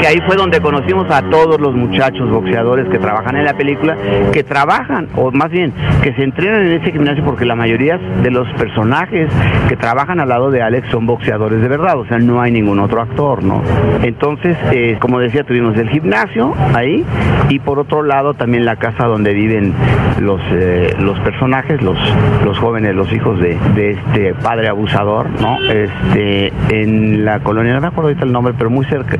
que 0.00 0.06
ahí 0.06 0.20
fue 0.26 0.36
donde 0.36 0.60
conocimos 0.60 1.10
a 1.10 1.22
todos 1.30 1.60
los 1.60 1.74
muchachos 1.74 2.28
boxeadores 2.30 2.88
que 2.88 2.98
trabajan 2.98 3.36
en 3.36 3.44
la 3.44 3.54
película, 3.54 3.96
que 4.32 4.42
trabajan, 4.42 5.08
o 5.16 5.30
más 5.30 5.50
bien, 5.50 5.72
que 6.02 6.12
se 6.14 6.24
entrenan 6.24 6.66
en 6.66 6.80
ese 6.80 6.92
gimnasio 6.92 7.24
porque 7.24 7.44
la 7.44 7.54
mayoría 7.54 7.98
de 8.22 8.30
los 8.30 8.48
personajes 8.54 9.28
que 9.68 9.76
trabajan 9.76 10.20
al 10.20 10.28
lado 10.28 10.50
de 10.50 10.62
Alex 10.62 10.88
son 10.90 11.06
boxeadores 11.06 11.60
de 11.60 11.68
verdad, 11.68 11.98
o 11.98 12.06
sea, 12.06 12.18
no 12.18 12.40
hay 12.40 12.50
ningún 12.50 12.80
otro 12.80 13.00
actor, 13.00 13.42
¿no? 13.44 13.62
Entonces, 14.02 14.56
eh, 14.72 14.89
como 14.98 15.18
decía, 15.18 15.44
tuvimos 15.44 15.76
el 15.76 15.88
gimnasio 15.88 16.54
ahí 16.74 17.04
y 17.48 17.58
por 17.58 17.78
otro 17.78 18.02
lado 18.02 18.34
también 18.34 18.64
la 18.64 18.76
casa 18.76 19.06
donde 19.06 19.34
viven 19.34 19.74
los, 20.20 20.40
eh, 20.52 20.94
los 20.98 21.18
personajes, 21.20 21.82
los, 21.82 21.98
los 22.44 22.58
jóvenes, 22.58 22.94
los 22.94 23.12
hijos 23.12 23.40
de, 23.40 23.58
este 23.90 24.34
padre 24.34 24.68
abusador, 24.68 25.28
¿no? 25.40 25.58
Este, 25.70 26.52
en 26.68 27.24
la 27.24 27.40
colonia, 27.40 27.74
no 27.74 27.80
me 27.80 27.88
acuerdo 27.88 28.08
ahorita 28.08 28.24
el 28.24 28.32
nombre, 28.32 28.54
pero 28.56 28.70
muy 28.70 28.84
cerca 28.86 29.16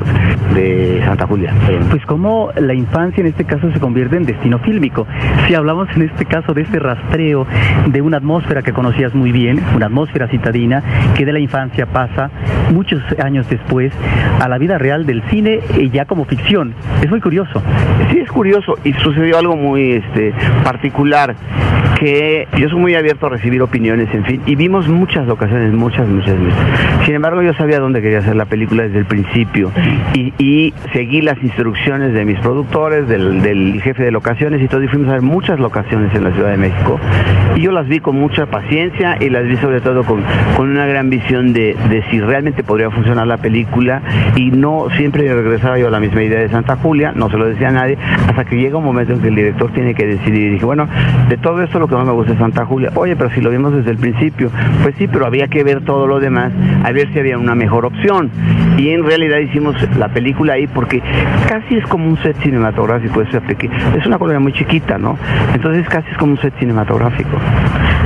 de 0.53 1.01
Santa 1.05 1.27
Julia. 1.27 1.53
Pues 1.89 2.05
como 2.05 2.51
la 2.55 2.73
infancia 2.73 3.21
en 3.21 3.27
este 3.27 3.45
caso 3.45 3.71
se 3.71 3.79
convierte 3.79 4.17
en 4.17 4.25
destino 4.25 4.59
fílmico. 4.59 5.07
Si 5.47 5.55
hablamos 5.55 5.89
en 5.95 6.03
este 6.03 6.25
caso 6.25 6.53
de 6.53 6.61
este 6.61 6.79
rastreo 6.79 7.45
de 7.87 8.01
una 8.01 8.17
atmósfera 8.17 8.61
que 8.61 8.73
conocías 8.73 9.13
muy 9.13 9.31
bien, 9.31 9.63
una 9.75 9.87
atmósfera 9.87 10.27
citadina, 10.27 10.83
que 11.15 11.25
de 11.25 11.33
la 11.33 11.39
infancia 11.39 11.85
pasa 11.85 12.29
muchos 12.71 13.01
años 13.23 13.49
después 13.49 13.91
a 14.39 14.47
la 14.47 14.57
vida 14.57 14.77
real 14.77 15.05
del 15.05 15.21
cine 15.29 15.60
ya 15.91 16.05
como 16.05 16.25
ficción. 16.25 16.73
Es 17.01 17.09
muy 17.09 17.21
curioso. 17.21 17.61
Sí, 18.11 18.19
es 18.19 18.29
curioso 18.31 18.75
y 18.83 18.93
sucedió 18.93 19.37
algo 19.37 19.55
muy 19.55 19.93
este, 19.93 20.33
particular 20.63 21.35
que 22.01 22.47
yo 22.57 22.67
soy 22.67 22.79
muy 22.79 22.95
abierto 22.95 23.27
a 23.27 23.29
recibir 23.29 23.61
opiniones, 23.61 24.11
en 24.11 24.25
fin, 24.25 24.41
y 24.47 24.55
vimos 24.55 24.87
muchas 24.87 25.29
ocasiones, 25.29 25.71
muchas, 25.71 26.07
muchas 26.07 26.35
veces. 26.39 26.59
Sin 27.05 27.13
embargo, 27.13 27.43
yo 27.43 27.53
sabía 27.53 27.79
dónde 27.79 28.01
quería 28.01 28.17
hacer 28.17 28.35
la 28.35 28.45
película 28.45 28.81
desde 28.81 28.97
el 28.97 29.05
principio 29.05 29.71
y, 30.15 30.33
y 30.39 30.73
seguí 30.93 31.21
las 31.21 31.37
instrucciones 31.43 32.13
de 32.13 32.25
mis 32.25 32.39
productores, 32.39 33.07
del, 33.07 33.43
del 33.43 33.79
jefe 33.83 34.03
de 34.03 34.09
locaciones 34.09 34.63
y 34.63 34.67
todo, 34.67 34.81
y 34.81 34.87
fuimos 34.87 35.09
a 35.09 35.11
ver 35.11 35.21
muchas 35.21 35.59
locaciones 35.59 36.11
en 36.15 36.23
la 36.23 36.31
Ciudad 36.31 36.49
de 36.49 36.57
México. 36.57 36.99
Y 37.55 37.61
yo 37.61 37.71
las 37.71 37.87
vi 37.87 37.99
con 37.99 38.15
mucha 38.15 38.47
paciencia 38.47 39.17
y 39.19 39.29
las 39.29 39.45
vi 39.45 39.57
sobre 39.57 39.79
todo 39.79 40.03
con, 40.03 40.23
con 40.57 40.71
una 40.71 40.87
gran 40.87 41.11
visión 41.11 41.53
de, 41.53 41.75
de 41.87 42.03
si 42.09 42.19
realmente 42.19 42.63
podría 42.63 42.89
funcionar 42.89 43.27
la 43.27 43.37
película 43.37 44.01
y 44.35 44.49
no 44.49 44.87
siempre 44.97 45.31
regresaba 45.51 45.77
yo 45.77 45.87
a 45.87 45.91
la 45.91 45.99
misma 45.99 46.23
idea 46.23 46.39
de 46.39 46.49
Santa 46.49 46.77
Julia, 46.77 47.11
no 47.13 47.29
se 47.29 47.37
lo 47.37 47.45
decía 47.45 47.69
a 47.69 47.71
nadie, 47.71 47.97
hasta 48.27 48.45
que 48.45 48.55
llega 48.55 48.77
un 48.77 48.85
momento 48.85 49.13
en 49.13 49.21
que 49.21 49.27
el 49.27 49.35
director 49.35 49.71
tiene 49.73 49.93
que 49.93 50.07
decidir 50.07 50.47
y 50.47 50.49
dije, 50.51 50.65
bueno, 50.65 50.87
de 51.27 51.37
todo 51.37 51.61
esto 51.61 51.77
lo 51.77 51.87
que 51.87 51.95
más 51.95 52.05
me 52.05 52.13
gusta 52.13 52.31
es 52.33 52.39
Santa 52.39 52.65
Julia. 52.65 52.89
Oye, 52.95 53.15
pero 53.17 53.29
si 53.31 53.41
lo 53.41 53.49
vimos 53.49 53.73
desde 53.73 53.91
el 53.91 53.97
principio, 53.97 54.49
pues 54.81 54.95
sí, 54.97 55.07
pero 55.07 55.25
había 55.25 55.47
que 55.49 55.63
ver 55.63 55.81
todo 55.81 56.07
lo 56.07 56.19
demás, 56.19 56.53
a 56.83 56.91
ver 56.91 57.11
si 57.11 57.19
había 57.19 57.37
una 57.37 57.53
mejor 57.53 57.85
opción. 57.85 58.31
Y 58.77 58.89
en 58.89 59.03
realidad 59.03 59.39
hicimos 59.39 59.75
la 59.97 60.07
película 60.07 60.53
ahí 60.53 60.67
porque 60.67 61.01
casi 61.49 61.75
es 61.75 61.85
como 61.87 62.07
un 62.07 62.17
set 62.17 62.37
cinematográfico, 62.41 63.21
es, 63.21 63.29
es 63.33 64.05
una 64.05 64.17
colonia 64.17 64.39
muy 64.39 64.53
chiquita, 64.53 64.97
¿no? 64.97 65.17
Entonces 65.53 65.87
casi 65.89 66.09
es 66.11 66.17
como 66.17 66.33
un 66.33 66.37
set 66.39 66.53
cinematográfico. 66.59 67.37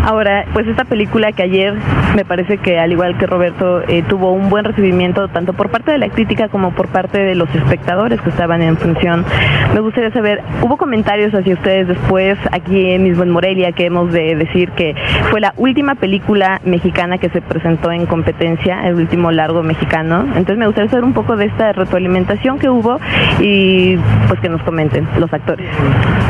Ahora, 0.03 0.45
pues 0.53 0.67
esta 0.67 0.83
película 0.83 1.31
que 1.31 1.43
ayer 1.43 1.73
me 2.15 2.25
parece 2.25 2.57
que 2.57 2.79
al 2.79 2.91
igual 2.91 3.17
que 3.17 3.25
Roberto 3.25 3.81
eh, 3.87 4.03
tuvo 4.07 4.31
un 4.31 4.49
buen 4.49 4.63
recibimiento 4.63 5.27
tanto 5.29 5.53
por 5.53 5.69
parte 5.69 5.91
de 5.91 5.97
la 5.97 6.09
crítica 6.09 6.47
como 6.47 6.71
por 6.71 6.87
parte 6.89 7.17
de 7.17 7.34
los 7.35 7.53
espectadores 7.53 8.21
que 8.21 8.29
estaban 8.29 8.61
en 8.61 8.77
función. 8.77 9.25
Me 9.73 9.79
gustaría 9.79 10.11
saber, 10.11 10.41
hubo 10.61 10.77
comentarios 10.77 11.33
hacia 11.33 11.53
ustedes 11.53 11.87
después 11.87 12.37
aquí 12.51 12.97
mismo 12.99 13.23
en 13.23 13.29
Morelia 13.29 13.71
que 13.71 13.85
hemos 13.85 14.11
de 14.11 14.35
decir 14.35 14.71
que 14.71 14.95
fue 15.29 15.41
la 15.41 15.53
última 15.57 15.95
película 15.95 16.61
mexicana 16.63 17.17
que 17.17 17.29
se 17.29 17.41
presentó 17.41 17.91
en 17.91 18.05
competencia, 18.05 18.87
el 18.87 18.95
último 18.95 19.31
largo 19.31 19.63
mexicano. 19.63 20.21
Entonces 20.35 20.57
me 20.57 20.65
gustaría 20.65 20.89
saber 20.89 21.05
un 21.05 21.13
poco 21.13 21.35
de 21.35 21.45
esta 21.45 21.73
retroalimentación 21.73 22.59
que 22.59 22.69
hubo 22.69 22.99
y 23.39 23.97
pues 24.27 24.39
que 24.39 24.49
nos 24.49 24.61
comenten 24.63 25.07
los 25.19 25.31
actores. 25.33 25.67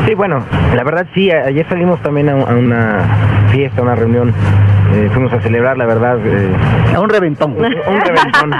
Sí, 0.06 0.14
bueno, 0.14 0.42
la 0.74 0.84
verdad 0.84 1.06
sí, 1.14 1.30
ayer 1.30 1.66
salimos 1.68 2.00
también 2.02 2.28
a 2.28 2.34
una 2.34 3.00
fiesta, 3.50 3.82
una 3.82 3.94
reunión, 3.94 4.32
eh, 4.96 5.10
fuimos 5.12 5.32
a 5.32 5.40
celebrar, 5.40 5.76
la 5.76 5.86
verdad, 5.86 6.18
eh, 6.24 6.50
A 6.94 7.00
un 7.00 7.08
reventón. 7.10 7.52
un, 7.52 7.62
reventón. 7.62 8.52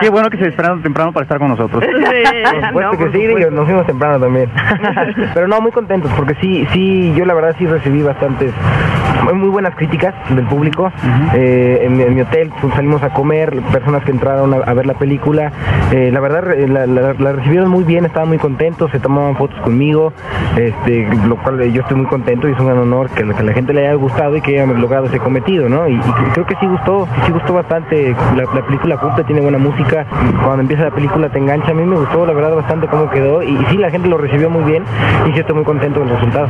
Qué 0.00 0.08
bueno 0.10 0.28
que 0.30 0.38
se 0.38 0.48
esperaron 0.48 0.82
temprano 0.82 1.12
para 1.12 1.24
estar 1.24 1.38
con 1.38 1.48
nosotros. 1.48 1.82
Por 1.84 2.66
supuesto 2.68 2.98
que 2.98 3.12
sí, 3.18 3.26
digo, 3.26 3.50
nos 3.50 3.64
fuimos 3.66 3.86
temprano 3.86 4.18
también. 4.20 4.50
Pero 5.34 5.48
no, 5.48 5.60
muy 5.60 5.70
contentos, 5.72 6.10
porque 6.16 6.34
sí, 6.40 6.66
sí, 6.72 7.12
yo 7.16 7.24
la 7.24 7.34
verdad 7.34 7.54
sí 7.58 7.66
recibí 7.66 8.02
bastantes, 8.02 8.52
muy, 9.24 9.34
muy 9.34 9.48
buenas 9.48 9.74
críticas 9.76 10.14
del 10.30 10.46
público. 10.46 10.90
Eh, 11.34 11.82
en, 11.84 11.96
mi- 11.96 12.02
en 12.04 12.14
mi 12.14 12.20
hotel 12.22 12.50
pues, 12.60 12.74
salimos 12.74 13.02
a 13.02 13.10
comer, 13.10 13.54
personas 13.72 14.02
que 14.04 14.10
entraron 14.10 14.52
a, 14.54 14.56
a 14.58 14.74
ver 14.74 14.86
la 14.86 14.94
película. 14.94 15.52
Eh, 15.92 16.10
la 16.12 16.20
verdad, 16.20 16.44
la, 16.68 16.86
la- 16.86 17.14
la 17.14 17.32
recibieron 17.32 17.68
muy 17.70 17.84
bien, 17.84 18.04
estaban 18.04 18.28
muy 18.28 18.38
contentos, 18.38 18.90
se 18.90 18.98
tomaban 19.00 19.36
fotos 19.36 19.60
conmigo, 19.60 20.12
este, 20.56 21.06
lo 21.26 21.36
cual 21.36 21.60
yo 21.72 21.82
estoy 21.82 21.96
muy 21.98 22.06
contento 22.06 22.48
y 22.48 22.52
es 22.52 22.58
un 22.58 22.66
gran 22.66 22.78
honor 22.78 23.10
que, 23.10 23.24
la- 23.24 23.34
que 23.34 23.42
la 23.42 23.52
gente 23.52 23.72
le 23.72 23.86
haya 23.86 23.94
gustado 23.94 24.36
y 24.36 24.40
que 24.40 24.52
hayamos 24.56 24.78
logrado 24.78 25.06
ese 25.06 25.18
cometido, 25.18 25.59
¿no? 25.68 25.86
Y, 25.88 25.94
y 25.94 26.30
creo 26.32 26.46
que 26.46 26.54
sí 26.56 26.66
gustó, 26.66 27.06
sí, 27.26 27.32
gustó 27.32 27.54
bastante. 27.54 28.14
La, 28.36 28.44
la 28.54 28.62
película 28.66 28.96
cumple, 28.96 29.24
tiene 29.24 29.40
buena 29.40 29.58
música. 29.58 30.06
Cuando 30.44 30.62
empieza 30.62 30.84
la 30.84 30.90
película 30.90 31.28
te 31.28 31.38
engancha. 31.38 31.70
A 31.70 31.74
mí 31.74 31.82
me 31.84 31.96
gustó, 31.96 32.26
la 32.26 32.32
verdad, 32.32 32.54
bastante 32.56 32.86
cómo 32.86 33.10
quedó. 33.10 33.42
Y, 33.42 33.50
y 33.50 33.66
sí, 33.70 33.76
la 33.76 33.90
gente 33.90 34.08
lo 34.08 34.18
recibió 34.18 34.48
muy 34.50 34.64
bien 34.64 34.82
y 35.28 35.32
sí 35.32 35.40
estoy 35.40 35.54
muy 35.56 35.64
contento 35.64 36.00
con 36.00 36.08
el 36.08 36.14
resultado. 36.14 36.48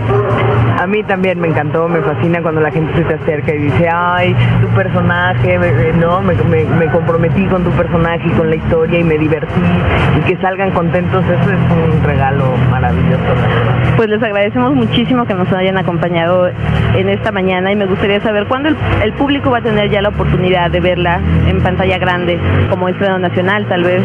A 0.81 0.87
mí 0.87 1.03
también 1.05 1.41
me 1.41 1.49
encantó, 1.49 1.89
me 1.89 2.01
fascina 2.01 2.41
cuando 2.43 2.61
la 2.61 2.71
gente 2.71 2.93
se 2.95 3.05
te 3.05 3.15
acerca 3.15 3.55
y 3.55 3.59
dice, 3.59 3.89
ay, 3.93 4.35
tu 4.61 4.69
personaje, 4.69 5.59
no, 5.99 6.21
me, 6.23 6.35
me- 6.35 6.65
me 6.65 6.87
comprometí 6.91 7.45
con 7.47 7.63
tu 7.65 7.71
personaje 7.71 8.23
y 8.27 8.31
con 8.31 8.49
la 8.51 8.57
historia 8.57 8.99
y 8.99 9.05
me 9.05 9.19
divertí 9.19 9.61
y 10.19 10.21
que 10.23 10.37
salgan 10.41 10.71
contentos, 10.71 11.25
eso 11.25 11.51
es 11.51 11.59
un 11.97 12.03
regalo 12.05 12.45
maravilloso. 12.71 13.21
Pues 13.97 14.09
les 14.09 14.23
agradecemos 14.23 14.75
muchísimo 14.75 15.27
que 15.27 15.35
nos 15.35 15.53
hayan 15.53 15.77
acompañado 15.77 16.49
en 16.49 17.09
esta 17.09 17.31
mañana 17.33 17.71
y 17.73 17.77
me 17.77 17.87
gustaría 17.87 18.21
saber 18.21 18.47
cuándo 18.47 18.71
el, 18.71 18.77
el 19.03 19.13
público 19.15 19.51
va 19.51 19.59
a 19.59 19.63
tener 19.63 19.91
ya 19.91 20.03
la 20.03 20.11
oportunidad 20.11 20.71
de 20.71 20.81
verla 20.81 21.21
en 21.47 21.63
pantalla 21.63 21.99
grande, 21.99 22.39
como 22.69 22.89
estreno 22.89 23.19
nacional 23.19 23.67
tal 23.67 23.85
vez. 23.85 24.03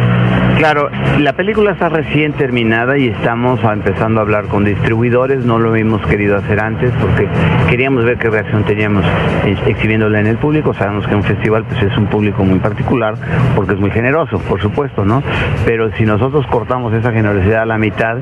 Claro, 0.58 0.90
la 1.20 1.34
película 1.34 1.72
está 1.72 1.90
recién 1.90 2.32
terminada 2.32 2.98
y 2.98 3.10
estamos 3.10 3.60
empezando 3.62 4.22
a 4.22 4.24
hablar 4.24 4.46
con 4.46 4.64
distribuidores, 4.64 5.44
no 5.44 5.60
lo 5.60 5.76
hemos 5.76 6.02
querido 6.08 6.38
hacer 6.38 6.62
antes 6.62 6.94
porque 7.02 7.28
queríamos 7.70 8.06
ver 8.06 8.18
qué 8.18 8.30
reacción 8.30 8.64
teníamos 8.64 9.04
exhibiéndola 9.66 10.22
en 10.22 10.28
el 10.28 10.38
público, 10.38 10.74
sabemos 10.74 11.06
que 11.08 11.16
un 11.16 11.24
festival 11.24 11.66
pues 11.66 11.84
es 11.84 11.98
un 11.98 12.08
público 12.08 12.46
muy 12.46 12.60
particular 12.60 13.16
porque 13.54 13.74
es 13.74 13.80
muy 13.80 13.92
generoso, 13.92 14.40
por 14.40 14.62
supuesto, 14.62 15.04
¿no? 15.04 15.22
Pero 15.66 15.92
si 15.98 16.06
nosotros 16.06 16.48
cortamos 16.48 16.94
esa 16.94 17.12
generosidad 17.12 17.64
a 17.64 17.66
la 17.66 17.78
mitad 17.78 18.20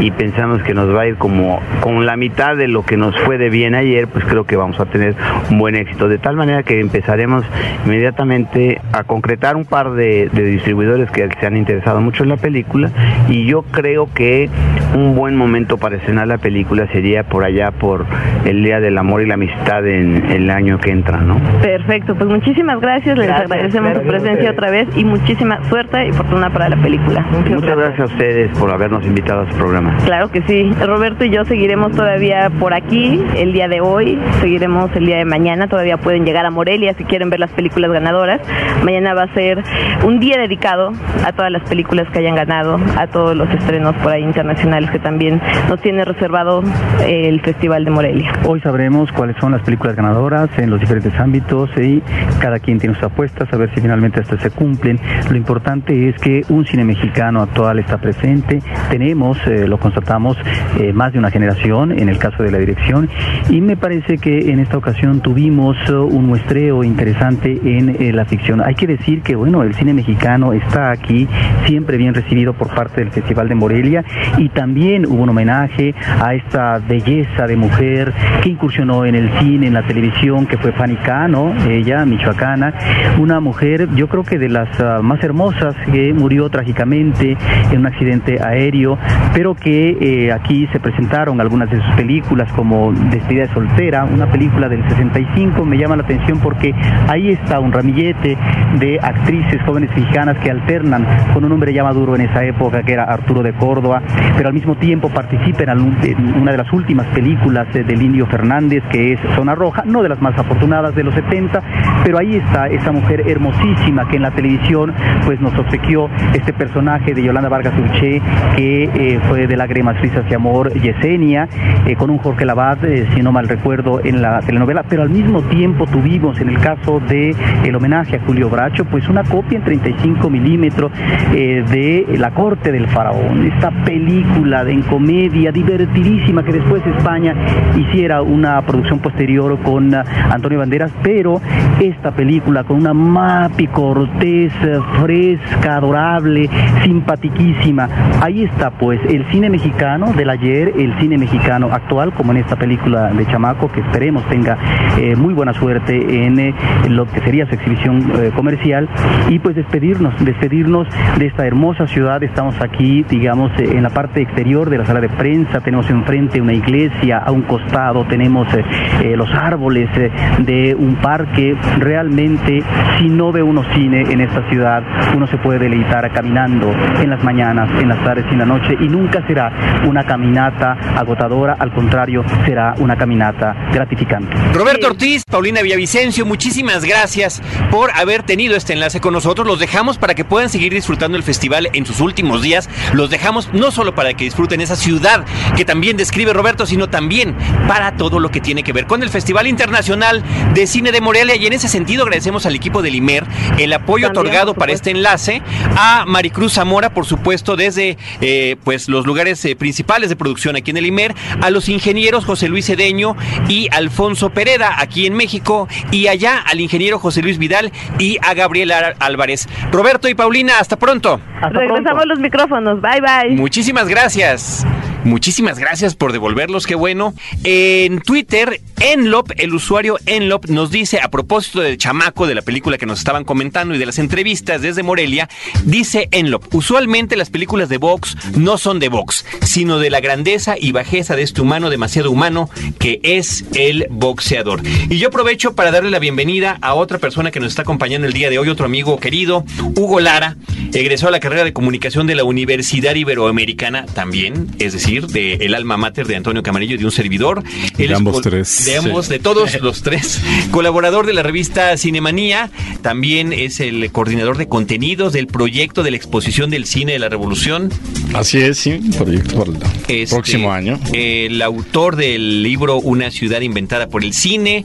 y 0.00 0.10
pensamos 0.10 0.64
que 0.64 0.74
nos 0.74 0.92
va 0.92 1.02
a 1.02 1.06
ir 1.06 1.16
como 1.16 1.60
con 1.80 2.04
la 2.04 2.16
mitad 2.16 2.56
de 2.56 2.66
lo 2.66 2.84
que 2.84 2.96
nos 2.96 3.16
fue 3.20 3.38
de 3.38 3.48
bien 3.48 3.76
ayer, 3.76 4.08
pues 4.08 4.24
creo 4.24 4.44
que 4.44 4.56
vamos 4.56 4.80
a 4.80 4.86
tener 4.86 5.14
un 5.50 5.58
buen 5.58 5.76
éxito, 5.76 6.08
de 6.08 6.18
tal 6.18 6.34
manera 6.34 6.64
que 6.64 6.80
empezaremos 6.80 7.44
inmediatamente 7.84 8.80
a 8.92 9.04
concretar 9.04 9.54
un 9.54 9.64
par 9.64 9.92
de, 9.92 10.28
de 10.32 10.42
distribuidores 10.42 11.10
que 11.12 11.28
se 11.38 11.46
han 11.46 11.56
interesado 11.56 11.75
interesado 11.76 12.00
mucho 12.00 12.22
en 12.22 12.30
la 12.30 12.36
película 12.38 12.90
y 13.28 13.44
yo 13.44 13.62
creo 13.62 14.08
que 14.14 14.48
un 14.94 15.14
buen 15.14 15.36
momento 15.36 15.76
para 15.76 15.96
estrenar 15.96 16.26
la 16.26 16.38
película 16.38 16.86
sería 16.90 17.24
por 17.24 17.44
allá 17.44 17.70
por 17.70 18.06
el 18.44 18.62
Día 18.62 18.80
del 18.80 18.96
Amor 18.96 19.22
y 19.22 19.26
la 19.26 19.34
Amistad 19.34 19.86
en 19.86 20.30
el 20.30 20.48
año 20.50 20.78
que 20.78 20.90
entra, 20.90 21.18
¿no? 21.18 21.38
Perfecto, 21.60 22.14
pues 22.14 22.28
muchísimas 22.28 22.80
gracias, 22.80 23.18
les 23.18 23.26
Gracias, 23.26 23.50
agradecemos 23.50 23.92
su 23.92 24.00
gracias 24.00 24.08
a 24.08 24.24
presencia 24.24 24.50
otra 24.52 24.70
vez 24.70 24.88
y 24.96 25.04
muchísima 25.04 25.62
suerte 25.68 26.08
y 26.08 26.12
fortuna 26.12 26.50
para 26.50 26.68
la 26.70 26.76
película. 26.76 27.26
Muchas 27.30 27.76
gracias 27.76 28.00
a 28.00 28.04
ustedes 28.04 28.58
por 28.58 28.70
habernos 28.70 29.04
invitado 29.04 29.42
a 29.42 29.50
su 29.50 29.56
programa. 29.56 29.96
Claro 30.04 30.30
que 30.30 30.42
sí. 30.42 30.70
Roberto 30.80 31.24
y 31.24 31.30
yo 31.30 31.44
seguiremos 31.44 31.92
todavía 31.92 32.48
por 32.58 32.72
aquí 32.72 33.22
el 33.36 33.52
día 33.52 33.68
de 33.68 33.80
hoy, 33.80 34.18
seguiremos 34.40 34.94
el 34.96 35.04
día 35.04 35.18
de 35.18 35.24
mañana, 35.26 35.66
todavía 35.66 35.98
pueden 35.98 36.24
llegar 36.24 36.46
a 36.46 36.50
Morelia 36.50 36.94
si 36.94 37.04
quieren 37.04 37.28
ver 37.28 37.40
las 37.40 37.50
películas 37.50 37.90
ganadoras. 37.90 38.40
Mañana 38.82 39.12
va 39.14 39.24
a 39.24 39.34
ser 39.34 39.62
un 40.04 40.20
día 40.20 40.38
dedicado 40.38 40.92
a 41.24 41.32
todas 41.32 41.50
las 41.50 41.65
películas 41.68 42.08
que 42.12 42.18
hayan 42.18 42.34
ganado, 42.34 42.78
a 42.96 43.06
todos 43.06 43.36
los 43.36 43.48
estrenos 43.50 43.94
por 43.96 44.12
ahí 44.12 44.22
internacionales 44.22 44.90
que 44.90 44.98
también 44.98 45.40
nos 45.68 45.80
tiene 45.80 46.04
reservado 46.04 46.62
el 47.06 47.40
Festival 47.40 47.84
de 47.84 47.90
Morelia. 47.90 48.32
Hoy 48.46 48.60
sabremos 48.60 49.10
cuáles 49.12 49.36
son 49.38 49.52
las 49.52 49.62
películas 49.62 49.96
ganadoras 49.96 50.48
en 50.58 50.70
los 50.70 50.80
diferentes 50.80 51.14
ámbitos 51.18 51.70
y 51.76 52.02
cada 52.40 52.58
quien 52.58 52.78
tiene 52.78 52.94
sus 52.94 53.04
apuestas 53.04 53.52
a 53.52 53.56
ver 53.56 53.72
si 53.74 53.80
finalmente 53.80 54.20
estas 54.20 54.40
se 54.40 54.50
cumplen. 54.50 54.98
Lo 55.30 55.36
importante 55.36 56.08
es 56.08 56.16
que 56.20 56.42
un 56.48 56.66
cine 56.66 56.84
mexicano 56.84 57.42
actual 57.42 57.78
está 57.78 57.98
presente. 57.98 58.60
Tenemos, 58.90 59.38
eh, 59.46 59.66
lo 59.66 59.78
constatamos, 59.78 60.36
eh, 60.78 60.92
más 60.92 61.12
de 61.12 61.18
una 61.18 61.30
generación 61.30 61.92
en 61.92 62.08
el 62.08 62.18
caso 62.18 62.42
de 62.42 62.50
la 62.50 62.58
dirección 62.58 63.08
y 63.50 63.60
me 63.60 63.76
parece 63.76 64.18
que 64.18 64.50
en 64.50 64.60
esta 64.60 64.76
ocasión 64.76 65.20
tuvimos 65.20 65.76
eh, 65.88 65.94
un 65.94 66.26
muestreo 66.26 66.84
interesante 66.84 67.60
en 67.64 67.96
eh, 68.00 68.12
la 68.12 68.24
ficción. 68.24 68.60
Hay 68.60 68.74
que 68.74 68.86
decir 68.86 69.22
que 69.22 69.36
bueno, 69.36 69.62
el 69.62 69.74
cine 69.74 69.94
mexicano 69.94 70.52
está 70.52 70.90
aquí 70.90 71.28
siempre 71.64 71.96
bien 71.96 72.14
recibido 72.14 72.52
por 72.54 72.74
parte 72.74 73.00
del 73.00 73.10
Festival 73.10 73.48
de 73.48 73.54
Morelia. 73.54 74.04
Y 74.38 74.48
también 74.50 75.06
hubo 75.06 75.22
un 75.22 75.30
homenaje 75.30 75.94
a 76.20 76.34
esta 76.34 76.78
belleza 76.78 77.46
de 77.46 77.56
mujer 77.56 78.12
que 78.42 78.50
incursionó 78.50 79.04
en 79.04 79.14
el 79.14 79.30
cine, 79.38 79.66
en 79.66 79.74
la 79.74 79.86
televisión, 79.86 80.46
que 80.46 80.58
fue 80.58 80.72
Fanny 80.72 80.96
Cano, 80.96 81.54
ella, 81.68 82.04
michoacana, 82.04 82.74
una 83.18 83.40
mujer 83.40 83.88
yo 83.94 84.08
creo 84.08 84.22
que 84.22 84.38
de 84.38 84.48
las 84.48 84.68
ah, 84.80 85.00
más 85.02 85.22
hermosas 85.22 85.74
que 85.90 86.12
murió 86.12 86.48
trágicamente 86.48 87.36
en 87.70 87.78
un 87.78 87.86
accidente 87.86 88.42
aéreo, 88.42 88.98
pero 89.32 89.54
que 89.54 89.96
eh, 90.00 90.32
aquí 90.32 90.68
se 90.72 90.80
presentaron 90.80 91.40
algunas 91.40 91.70
de 91.70 91.76
sus 91.76 91.94
películas 91.94 92.50
como 92.52 92.92
Despedida 92.92 93.46
de 93.46 93.54
soltera, 93.54 94.04
una 94.04 94.30
película 94.30 94.68
del 94.68 94.86
65, 94.88 95.64
me 95.64 95.78
llama 95.78 95.96
la 95.96 96.02
atención 96.02 96.38
porque 96.40 96.74
ahí 97.08 97.30
está 97.30 97.60
un 97.60 97.72
ramillete 97.72 98.36
de 98.78 98.98
actrices 99.00 99.60
jóvenes 99.64 99.90
mexicanas 99.96 100.38
que 100.38 100.50
alternan 100.50 101.06
con 101.32 101.44
un 101.46 101.52
hombre 101.52 101.72
ya 101.72 101.82
maduro 101.82 102.14
en 102.14 102.22
esa 102.22 102.44
época 102.44 102.82
que 102.82 102.92
era 102.92 103.04
Arturo 103.04 103.42
de 103.42 103.52
Córdoba, 103.54 104.02
pero 104.36 104.48
al 104.48 104.54
mismo 104.54 104.76
tiempo 104.76 105.08
participa 105.08 105.64
en 105.64 106.36
una 106.36 106.52
de 106.52 106.58
las 106.58 106.72
últimas 106.72 107.06
películas 107.08 107.72
del 107.72 108.02
Indio 108.02 108.26
Fernández 108.26 108.82
que 108.90 109.12
es 109.12 109.20
Zona 109.34 109.54
Roja, 109.54 109.82
no 109.84 110.02
de 110.02 110.08
las 110.08 110.20
más 110.20 110.38
afortunadas 110.38 110.94
de 110.94 111.02
los 111.02 111.14
70, 111.14 111.62
pero 112.04 112.18
ahí 112.18 112.36
está 112.36 112.66
esa 112.66 112.92
mujer 112.92 113.28
hermosísima 113.28 114.08
que 114.08 114.16
en 114.16 114.22
la 114.22 114.30
televisión 114.30 114.92
pues 115.24 115.40
nos 115.40 115.56
obsequió 115.58 116.08
este 116.34 116.52
personaje 116.52 117.14
de 117.14 117.22
Yolanda 117.22 117.48
Vargas 117.48 117.76
Dulce 117.76 118.20
que 118.56 118.84
eh, 118.84 119.20
fue 119.28 119.46
de 119.46 119.56
Lágrimas, 119.56 120.00
Risas 120.00 120.24
y 120.30 120.34
Amor, 120.34 120.72
Yesenia, 120.72 121.48
eh, 121.86 121.96
con 121.96 122.10
un 122.10 122.18
Jorge 122.18 122.44
Labat, 122.44 122.84
eh, 122.84 123.06
si 123.14 123.22
no 123.22 123.32
mal 123.32 123.48
recuerdo, 123.48 124.00
en 124.04 124.22
la 124.22 124.40
telenovela, 124.40 124.82
pero 124.88 125.02
al 125.02 125.10
mismo 125.10 125.42
tiempo 125.42 125.86
tuvimos 125.86 126.40
en 126.40 126.48
el 126.48 126.58
caso 126.58 127.00
de 127.00 127.34
el 127.64 127.74
homenaje 127.74 128.16
a 128.16 128.20
Julio 128.20 128.48
Bracho, 128.48 128.84
pues 128.84 129.08
una 129.08 129.22
copia 129.24 129.58
en 129.58 129.64
35 129.64 130.30
milímetros 130.30 130.92
eh, 131.36 131.62
de 131.68 132.18
La 132.18 132.30
Corte 132.30 132.72
del 132.72 132.88
Faraón, 132.88 133.46
esta 133.46 133.70
película 133.84 134.64
de, 134.64 134.72
en 134.72 134.82
comedia 134.82 135.52
divertidísima 135.52 136.42
que 136.42 136.52
después 136.52 136.82
España 136.86 137.34
hiciera 137.76 138.22
una 138.22 138.62
producción 138.62 139.00
posterior 139.00 139.58
con 139.60 139.94
ah, 139.94 140.02
Antonio 140.30 140.58
Banderas, 140.60 140.90
pero 141.02 141.40
esta 141.78 142.12
película 142.12 142.64
con 142.64 142.78
una 142.78 142.94
Mapi 142.94 143.66
Cortés 143.66 144.52
eh, 144.62 144.80
fresca, 145.00 145.76
adorable, 145.76 146.48
simpatiquísima. 146.82 147.88
Ahí 148.22 148.44
está 148.44 148.70
pues 148.70 148.98
el 149.08 149.26
cine 149.30 149.50
mexicano 149.50 150.12
del 150.14 150.30
ayer, 150.30 150.72
el 150.78 150.98
cine 150.98 151.18
mexicano 151.18 151.68
actual, 151.70 152.14
como 152.14 152.32
en 152.32 152.38
esta 152.38 152.56
película 152.56 153.10
de 153.12 153.26
Chamaco, 153.26 153.70
que 153.70 153.80
esperemos 153.80 154.24
tenga 154.28 154.56
eh, 154.98 155.14
muy 155.16 155.34
buena 155.34 155.52
suerte 155.52 156.24
en, 156.24 156.38
eh, 156.38 156.54
lo 156.88 157.06
que 157.06 157.20
sería 157.20 157.46
su 157.46 157.54
exhibición 157.54 158.10
eh, 158.16 158.30
comercial. 158.34 158.88
Y 159.28 159.38
pues 159.38 159.56
despedirnos, 159.56 160.14
despedirnos 160.24 160.88
de 161.16 161.26
esta 161.26 161.46
hermosa 161.46 161.86
ciudad. 161.86 162.22
Estamos 162.22 162.54
aquí, 162.60 163.02
digamos, 163.08 163.50
en 163.58 163.82
la 163.82 163.90
parte 163.90 164.20
exterior 164.20 164.68
de 164.68 164.78
la 164.78 164.86
sala 164.86 165.00
de 165.00 165.08
prensa. 165.08 165.60
Tenemos 165.60 165.88
enfrente 165.88 166.40
una 166.40 166.52
iglesia, 166.52 167.18
a 167.18 167.32
un 167.32 167.42
costado 167.42 168.04
tenemos 168.04 168.46
eh, 168.54 168.64
eh, 169.02 169.16
los 169.16 169.30
árboles 169.30 169.88
eh, 169.96 170.10
de 170.40 170.74
un 170.74 170.96
parque. 170.96 171.56
Realmente, 171.78 172.62
si 172.98 173.08
no 173.08 173.32
ve 173.32 173.42
uno 173.42 173.64
cine 173.74 174.02
en 174.02 174.20
esta 174.20 174.48
ciudad, 174.48 174.82
uno 175.14 175.26
se 175.26 175.38
puede 175.38 175.58
deleitar 175.60 176.12
caminando 176.12 176.70
en 177.00 177.10
las 177.10 177.22
mañanas, 177.24 177.70
en 177.80 177.88
las 177.88 178.02
tardes 178.04 178.26
y 178.28 178.32
en 178.34 178.38
la 178.38 178.46
noche. 178.46 178.76
Y 178.80 178.88
nunca 178.88 179.26
será 179.26 179.82
una 179.86 180.04
caminata 180.04 180.72
agotadora, 180.96 181.56
al 181.58 181.72
contrario, 181.72 182.24
será 182.44 182.74
una 182.78 182.96
caminata 182.96 183.54
gratificante. 183.72 184.36
Roberto 184.52 184.88
Ortiz, 184.88 185.22
Paulina 185.24 185.62
Villavicencio, 185.62 186.26
muchísimas 186.26 186.84
gracias 186.84 187.42
por 187.70 187.90
haber 187.92 188.22
tenido 188.22 188.56
este 188.56 188.74
enlace 188.74 189.00
con 189.00 189.12
nosotros. 189.14 189.46
Los 189.46 189.58
dejamos 189.58 189.98
para 189.98 190.14
que 190.14 190.24
puedan 190.24 190.48
seguir 190.48 190.72
disfrutando 190.72 191.05
el 191.14 191.22
festival 191.22 191.68
en 191.72 191.86
sus 191.86 192.00
últimos 192.00 192.42
días. 192.42 192.68
Los 192.92 193.10
dejamos 193.10 193.50
no 193.52 193.70
solo 193.70 193.94
para 193.94 194.14
que 194.14 194.24
disfruten 194.24 194.60
esa 194.60 194.76
ciudad 194.76 195.24
que 195.56 195.64
también 195.64 195.96
describe 195.96 196.32
Roberto, 196.32 196.66
sino 196.66 196.88
también 196.88 197.36
para 197.68 197.96
todo 197.96 198.18
lo 198.20 198.30
que 198.30 198.40
tiene 198.40 198.62
que 198.62 198.72
ver 198.72 198.86
con 198.86 199.02
el 199.02 199.10
Festival 199.10 199.46
Internacional 199.46 200.22
de 200.54 200.66
Cine 200.66 200.92
de 200.92 201.00
Morelia. 201.00 201.36
Y 201.36 201.46
en 201.46 201.52
ese 201.52 201.68
sentido 201.68 202.02
agradecemos 202.02 202.46
al 202.46 202.54
equipo 202.54 202.82
del 202.82 202.94
IMER 202.94 203.24
el 203.58 203.72
apoyo 203.72 204.06
También, 204.08 204.26
otorgado 204.26 204.54
para 204.54 204.72
este 204.72 204.90
enlace, 204.90 205.42
a 205.76 206.04
Maricruz 206.06 206.54
Zamora, 206.54 206.90
por 206.92 207.06
supuesto, 207.06 207.56
desde 207.56 207.96
eh, 208.20 208.56
pues 208.64 208.88
los 208.88 209.06
lugares 209.06 209.44
eh, 209.44 209.54
principales 209.56 210.08
de 210.08 210.16
producción 210.16 210.56
aquí 210.56 210.70
en 210.70 210.76
el 210.78 210.86
IMER, 210.86 211.14
a 211.42 211.50
los 211.50 211.68
ingenieros 211.68 212.24
José 212.24 212.48
Luis 212.48 212.66
Cedeño 212.66 213.16
y 213.48 213.68
Alfonso 213.72 214.30
Pereda 214.30 214.80
aquí 214.80 215.06
en 215.06 215.14
México, 215.14 215.68
y 215.90 216.08
allá 216.08 216.38
al 216.38 216.60
ingeniero 216.60 216.98
José 216.98 217.22
Luis 217.22 217.38
Vidal 217.38 217.72
y 217.98 218.18
a 218.22 218.34
Gabriel 218.34 218.72
Ar- 218.72 218.96
Álvarez. 219.00 219.48
Roberto 219.70 220.08
y 220.08 220.14
Paulina, 220.14 220.58
hasta 220.58 220.76
pronto. 220.76 220.95
Hasta 221.36 221.48
Regresamos 221.50 221.84
pronto. 221.90 222.06
los 222.06 222.18
micrófonos. 222.18 222.80
Bye 222.80 223.00
bye. 223.00 223.36
Muchísimas 223.36 223.88
gracias. 223.88 224.66
Muchísimas 225.06 225.60
gracias 225.60 225.94
por 225.94 226.12
devolverlos, 226.12 226.66
qué 226.66 226.74
bueno. 226.74 227.14
En 227.44 228.00
Twitter, 228.00 228.60
Enlop, 228.80 229.30
el 229.36 229.54
usuario 229.54 229.98
Enlop, 230.04 230.46
nos 230.46 230.72
dice, 230.72 230.98
a 231.00 231.12
propósito 231.12 231.60
del 231.60 231.78
chamaco 231.78 232.26
de 232.26 232.34
la 232.34 232.42
película 232.42 232.76
que 232.76 232.86
nos 232.86 232.98
estaban 232.98 233.22
comentando 233.22 233.76
y 233.76 233.78
de 233.78 233.86
las 233.86 234.00
entrevistas 234.00 234.62
desde 234.62 234.82
Morelia, 234.82 235.28
dice 235.64 236.08
Enlop, 236.10 236.52
usualmente 236.52 237.14
las 237.14 237.30
películas 237.30 237.68
de 237.68 237.78
Vox 237.78 238.16
no 238.36 238.58
son 238.58 238.80
de 238.80 238.88
Vox, 238.88 239.24
sino 239.42 239.78
de 239.78 239.90
la 239.90 240.00
grandeza 240.00 240.56
y 240.58 240.72
bajeza 240.72 241.14
de 241.14 241.22
este 241.22 241.40
humano 241.40 241.70
demasiado 241.70 242.10
humano 242.10 242.50
que 242.80 242.98
es 243.04 243.44
el 243.54 243.86
boxeador. 243.90 244.60
Y 244.90 244.98
yo 244.98 245.08
aprovecho 245.08 245.54
para 245.54 245.70
darle 245.70 245.92
la 245.92 246.00
bienvenida 246.00 246.58
a 246.62 246.74
otra 246.74 246.98
persona 246.98 247.30
que 247.30 247.38
nos 247.38 247.50
está 247.50 247.62
acompañando 247.62 248.08
el 248.08 248.12
día 248.12 248.28
de 248.28 248.40
hoy, 248.40 248.48
otro 248.48 248.66
amigo 248.66 248.98
querido, 248.98 249.44
Hugo 249.76 250.00
Lara, 250.00 250.36
egresó 250.72 251.06
a 251.06 251.12
la 251.12 251.20
carrera 251.20 251.44
de 251.44 251.52
comunicación 251.52 252.08
de 252.08 252.16
la 252.16 252.24
Universidad 252.24 252.96
Iberoamericana 252.96 253.86
también, 253.86 254.48
es 254.58 254.72
decir, 254.72 254.95
de 255.02 255.34
el 255.34 255.54
alma 255.54 255.76
mater 255.76 256.06
de 256.06 256.16
Antonio 256.16 256.42
Camarillo 256.42 256.74
y 256.74 256.78
de 256.78 256.84
un 256.84 256.92
servidor. 256.92 257.42
De 257.76 257.94
ambos 257.94 258.22
tres. 258.22 258.64
De 258.64 258.76
ambos, 258.76 259.08
de 259.08 259.18
todos 259.18 259.60
los 259.60 259.82
tres. 259.82 260.20
Colaborador 260.50 261.06
de 261.06 261.12
la 261.12 261.22
revista 261.22 261.76
Cinemanía, 261.76 262.50
también 262.82 263.32
es 263.32 263.60
el 263.60 263.90
coordinador 263.92 264.38
de 264.38 264.48
contenidos 264.48 265.12
del 265.12 265.26
proyecto 265.26 265.82
de 265.82 265.90
la 265.90 265.96
exposición 265.96 266.50
del 266.50 266.66
cine 266.66 266.92
de 266.92 266.98
la 266.98 267.08
revolución. 267.08 267.70
Así 268.14 268.38
es, 268.38 268.58
sí, 268.58 268.80
proyecto 268.96 269.38
para 269.38 269.50
el 269.50 269.58
Este, 269.88 270.14
próximo 270.14 270.52
año. 270.52 270.78
El 270.92 271.42
autor 271.42 271.96
del 271.96 272.42
libro 272.42 272.76
Una 272.76 273.10
ciudad 273.10 273.40
inventada 273.40 273.88
por 273.88 274.04
el 274.04 274.12
cine. 274.12 274.64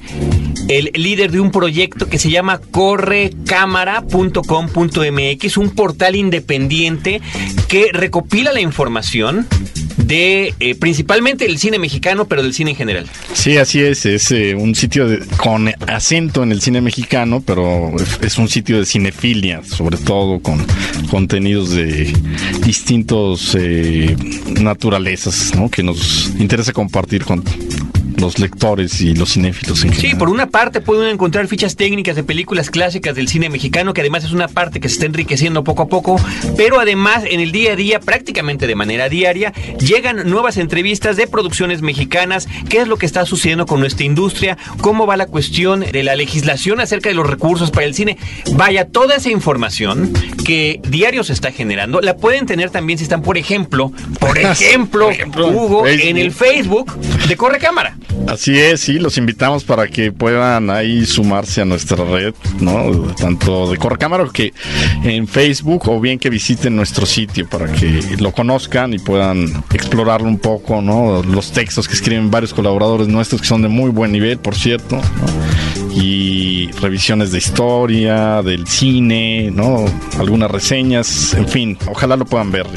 El 0.67 0.91
líder 0.93 1.31
de 1.31 1.39
un 1.39 1.51
proyecto 1.51 2.07
que 2.07 2.19
se 2.19 2.29
llama 2.29 2.61
correcámara.com.mx, 2.71 5.57
un 5.57 5.69
portal 5.71 6.15
independiente 6.15 7.21
que 7.67 7.89
recopila 7.91 8.53
la 8.53 8.61
información 8.61 9.47
de 10.05 10.53
eh, 10.59 10.75
principalmente 10.75 11.45
el 11.45 11.57
cine 11.57 11.79
mexicano, 11.79 12.25
pero 12.25 12.43
del 12.43 12.53
cine 12.53 12.71
en 12.71 12.77
general. 12.77 13.05
Sí, 13.33 13.57
así 13.57 13.81
es, 13.81 14.05
es 14.05 14.31
eh, 14.31 14.55
un 14.55 14.75
sitio 14.75 15.07
de- 15.07 15.19
con 15.37 15.71
acento 15.87 16.43
en 16.43 16.51
el 16.51 16.61
cine 16.61 16.81
mexicano, 16.81 17.41
pero 17.45 17.91
es- 18.21 18.37
un 18.37 18.47
sitio 18.47 18.79
de 18.79 18.85
cinefilia, 18.85 19.61
sobre 19.63 19.97
todo 19.97 20.39
con 20.39 20.65
contenidos 21.09 21.71
de 21.71 22.11
distintos 22.65 23.55
eh, 23.59 24.15
naturalezas, 24.59 25.53
¿no? 25.55 25.69
Que 25.69 25.83
nos 25.83 26.29
interesa 26.39 26.73
compartir 26.73 27.23
con 27.23 27.43
los 28.17 28.39
lectores 28.39 29.01
y 29.01 29.13
los 29.13 29.33
cinéfilos 29.33 29.83
en 29.83 29.93
Sí, 29.93 30.15
por 30.15 30.29
una 30.29 30.47
parte 30.47 30.81
pueden 30.81 31.13
encontrar 31.13 31.47
fichas 31.47 31.75
técnicas 31.75 32.15
de 32.15 32.23
películas 32.23 32.69
clásicas 32.69 33.15
del 33.15 33.27
cine 33.27 33.49
mexicano, 33.49 33.93
que 33.93 34.01
además 34.01 34.23
es 34.23 34.31
una 34.31 34.47
parte 34.47 34.79
que 34.79 34.89
se 34.89 34.95
está 34.95 35.05
enriqueciendo 35.05 35.63
poco 35.63 35.83
a 35.83 35.87
poco, 35.87 36.19
pero 36.57 36.79
además 36.79 37.23
en 37.29 37.39
el 37.39 37.51
día 37.51 37.73
a 37.73 37.75
día, 37.75 37.99
prácticamente 37.99 38.67
de 38.67 38.75
manera 38.75 39.09
diaria, 39.09 39.53
llegan 39.79 40.29
nuevas 40.29 40.57
entrevistas 40.57 41.17
de 41.17 41.27
producciones 41.27 41.81
mexicanas, 41.81 42.47
qué 42.69 42.79
es 42.81 42.87
lo 42.87 42.97
que 42.97 43.05
está 43.05 43.25
sucediendo 43.25 43.65
con 43.65 43.79
nuestra 43.79 44.05
industria, 44.05 44.57
cómo 44.81 45.07
va 45.07 45.17
la 45.17 45.27
cuestión 45.27 45.81
de 45.81 46.03
la 46.03 46.15
legislación 46.15 46.79
acerca 46.79 47.09
de 47.09 47.15
los 47.15 47.27
recursos 47.27 47.71
para 47.71 47.85
el 47.85 47.93
cine. 47.93 48.17
Vaya, 48.53 48.87
toda 48.87 49.15
esa 49.15 49.29
información 49.29 50.13
que 50.45 50.79
diario 50.87 51.23
se 51.23 51.33
está 51.33 51.51
generando, 51.51 52.01
la 52.01 52.17
pueden 52.17 52.45
tener 52.45 52.69
también 52.69 52.97
si 52.97 53.03
están, 53.03 53.21
por 53.21 53.37
ejemplo, 53.37 53.91
por 54.19 54.37
ejemplo, 54.37 55.09
Hugo, 55.47 55.87
en 55.87 56.17
el 56.17 56.31
Facebook 56.31 56.97
de 57.27 57.37
Corre 57.37 57.59
Cámara. 57.59 57.97
Así 58.27 58.57
es, 58.57 58.81
sí, 58.81 58.99
los 58.99 59.17
invitamos 59.17 59.63
para 59.63 59.87
que 59.87 60.11
puedan 60.11 60.69
ahí 60.69 61.05
sumarse 61.05 61.61
a 61.61 61.65
nuestra 61.65 62.03
red, 62.03 62.33
¿no? 62.59 62.91
Tanto 63.15 63.69
de 63.69 63.77
Corre 63.77 63.97
Cámara 63.97 64.25
que 64.31 64.53
en 65.03 65.27
Facebook 65.27 65.89
o 65.89 65.99
bien 65.99 66.19
que 66.19 66.29
visiten 66.29 66.75
nuestro 66.75 67.05
sitio 67.05 67.47
para 67.49 67.71
que 67.71 68.01
lo 68.19 68.31
conozcan 68.31 68.93
y 68.93 68.99
puedan 68.99 69.63
explorarlo 69.73 70.27
un 70.27 70.39
poco, 70.39 70.81
¿no? 70.81 71.23
Los 71.23 71.51
textos 71.51 71.87
que 71.87 71.93
escriben 71.93 72.31
varios 72.31 72.53
colaboradores 72.53 73.07
nuestros 73.07 73.41
que 73.41 73.47
son 73.47 73.61
de 73.61 73.67
muy 73.67 73.89
buen 73.89 74.11
nivel, 74.11 74.37
por 74.37 74.55
cierto, 74.55 74.99
y 75.95 76.71
revisiones 76.73 77.31
de 77.31 77.39
historia, 77.39 78.41
del 78.41 78.67
cine, 78.67 79.51
¿no? 79.51 79.85
Algunas 80.19 80.51
reseñas, 80.51 81.33
en 81.33 81.47
fin, 81.47 81.77
ojalá 81.87 82.15
lo 82.15 82.25
puedan 82.25 82.51
ver. 82.51 82.67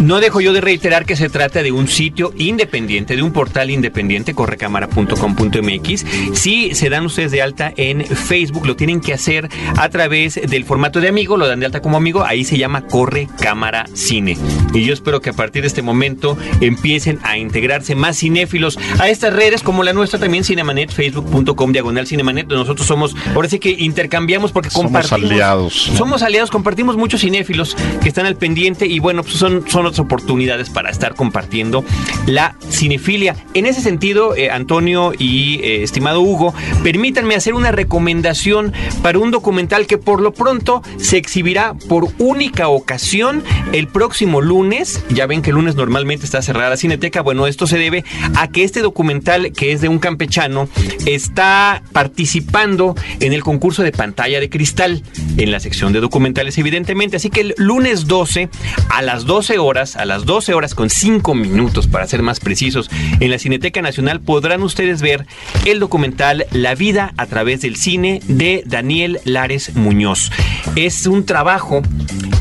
No 0.00 0.18
dejo 0.20 0.40
yo 0.40 0.54
de 0.54 0.62
reiterar 0.62 1.04
que 1.04 1.14
se 1.14 1.28
trata 1.28 1.62
de 1.62 1.72
un 1.72 1.86
sitio 1.86 2.32
independiente, 2.38 3.16
de 3.16 3.22
un 3.22 3.32
portal 3.32 3.70
independiente, 3.70 4.32
correcámara.com.mx. 4.32 6.06
Si 6.32 6.74
se 6.74 6.88
dan 6.88 7.04
ustedes 7.04 7.32
de 7.32 7.42
alta 7.42 7.70
en 7.76 8.06
Facebook, 8.06 8.66
lo 8.66 8.76
tienen 8.76 9.02
que 9.02 9.12
hacer 9.12 9.50
a 9.76 9.90
través 9.90 10.40
del 10.40 10.64
formato 10.64 11.02
de 11.02 11.08
amigo, 11.08 11.36
lo 11.36 11.46
dan 11.46 11.60
de 11.60 11.66
alta 11.66 11.82
como 11.82 11.98
amigo, 11.98 12.24
ahí 12.24 12.44
se 12.44 12.56
llama 12.56 12.86
Corre 12.86 13.28
Cámara 13.42 13.84
Cine. 13.92 14.38
Y 14.72 14.84
yo 14.84 14.94
espero 14.94 15.20
que 15.20 15.30
a 15.30 15.34
partir 15.34 15.62
de 15.62 15.68
este 15.68 15.82
momento 15.82 16.38
empiecen 16.62 17.18
a 17.22 17.36
integrarse 17.36 17.94
más 17.94 18.18
cinéfilos 18.18 18.78
a 18.98 19.10
estas 19.10 19.34
redes 19.34 19.62
como 19.62 19.82
la 19.82 19.92
nuestra 19.92 20.18
también, 20.18 20.44
Cinemanet, 20.44 20.90
facebook.com 20.90 21.72
diagonal 21.72 22.06
Cinemanet 22.06 22.46
nosotros 22.48 22.86
somos, 22.86 23.14
ahora 23.34 23.50
sí 23.50 23.58
que 23.58 23.70
intercambiamos 23.70 24.50
porque 24.50 24.70
compartimos. 24.70 25.10
Somos 25.10 25.30
aliados. 25.32 25.74
Somos 25.74 26.22
aliados, 26.22 26.50
compartimos 26.50 26.96
muchos 26.96 27.20
cinéfilos 27.20 27.76
que 28.02 28.08
están 28.08 28.24
al 28.24 28.36
pendiente 28.36 28.86
y 28.86 28.98
bueno, 28.98 29.22
pues 29.22 29.34
son, 29.34 29.68
son 29.68 29.89
otras 29.90 30.00
oportunidades 30.00 30.70
para 30.70 30.90
estar 30.90 31.14
compartiendo 31.14 31.84
la 32.26 32.56
cinefilia. 32.70 33.36
En 33.54 33.66
ese 33.66 33.80
sentido, 33.80 34.36
eh, 34.36 34.50
Antonio 34.50 35.12
y 35.18 35.60
eh, 35.62 35.82
estimado 35.82 36.20
Hugo, 36.20 36.54
permítanme 36.82 37.34
hacer 37.34 37.54
una 37.54 37.72
recomendación 37.72 38.72
para 39.02 39.18
un 39.18 39.30
documental 39.30 39.86
que 39.86 39.98
por 39.98 40.20
lo 40.20 40.32
pronto 40.32 40.82
se 40.98 41.16
exhibirá 41.16 41.74
por 41.88 42.08
única 42.18 42.68
ocasión 42.68 43.42
el 43.72 43.88
próximo 43.88 44.40
lunes. 44.40 45.04
Ya 45.10 45.26
ven 45.26 45.42
que 45.42 45.50
el 45.50 45.56
lunes 45.56 45.74
normalmente 45.74 46.24
está 46.24 46.42
cerrada 46.42 46.70
la 46.70 46.76
cineteca. 46.76 47.22
Bueno, 47.22 47.46
esto 47.46 47.66
se 47.66 47.78
debe 47.78 48.04
a 48.36 48.48
que 48.48 48.64
este 48.64 48.80
documental, 48.80 49.52
que 49.52 49.72
es 49.72 49.80
de 49.80 49.88
un 49.88 49.98
campechano, 49.98 50.68
está 51.06 51.82
participando 51.92 52.94
en 53.20 53.32
el 53.32 53.42
concurso 53.42 53.82
de 53.82 53.92
pantalla 53.92 54.40
de 54.40 54.48
cristal 54.48 55.02
en 55.36 55.50
la 55.50 55.60
sección 55.60 55.92
de 55.92 56.00
documentales, 56.00 56.56
evidentemente. 56.58 57.16
Así 57.16 57.30
que 57.30 57.40
el 57.40 57.54
lunes 57.56 58.06
12 58.06 58.48
a 58.88 59.02
las 59.02 59.24
12 59.24 59.58
horas, 59.58 59.79
a 59.80 60.04
las 60.04 60.26
12 60.26 60.52
horas 60.52 60.74
con 60.74 60.90
5 60.90 61.34
minutos 61.34 61.86
para 61.86 62.06
ser 62.06 62.20
más 62.20 62.38
precisos, 62.38 62.90
en 63.18 63.30
la 63.30 63.38
Cineteca 63.38 63.80
Nacional 63.80 64.20
podrán 64.20 64.62
ustedes 64.62 65.00
ver 65.00 65.26
el 65.64 65.80
documental 65.80 66.44
La 66.50 66.74
vida 66.74 67.14
a 67.16 67.24
través 67.24 67.62
del 67.62 67.76
cine 67.76 68.20
de 68.28 68.62
Daniel 68.66 69.20
Lares 69.24 69.74
Muñoz. 69.74 70.30
Es 70.76 71.06
un 71.06 71.24
trabajo 71.24 71.80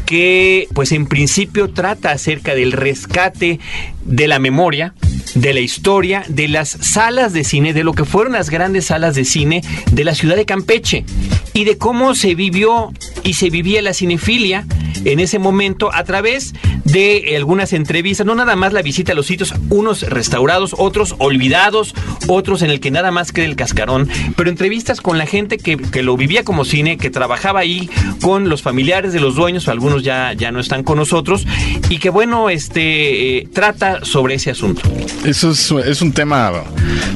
que 0.06 0.68
pues 0.74 0.92
en 0.92 1.06
principio 1.06 1.70
trata 1.70 2.12
acerca 2.12 2.56
del 2.56 2.74
rescate 2.74 3.60
de 4.04 4.28
la 4.28 4.40
memoria, 4.40 4.94
de 5.36 5.54
la 5.54 5.62
historia, 5.62 6.26
de 6.28 6.48
las 6.50 6.70
salas 6.70 7.32
de 7.32 7.46
cine, 7.46 7.74
de 7.74 7.86
lo 7.86 7.94
que 7.94 8.04
fueron 8.04 8.34
las 8.34 8.50
grandes 8.50 8.86
salas 8.88 9.16
de 9.16 9.24
cine 9.24 9.62
de 9.92 10.04
la 10.04 10.16
ciudad 10.16 10.36
de 10.36 10.46
Campeche 10.46 11.06
y 11.54 11.64
de 11.64 11.78
cómo 11.78 12.16
se 12.16 12.36
vivió 12.36 12.92
y 13.24 13.36
se 13.36 13.50
vivía 13.50 13.82
la 13.82 13.94
cinefilia 13.94 14.66
en 15.06 15.20
ese 15.20 15.40
momento 15.40 15.94
a 15.94 16.04
través 16.04 16.54
de 16.84 17.29
algunas 17.36 17.74
entrevistas, 17.74 18.26
no 18.26 18.36
nada 18.36 18.56
más 18.56 18.74
la 18.74 18.82
visita 18.82 19.12
a 19.12 19.16
los 19.16 19.28
sitios, 19.28 19.54
unos 19.70 20.02
restaurados, 20.02 20.76
otros 20.78 21.16
olvidados, 21.20 21.94
otros 22.28 22.62
en 22.62 22.70
el 22.70 22.80
que 22.80 22.92
nada 22.92 23.12
más 23.12 23.32
queda 23.32 23.46
el 23.46 23.56
cascarón, 23.56 24.08
pero 24.36 24.50
entrevistas 24.50 25.02
con 25.02 25.18
la 25.18 25.26
gente 25.26 25.58
que, 25.58 25.78
lo 26.04 26.16
vivía 26.16 26.44
como 26.44 26.66
cine, 26.66 26.98
que 26.98 27.10
trabajaba 27.10 27.60
ahí, 27.60 27.90
con 28.22 28.50
los 28.50 28.62
familiares 28.62 29.14
de 29.14 29.20
los 29.20 29.36
dueños, 29.36 29.68
algunos 29.68 30.04
ya, 30.04 30.34
ya 30.34 30.52
no 30.52 30.60
están 30.60 30.84
con 30.84 30.98
nosotros, 30.98 31.46
y 31.90 31.98
que 31.98 32.10
bueno, 32.10 32.50
este 32.50 33.38
eh, 33.38 33.48
trata 33.52 34.04
sobre 34.06 34.36
ese 34.36 34.52
asunto. 34.52 34.82
Eso 35.26 35.52
es, 35.52 36.02
un 36.02 36.12
tema 36.14 36.52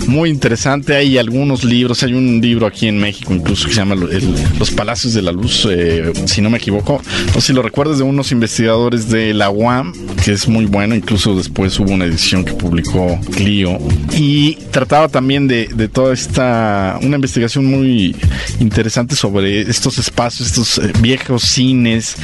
muy 0.07 0.30
interesante, 0.30 0.95
hay 0.95 1.18
algunos 1.18 1.64
libros, 1.64 2.03
hay 2.03 2.14
un 2.14 2.41
libro 2.41 2.68
aquí 2.68 2.88
en 2.88 2.99
México 2.99 3.34
incluso 3.34 3.68
que 3.68 3.74
se 3.74 3.80
llama 3.80 3.95
Los 4.59 4.72
Palacios 4.72 5.14
de 5.14 5.22
la 5.22 5.32
Luz, 5.32 5.66
eh, 5.70 6.11
si 6.26 6.41
no 6.41 6.49
me 6.49 6.57
equivoco, 6.57 7.01
no 7.34 7.41
si 7.41 7.53
lo 7.53 7.61
recuerdas 7.61 7.97
de 7.97 8.03
unos 8.03 8.32
investigadores 8.32 9.09
de 9.09 9.34
la 9.34 9.49
UAM, 9.49 9.93
que 10.24 10.32
es 10.32 10.47
muy 10.47 10.66
bueno, 10.66 10.95
incluso 10.95 11.36
después 11.36 11.78
hubo 11.80 11.91
una 11.91 12.06
edición 12.06 12.45
que 12.45 12.54
publicó 12.54 13.20
Clio, 13.36 13.78
y 14.14 14.56
trataba 14.72 15.10
también 15.10 15.47
de, 15.47 15.68
toda 15.91 16.14
esta, 16.14 16.97
una 17.01 17.16
investigación 17.16 17.66
muy 17.66 18.16
interesante 18.60 19.16
sobre 19.16 19.62
estos 19.62 19.97
espacios, 19.97 20.47
estos 20.47 20.78
eh, 20.78 20.91
viejos 20.99 21.43
cines 21.43 22.16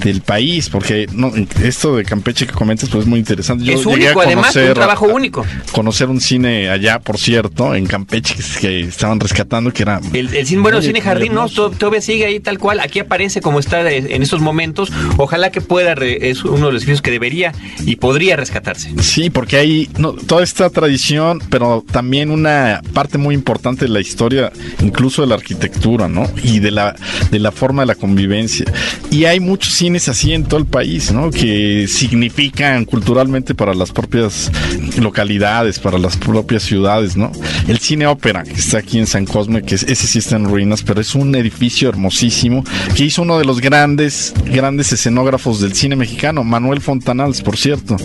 del 0.00 0.20
país, 0.20 0.68
porque 0.68 1.06
no, 1.12 1.32
esto 1.62 1.96
de 1.96 2.04
Campeche 2.04 2.46
que 2.46 2.52
comentas 2.52 2.88
pues 2.88 3.04
es 3.04 3.08
muy 3.08 3.18
interesante. 3.18 3.64
Yo 3.64 3.74
es 3.74 3.86
único, 3.86 4.20
además, 4.20 4.54
un 4.56 4.74
trabajo 4.74 5.06
único. 5.06 5.46
Conocer 5.72 6.08
un 6.08 6.20
cine 6.20 6.68
allá, 6.68 6.98
por 6.98 7.18
cierto, 7.18 7.74
en 7.74 7.86
Campeche, 7.86 8.34
que, 8.60 8.80
estaban 8.80 9.20
rescatando, 9.20 9.72
que 9.72 9.82
era... 9.82 10.00
El, 10.12 10.46
cine, 10.46 10.62
bueno, 10.62 10.82
cine 10.82 11.00
jardín, 11.00 11.34
no, 11.34 11.48
todavía 11.48 12.00
sigue 12.00 12.26
ahí 12.26 12.40
tal 12.40 12.58
cual, 12.58 12.80
aquí 12.80 12.98
aparece 12.98 13.40
como 13.40 13.60
está 13.60 13.90
en 13.90 14.22
estos 14.22 14.40
momentos, 14.40 14.92
ojalá 15.16 15.50
que 15.50 15.60
pueda, 15.60 15.92
es 15.92 16.44
uno 16.44 16.66
de 16.66 16.72
los 16.72 16.82
edificios 16.82 17.02
que 17.06 17.12
debería 17.12 17.52
y 17.86 17.94
podría 17.94 18.34
rescatarse. 18.34 18.90
Sí, 19.00 19.30
porque 19.30 19.58
hay 19.58 19.88
no, 19.96 20.14
toda 20.14 20.42
esta 20.42 20.68
tradición, 20.70 21.40
pero 21.50 21.84
también 21.88 22.32
una 22.32 22.82
parte 22.94 23.16
muy 23.16 23.32
importante 23.32 23.84
de 23.84 23.92
la 23.92 24.00
historia, 24.00 24.50
incluso 24.82 25.22
de 25.22 25.28
la 25.28 25.36
arquitectura, 25.36 26.08
¿no? 26.08 26.28
Y 26.42 26.58
de 26.58 26.72
la, 26.72 26.96
de 27.30 27.38
la 27.38 27.52
forma 27.52 27.82
de 27.82 27.86
la 27.86 27.94
convivencia. 27.94 28.64
Y 29.08 29.24
hay 29.24 29.38
muchos 29.38 29.74
cines 29.74 30.08
así 30.08 30.32
en 30.32 30.46
todo 30.46 30.58
el 30.58 30.66
país, 30.66 31.12
¿no? 31.12 31.30
Que 31.30 31.86
significan 31.86 32.84
culturalmente 32.84 33.54
para 33.54 33.72
las 33.72 33.92
propias 33.92 34.50
localidades, 34.98 35.78
para 35.78 35.98
las 35.98 36.16
propias 36.16 36.64
ciudades, 36.64 37.16
¿no? 37.16 37.30
El 37.68 37.78
cine 37.78 38.08
ópera, 38.08 38.42
que 38.42 38.54
está 38.54 38.78
aquí 38.78 38.98
en 38.98 39.06
San 39.06 39.26
Cosme, 39.26 39.62
que 39.62 39.76
ese 39.76 39.94
sí 39.94 40.18
está 40.18 40.34
en 40.34 40.46
ruinas, 40.46 40.82
pero 40.82 41.00
es 41.00 41.14
un 41.14 41.36
edificio 41.36 41.88
hermosísimo 41.88 42.64
que 42.96 43.04
hizo 43.04 43.22
uno 43.22 43.38
de 43.38 43.44
los 43.44 43.60
grandes, 43.60 44.34
grandes 44.46 44.92
escenógrafos 44.92 45.60
del 45.60 45.74
cine 45.74 45.94
mexicano, 45.94 46.42
Manuel 46.42 46.80
Fontanals, 46.96 47.42
por 47.42 47.58
cierto, 47.58 47.96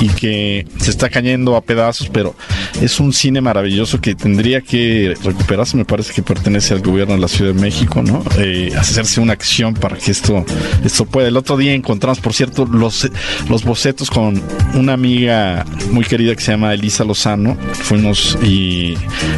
y 0.00 0.08
que 0.08 0.66
se 0.78 0.90
está 0.90 1.08
cayendo 1.08 1.54
a 1.54 1.60
pedazos, 1.60 2.08
pero 2.12 2.34
es 2.82 2.98
un 2.98 3.12
cine 3.12 3.40
maravilloso 3.40 4.00
que 4.00 4.16
tendría 4.16 4.60
que 4.60 5.14
recuperarse, 5.22 5.76
me 5.76 5.84
parece 5.84 6.12
que 6.12 6.22
pertenece 6.22 6.74
al 6.74 6.80
gobierno 6.80 7.14
de 7.14 7.20
la 7.20 7.28
Ciudad 7.28 7.54
de 7.54 7.60
México, 7.60 8.02
¿no? 8.02 8.24
Eh, 8.38 8.72
hacerse 8.76 9.20
una 9.20 9.34
acción 9.34 9.74
para 9.74 9.96
que 9.96 10.10
esto, 10.10 10.44
esto 10.84 11.04
pueda. 11.04 11.28
El 11.28 11.36
otro 11.36 11.56
día 11.56 11.74
encontramos, 11.74 12.18
por 12.18 12.34
cierto, 12.34 12.66
los, 12.66 13.08
los 13.48 13.64
bocetos 13.64 14.10
con 14.10 14.42
una 14.74 14.94
amiga 14.94 15.64
muy 15.92 16.04
querida 16.04 16.34
que 16.34 16.42
se 16.42 16.50
llama 16.50 16.74
Elisa 16.74 17.04
Lozano, 17.04 17.56
fuimos 17.72 18.36
y 18.42 18.96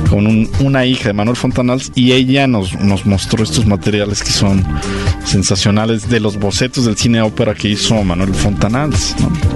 con 0.09 0.49
una 0.61 0.87
hija 0.87 1.09
de 1.09 1.13
Manuel 1.13 1.37
Fontanals 1.37 1.93
y 1.95 2.13
ella 2.13 2.47
nos, 2.47 2.75
nos 2.81 3.05
mostró 3.05 3.45
estos 3.45 3.67
materiales 3.67 4.23
que 4.23 4.31
son 4.31 4.65
sensacionales 5.25 6.09
de 6.09 6.21
los 6.21 6.39
bocetos 6.39 6.87
del 6.87 6.97
cine 6.97 7.21
ópera 7.21 7.55
que 7.55 7.69
hizo 7.69 8.03
Manuel 8.03 8.35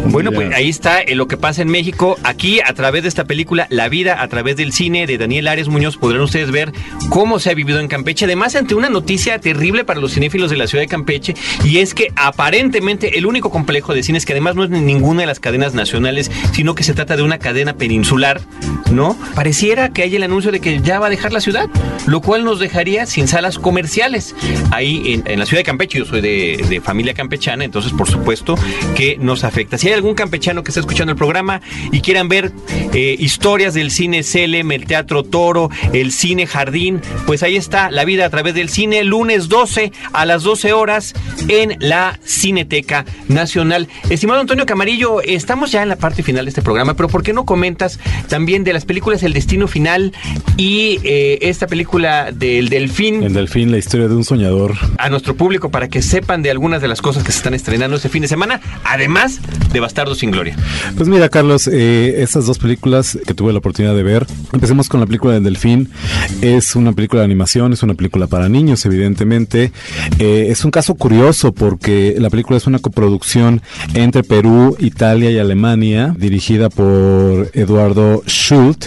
Bueno, 0.07 0.33
pues 0.33 0.53
ahí 0.55 0.69
está 0.69 1.03
lo 1.15 1.29
que 1.29 1.37
pasa 1.37 1.63
en 1.63 1.69
México. 1.69 2.17
Aquí, 2.25 2.61
a 2.61 2.73
través 2.75 3.03
de 3.03 3.09
esta 3.09 3.25
película, 3.25 3.67
La 3.71 3.89
vida 3.89 4.23
a 4.23 4.29
través 4.29 4.57
del 4.57 4.73
cine 4.73 5.07
de 5.07 5.19
Daniel 5.19 5.49
Ares 5.49 5.69
Muñoz, 5.69 5.97
podrán 5.97 6.23
ustedes 6.23 6.51
ver 6.51 6.73
cómo 7.09 7.39
se 7.39 7.51
ha 7.51 7.55
vivido 7.55 7.81
en 7.81 7.89
Campeche. 7.89 8.25
Además, 8.25 8.57
ante 8.57 8.75
una 8.75 8.89
noticia 8.89 9.39
terrible 9.39 9.85
para 9.85 10.01
los 10.01 10.13
cinéfilos 10.13 10.51
de 10.51 10.57
la 10.57 10.67
ciudad 10.67 10.83
de 10.83 10.89
Campeche, 10.89 11.35
y 11.65 11.79
es 11.79 11.95
que 11.95 12.09
aparentemente 12.17 13.19
el 13.19 13.27
único 13.27 13.51
complejo 13.51 13.95
de 13.95 14.03
cines, 14.03 14.27
que 14.27 14.33
además 14.33 14.57
no 14.57 14.65
es 14.65 14.71
ninguna 14.71 15.21
de 15.21 15.27
las 15.27 15.41
cadenas 15.41 15.75
nacionales, 15.75 16.31
sino 16.53 16.75
que 16.75 16.83
se 16.83 16.95
trata 16.95 17.17
de 17.17 17.23
una 17.23 17.39
cadena 17.39 17.75
peninsular, 17.75 18.41
¿no? 18.91 19.17
Pareciera 19.35 19.91
que 19.91 20.03
hay 20.03 20.17
el 20.17 20.23
anuncio 20.23 20.51
de 20.51 20.61
que 20.61 20.81
ya 20.81 20.99
va 20.99 21.07
a 21.07 21.11
dejar 21.11 21.33
la 21.33 21.41
ciudad, 21.41 21.69
lo 22.07 22.21
cual 22.21 22.45
nos 22.45 22.61
dejaría 22.61 23.07
sin 23.07 23.29
salas 23.29 23.59
comerciales. 23.59 24.35
Ahí 24.71 25.23
en, 25.25 25.39
la 25.39 25.47
ciudad 25.47 25.61
de 25.61 25.65
Campeche, 25.65 25.99
yo 25.99 26.05
soy 26.05 26.21
de, 26.21 26.81
familia 26.83 27.15
campechana, 27.15 27.65
entonces 27.65 27.93
por 27.93 28.09
supuesto 28.09 28.55
que 28.97 29.17
nos 29.21 29.45
afecta. 29.45 29.79
Si 29.79 29.89
hay 29.89 29.95
algún 29.95 30.15
campechano 30.15 30.63
que 30.63 30.71
está 30.71 30.81
escuchando 30.81 31.13
el 31.13 31.19
programa 31.19 31.61
y 31.93 32.01
quieran 32.01 32.29
ver 32.29 32.53
eh, 32.93 33.17
historias 33.19 33.75
del 33.75 33.91
cine 33.91 34.23
Selem, 34.23 34.73
el 34.73 34.87
Teatro 34.87 35.23
Toro, 35.23 35.71
el 35.93 36.13
Cine 36.13 36.47
Jardín, 36.47 37.01
pues 37.27 37.43
ahí 37.43 37.57
está 37.57 37.91
La 37.91 38.05
vida 38.05 38.27
a 38.27 38.31
través 38.31 38.55
del 38.55 38.69
cine, 38.69 39.05
lunes 39.05 39.49
12 39.49 39.93
a 40.13 40.27
las 40.27 40.43
12 40.43 40.73
horas 40.73 41.15
en 41.49 41.77
la 41.81 42.19
Cineteca 42.25 43.05
Nacional. 43.29 43.89
Estimado 44.09 44.41
Antonio 44.41 44.67
Camarillo, 44.67 45.21
estamos 45.23 45.73
ya 45.73 45.83
en 45.83 45.89
la 45.89 45.97
parte 45.97 46.23
final 46.23 46.45
de 46.45 46.51
este 46.51 46.63
programa, 46.63 46.95
pero 46.95 47.09
¿por 47.09 47.23
qué 47.23 47.33
no 47.33 47.45
comentas 47.45 47.99
también 48.29 48.65
de 48.65 48.73
las 48.73 48.85
películas 48.85 49.23
El 49.23 49.33
Destino 49.33 49.69
Final 49.69 50.13
y 50.57 50.99
eh, 51.05 51.39
esta 51.43 51.67
película 51.67 52.33
del 52.33 52.69
Delfín? 52.69 53.23
El 53.23 53.35
Delfín, 53.35 53.71
la 53.71 53.79
historia 53.79 54.09
de 54.09 54.15
un 54.15 54.25
soñador. 54.25 54.75
A 54.99 55.09
nuestro 55.11 55.35
público 55.37 55.71
para 55.71 55.89
que 55.89 56.03
sepan 56.03 56.43
de 56.43 56.51
algunas 56.51 56.83
de 56.83 56.89
las 56.89 57.01
cosas 57.03 57.25
que 57.25 57.33
se 57.33 57.39
están 57.39 57.55
estrenando 57.55 57.97
este 57.97 58.09
fin 58.09 58.23
de 58.23 58.29
semana, 58.29 58.61
además 58.85 59.10
de 59.73 59.81
Bastardo 59.81 60.15
sin 60.15 60.31
Gloria. 60.31 60.57
Pues 60.97 61.09
mira, 61.09 61.29
Carlos, 61.29 61.67
eh, 61.67 62.23
estas 62.23 62.47
dos 62.47 62.59
películas 62.59 63.19
que 63.27 63.35
tuve 63.35 63.53
la 63.53 63.59
oportunidad 63.59 63.95
de 63.95 64.03
ver, 64.03 64.27
empecemos 64.53 64.89
con 64.89 65.01
la 65.01 65.07
película 65.07 65.35
del 65.35 65.43
Delfín. 65.43 65.91
Es 66.43 66.77
una 66.77 66.93
película 66.93 67.23
de 67.23 67.25
animación, 67.25 67.73
es 67.73 67.83
una 67.83 67.95
película 67.95 68.29
para 68.29 68.49
niños, 68.49 68.87
evidentemente. 68.87 69.73
Eh, 70.19 70.47
es 70.51 70.65
un 70.65 70.71
caso 70.71 70.95
curioso 70.95 71.53
porque 71.53 72.15
la 72.19 72.31
película 72.31 72.57
es 72.57 72.67
una 72.67 72.79
coproducción 72.79 73.63
entre 73.95 74.23
Perú, 74.23 74.77
Italia 74.79 75.31
y 75.31 75.39
Alemania, 75.39 76.15
dirigida 76.17 76.71
por 76.71 77.51
Eduardo 77.53 78.23
Schult. 78.27 78.87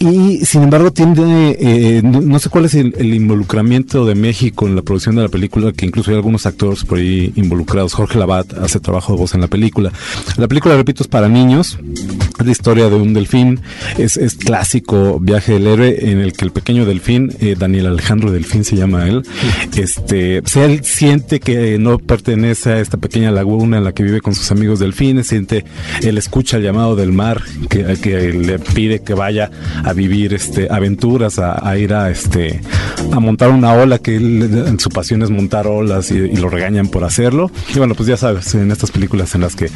Y 0.00 0.44
sin 0.44 0.62
embargo 0.62 0.92
tiene, 0.92 1.56
eh, 1.58 2.02
no, 2.02 2.38
sé 2.38 2.48
cuál 2.48 2.66
es 2.66 2.74
el, 2.74 3.14
involucramiento 3.14 4.04
de 4.06 4.14
México 4.14 4.66
en 4.66 4.76
la 4.76 4.82
producción 4.82 5.16
de 5.16 5.22
la 5.22 5.28
película, 5.28 5.72
que 5.72 5.86
incluso 5.86 6.10
hay 6.10 6.16
algunos 6.16 6.46
actores 6.46 6.84
por 6.84 6.98
ahí 6.98 7.32
involucrados. 7.36 7.94
Jorge 7.94 8.18
Labat 8.18 8.54
hace 8.58 8.80
trabajo 8.80 9.12
de 9.12 9.18
voz 9.18 9.34
en 9.34 9.40
la 9.40 9.48
película. 9.48 9.92
La 10.36 10.46
película, 10.46 10.76
repito, 10.76 11.02
es 11.02 11.08
para 11.08 11.28
niños. 11.28 11.78
Es 12.38 12.46
la 12.46 12.52
historia 12.52 12.88
de 12.88 12.96
un 12.96 13.12
delfín. 13.12 13.60
Es, 13.96 14.16
es 14.16 14.34
clásico 14.34 15.18
viaje 15.20 15.54
del 15.54 15.66
héroe 15.66 16.10
en 16.10 16.20
el 16.20 16.32
que 16.32 16.44
el 16.44 16.52
pequeño 16.52 16.84
delfín, 16.84 17.34
eh, 17.40 17.56
Daniel 17.58 17.86
Alejandro 17.86 18.30
Delfín 18.30 18.64
se 18.64 18.76
llama 18.76 19.08
él, 19.08 19.22
este, 19.76 20.42
pues 20.42 20.56
él 20.56 20.84
siente 20.84 21.40
que 21.40 21.78
no 21.78 21.98
pertenece 21.98 22.70
a 22.70 22.80
esta 22.80 22.96
pequeña 22.96 23.30
laguna 23.30 23.78
en 23.78 23.84
la 23.84 23.92
que 23.92 24.02
vive 24.02 24.20
con 24.20 24.34
sus 24.34 24.50
amigos 24.50 24.78
delfines, 24.78 25.26
siente, 25.26 25.64
él 26.02 26.18
escucha 26.18 26.56
el 26.56 26.62
llamado 26.62 26.96
del 26.96 27.12
mar 27.12 27.42
que 27.68 28.32
le 28.32 28.58
pide 28.58 29.00
que 29.00 29.14
vaya 29.14 29.50
a 29.84 29.92
vivir 29.92 30.34
este 30.34 30.68
aventuras, 30.70 31.38
a, 31.38 31.68
a 31.68 31.78
ir 31.78 31.94
a 31.94 32.10
este 32.10 32.60
a 33.12 33.20
montar 33.20 33.50
una 33.50 33.72
ola 33.72 33.98
que 33.98 34.16
él, 34.16 34.76
su 34.78 34.90
pasión 34.90 35.22
es 35.22 35.30
montar 35.30 35.66
olas 35.66 36.10
y, 36.10 36.16
y, 36.16 36.36
lo 36.36 36.48
regañan 36.48 36.88
por 36.88 37.04
hacerlo. 37.04 37.50
Y 37.74 37.78
bueno, 37.78 37.94
pues 37.94 38.08
ya 38.08 38.16
sabes, 38.16 38.54
en 38.54 38.70
estas 38.70 38.90
películas 38.90 39.34
en 39.34 39.42
las 39.42 39.54
que 39.56 39.70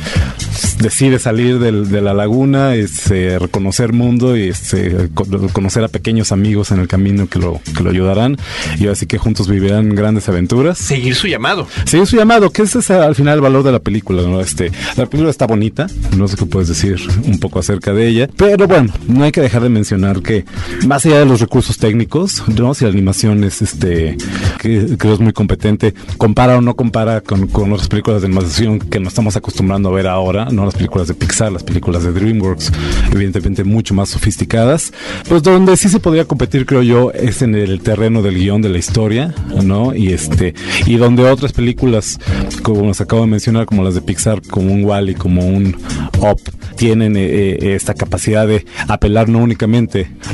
decide 0.83 1.19
salir 1.19 1.59
del, 1.59 1.89
de 1.89 2.01
la 2.01 2.13
laguna, 2.13 2.75
es 2.75 3.11
eh, 3.11 3.39
reconocer 3.39 3.93
mundo 3.93 4.37
y 4.37 4.49
este, 4.49 5.09
conocer 5.53 5.85
a 5.85 5.89
pequeños 5.89 6.33
amigos 6.33 6.73
en 6.73 6.81
el 6.81 6.89
camino 6.89 7.29
que 7.29 7.39
lo, 7.39 7.61
que 7.77 7.83
lo 7.83 7.91
ayudarán 7.91 8.37
y 8.79 8.89
así 8.89 9.07
que 9.07 9.19
juntos 9.19 9.49
vivirán 9.49 9.95
grandes 9.95 10.29
aventuras. 10.29 10.79
Seguir 10.79 11.15
su 11.15 11.29
llamado. 11.29 11.67
Seguir 11.85 12.07
su 12.07 12.17
llamado, 12.17 12.51
que 12.51 12.63
ese 12.63 12.81
es 12.81 12.91
al 12.91 13.15
final 13.15 13.35
el 13.35 13.41
valor 13.41 13.63
de 13.63 13.73
la 13.73 13.79
película, 13.79 14.23
¿no? 14.23 14.41
Este, 14.41 14.71
la 14.97 15.07
película 15.07 15.31
está 15.31 15.47
bonita, 15.47 15.87
no 16.17 16.29
sé 16.29 16.37
qué 16.37 16.47
puedes 16.47 16.69
decir 16.69 16.97
un 17.25 17.39
poco 17.39 17.59
acerca 17.59 17.93
de 17.93 18.09
ella, 18.09 18.29
pero 18.37 18.67
bueno, 18.67 18.93
no 19.07 19.25
hay 19.25 19.33
que 19.33 19.41
dejar 19.41 19.63
de 19.63 19.69
mencionar 19.69 19.92
que 20.23 20.45
más 20.87 21.05
allá 21.05 21.19
de 21.19 21.27
los 21.27 21.41
recursos 21.41 21.77
técnicos, 21.77 22.43
¿no? 22.49 22.73
Si 22.73 22.85
la 22.85 22.91
animación 22.91 23.45
es 23.45 23.61
este, 23.61 24.17
que 24.59 24.97
creo 24.97 25.15
es 25.15 25.21
muy 25.21 25.35
competente, 25.35 25.93
compara 26.17 26.57
o 26.57 26.61
no 26.63 26.75
compara 26.75 27.21
con, 27.21 27.47
con 27.49 27.73
otras 27.73 27.89
películas 27.89 28.23
de 28.23 28.29
animación 28.29 28.79
que 28.79 28.99
nos 29.01 29.09
estamos 29.09 29.37
acostumbrando 29.37 29.91
a 29.91 29.93
ver 29.93 30.07
ahora, 30.07 30.47
no 30.47 30.65
las 30.65 30.75
películas 30.75 31.09
de 31.09 31.15
Pixar, 31.15 31.53
las 31.53 31.63
películas 31.63 32.05
de 32.05 32.13
DreamWorks, 32.13 32.73
evidentemente 33.13 33.65
mucho 33.65 33.93
más 33.93 34.09
sofisticadas, 34.09 34.93
pues 35.29 35.43
donde 35.43 35.77
sí 35.77 35.91
se 35.91 36.01
podría 36.01 36.25
competir, 36.25 36.65
creo 36.65 36.83
yo, 36.83 37.11
es 37.13 37.43
en 37.43 37.55
el 37.55 37.81
terreno 37.81 38.23
del 38.23 38.37
guion 38.37 38.63
de 38.63 38.71
la 38.71 38.79
historia, 38.79 39.35
¿no? 39.63 39.95
Y 39.95 40.13
este, 40.13 40.55
y 40.87 40.97
donde 40.97 41.31
otras 41.31 41.53
películas, 41.53 42.19
como 42.63 42.83
nos 42.83 43.01
acabo 43.03 43.23
de 43.23 43.29
mencionar, 43.29 43.67
como 43.67 43.85
las 43.85 43.95
de 43.95 44.01
Pixar, 44.01 44.41
como 44.41 44.73
un 44.73 44.85
Wally, 44.85 45.15
como 45.15 45.47
un 45.47 45.77
Up, 46.21 46.41
tienen 46.77 47.17
eh, 47.17 47.27
eh, 47.27 47.75
esta 47.75 47.95
capacidad 47.95 48.47
de 48.47 48.65
apelar 48.89 49.29
no 49.29 49.39
únicamente 49.39 49.72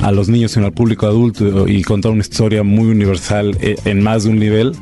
a 0.03 0.11
los 0.13 0.29
niños, 0.29 0.53
sino 0.53 0.67
al 0.67 0.73
público 0.73 1.07
adulto 1.07 1.69
y 1.69 1.83
contar 1.83 2.13
una 2.13 2.21
historia 2.23 2.63
muy 2.63 2.87
universal 2.91 3.57
eh, 3.61 3.77
en 3.85 4.03
más 4.03 4.25
de 4.25 4.31
un 4.31 4.39
nivel. 4.39 4.73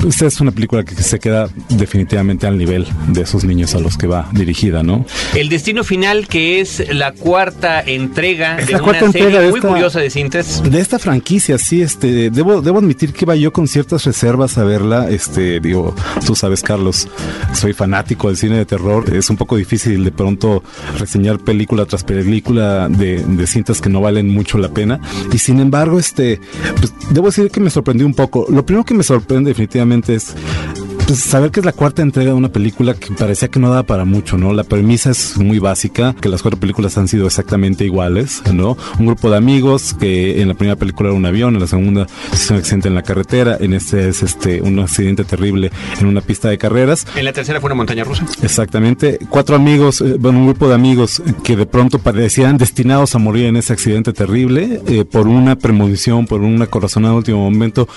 Pues 0.00 0.22
es 0.22 0.40
una 0.40 0.50
película 0.52 0.84
que 0.84 0.94
se 0.94 1.18
queda 1.18 1.48
definitivamente 1.68 2.46
al 2.46 2.56
nivel 2.58 2.86
de 3.08 3.22
esos 3.22 3.44
niños 3.44 3.74
a 3.74 3.80
los 3.80 3.96
que 3.98 4.06
va 4.06 4.28
dirigida, 4.32 4.82
¿no? 4.82 5.04
El 5.34 5.48
destino 5.48 5.84
final, 5.84 6.26
que 6.28 6.60
es 6.60 6.82
la 6.94 7.12
cuarta 7.12 7.80
entrega 7.80 8.58
Es 8.58 8.66
de 8.68 8.72
la 8.74 8.78
una 8.78 8.84
cuarta 8.84 9.12
serie 9.12 9.26
entrega 9.26 9.42
de 9.44 9.50
muy 9.50 9.58
esta- 9.58 9.68
curiosa 9.68 10.00
de 10.00 10.10
cintas. 10.10 10.62
De 10.68 10.80
esta 10.80 10.98
franquicia, 10.98 11.58
sí, 11.58 11.82
este, 11.82 12.30
debo, 12.30 12.62
debo 12.62 12.78
admitir 12.78 13.12
que 13.12 13.24
iba 13.24 13.36
yo 13.36 13.52
con 13.52 13.68
ciertas 13.68 14.04
reservas 14.04 14.56
a 14.58 14.64
verla. 14.64 15.08
Este, 15.10 15.60
digo, 15.60 15.94
tú 16.26 16.34
sabes, 16.34 16.62
Carlos, 16.62 17.08
soy 17.54 17.72
fanático 17.72 18.28
del 18.28 18.36
cine 18.36 18.56
de 18.56 18.66
terror. 18.66 19.12
Es 19.14 19.30
un 19.30 19.36
poco 19.36 19.56
difícil 19.56 20.04
de 20.04 20.12
pronto 20.12 20.62
reseñar 20.98 21.38
película 21.40 21.86
tras 21.86 22.04
película 22.04 22.88
de, 22.88 23.22
de 23.24 23.46
cintas 23.46 23.80
que 23.82 23.90
no 23.90 24.00
valen 24.00 24.28
mucho 24.28 24.56
la 24.56 24.70
pena. 24.70 25.00
Y 25.32 25.38
sin 25.38 25.60
embargo, 25.60 25.98
este, 25.98 26.40
pues, 26.78 26.94
debo 27.10 27.26
decir 27.26 27.50
que 27.50 27.60
me 27.60 27.68
sorprendió 27.68 28.06
un 28.06 28.14
poco. 28.14 28.46
Lo 28.48 28.64
primero 28.64 28.84
que 28.84 28.94
me 28.94 29.02
sorprende 29.02 29.50
definitivamente 29.50 30.14
es 30.14 30.34
pues 31.06 31.20
saber 31.20 31.50
que 31.50 31.60
es 31.60 31.66
la 31.66 31.72
cuarta 31.72 32.02
entrega 32.02 32.30
de 32.30 32.36
una 32.36 32.50
película 32.50 32.94
que 32.94 33.12
parecía 33.14 33.48
que 33.48 33.58
no 33.58 33.70
daba 33.70 33.82
para 33.82 34.04
mucho, 34.04 34.36
¿no? 34.36 34.52
La 34.52 34.64
premisa 34.64 35.10
es 35.10 35.36
muy 35.36 35.58
básica, 35.58 36.14
que 36.20 36.28
las 36.28 36.42
cuatro 36.42 36.58
películas 36.58 36.96
han 36.98 37.08
sido 37.08 37.26
exactamente 37.26 37.84
iguales, 37.84 38.42
¿no? 38.52 38.76
Un 38.98 39.06
grupo 39.06 39.30
de 39.30 39.36
amigos 39.36 39.94
que 39.98 40.40
en 40.40 40.48
la 40.48 40.54
primera 40.54 40.76
película 40.76 41.10
era 41.10 41.18
un 41.18 41.26
avión, 41.26 41.54
en 41.54 41.60
la 41.60 41.66
segunda 41.66 42.06
es 42.32 42.50
un 42.50 42.56
accidente 42.56 42.88
en 42.88 42.94
la 42.94 43.02
carretera, 43.02 43.56
en 43.60 43.74
este 43.74 44.08
es 44.08 44.22
este 44.22 44.60
un 44.62 44.78
accidente 44.78 45.24
terrible 45.24 45.70
en 46.00 46.06
una 46.06 46.20
pista 46.20 46.48
de 46.48 46.58
carreras. 46.58 47.06
En 47.16 47.24
la 47.24 47.32
tercera 47.32 47.60
fue 47.60 47.68
una 47.68 47.76
montaña 47.76 48.04
rusa. 48.04 48.24
Exactamente, 48.42 49.18
cuatro 49.28 49.56
amigos, 49.56 50.00
eh, 50.00 50.16
bueno, 50.18 50.38
un 50.38 50.46
grupo 50.46 50.68
de 50.68 50.74
amigos 50.74 51.22
que 51.44 51.56
de 51.56 51.66
pronto 51.66 51.98
parecían 51.98 52.56
destinados 52.58 53.14
a 53.14 53.18
morir 53.18 53.46
en 53.46 53.56
ese 53.56 53.72
accidente 53.72 54.12
terrible, 54.12 54.80
eh, 54.86 55.04
por 55.04 55.26
una 55.26 55.56
premonición, 55.56 56.26
por 56.26 56.40
una 56.42 56.66
corazonada 56.66 57.14
último 57.14 57.38
momento, 57.38 57.88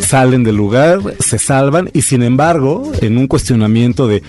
salen 0.00 0.44
del 0.44 0.56
lugar, 0.56 1.00
se 1.18 1.38
salvan 1.38 1.90
y 1.92 2.02
sin 2.02 2.22
embargo, 2.22 2.35
en 3.00 3.18
un 3.18 3.26
cuestionamiento 3.26 4.06
de 4.06 4.22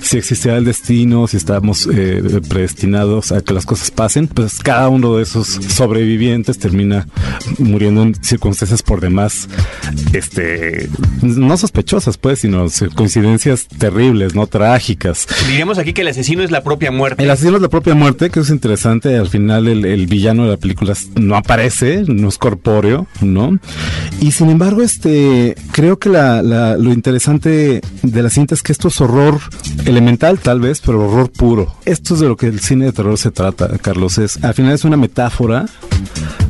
si 0.00 0.16
existirá 0.18 0.56
el 0.56 0.64
destino, 0.64 1.26
si 1.28 1.36
estamos 1.36 1.88
eh, 1.92 2.40
predestinados 2.48 3.32
a 3.32 3.42
que 3.42 3.54
las 3.54 3.66
cosas 3.66 3.90
pasen, 3.90 4.26
pues 4.28 4.58
cada 4.58 4.88
uno 4.88 5.16
de 5.16 5.22
esos 5.22 5.46
sobrevivientes 5.48 6.58
termina 6.58 7.06
muriendo 7.58 8.02
en 8.02 8.14
circunstancias 8.22 8.82
por 8.82 9.00
demás, 9.00 9.48
este, 10.12 10.88
no 11.22 11.56
sospechosas 11.56 12.16
pues, 12.18 12.40
sino 12.40 12.66
coincidencias 12.94 13.66
terribles, 13.68 14.34
no 14.34 14.46
trágicas. 14.46 15.26
Diríamos 15.48 15.78
aquí 15.78 15.92
que 15.92 16.02
el 16.02 16.08
asesino 16.08 16.42
es 16.42 16.50
la 16.50 16.62
propia 16.62 16.90
muerte. 16.90 17.22
El 17.22 17.30
asesino 17.30 17.56
es 17.56 17.62
la 17.62 17.68
propia 17.68 17.94
muerte, 17.94 18.30
que 18.30 18.40
es 18.40 18.50
interesante. 18.50 19.16
Al 19.16 19.28
final, 19.28 19.68
el, 19.68 19.84
el 19.84 20.06
villano 20.06 20.44
de 20.44 20.50
la 20.50 20.56
película 20.56 20.94
no 21.16 21.36
aparece, 21.36 22.04
no 22.06 22.28
es 22.28 22.38
corpóreo, 22.38 23.06
¿no? 23.20 23.58
Y 24.20 24.32
sin 24.32 24.50
embargo, 24.50 24.82
este, 24.82 25.54
creo 25.72 25.98
que 25.98 26.08
la, 26.08 26.42
la- 26.42 26.76
lo 26.76 26.92
interesante 26.92 27.49
de 27.50 28.22
la 28.22 28.30
cinta 28.30 28.54
es 28.54 28.62
que 28.62 28.72
esto 28.72 28.88
es 28.88 29.00
horror 29.00 29.38
elemental, 29.86 30.38
tal 30.38 30.60
vez, 30.60 30.80
pero 30.84 31.04
horror 31.06 31.30
puro. 31.30 31.74
Esto 31.84 32.14
es 32.14 32.20
de 32.20 32.28
lo 32.28 32.36
que 32.36 32.46
el 32.46 32.60
cine 32.60 32.86
de 32.86 32.92
terror 32.92 33.18
se 33.18 33.30
trata, 33.30 33.68
Carlos. 33.78 34.18
Es, 34.18 34.42
al 34.44 34.54
final 34.54 34.72
es 34.72 34.84
una 34.84 34.96
metáfora 34.96 35.66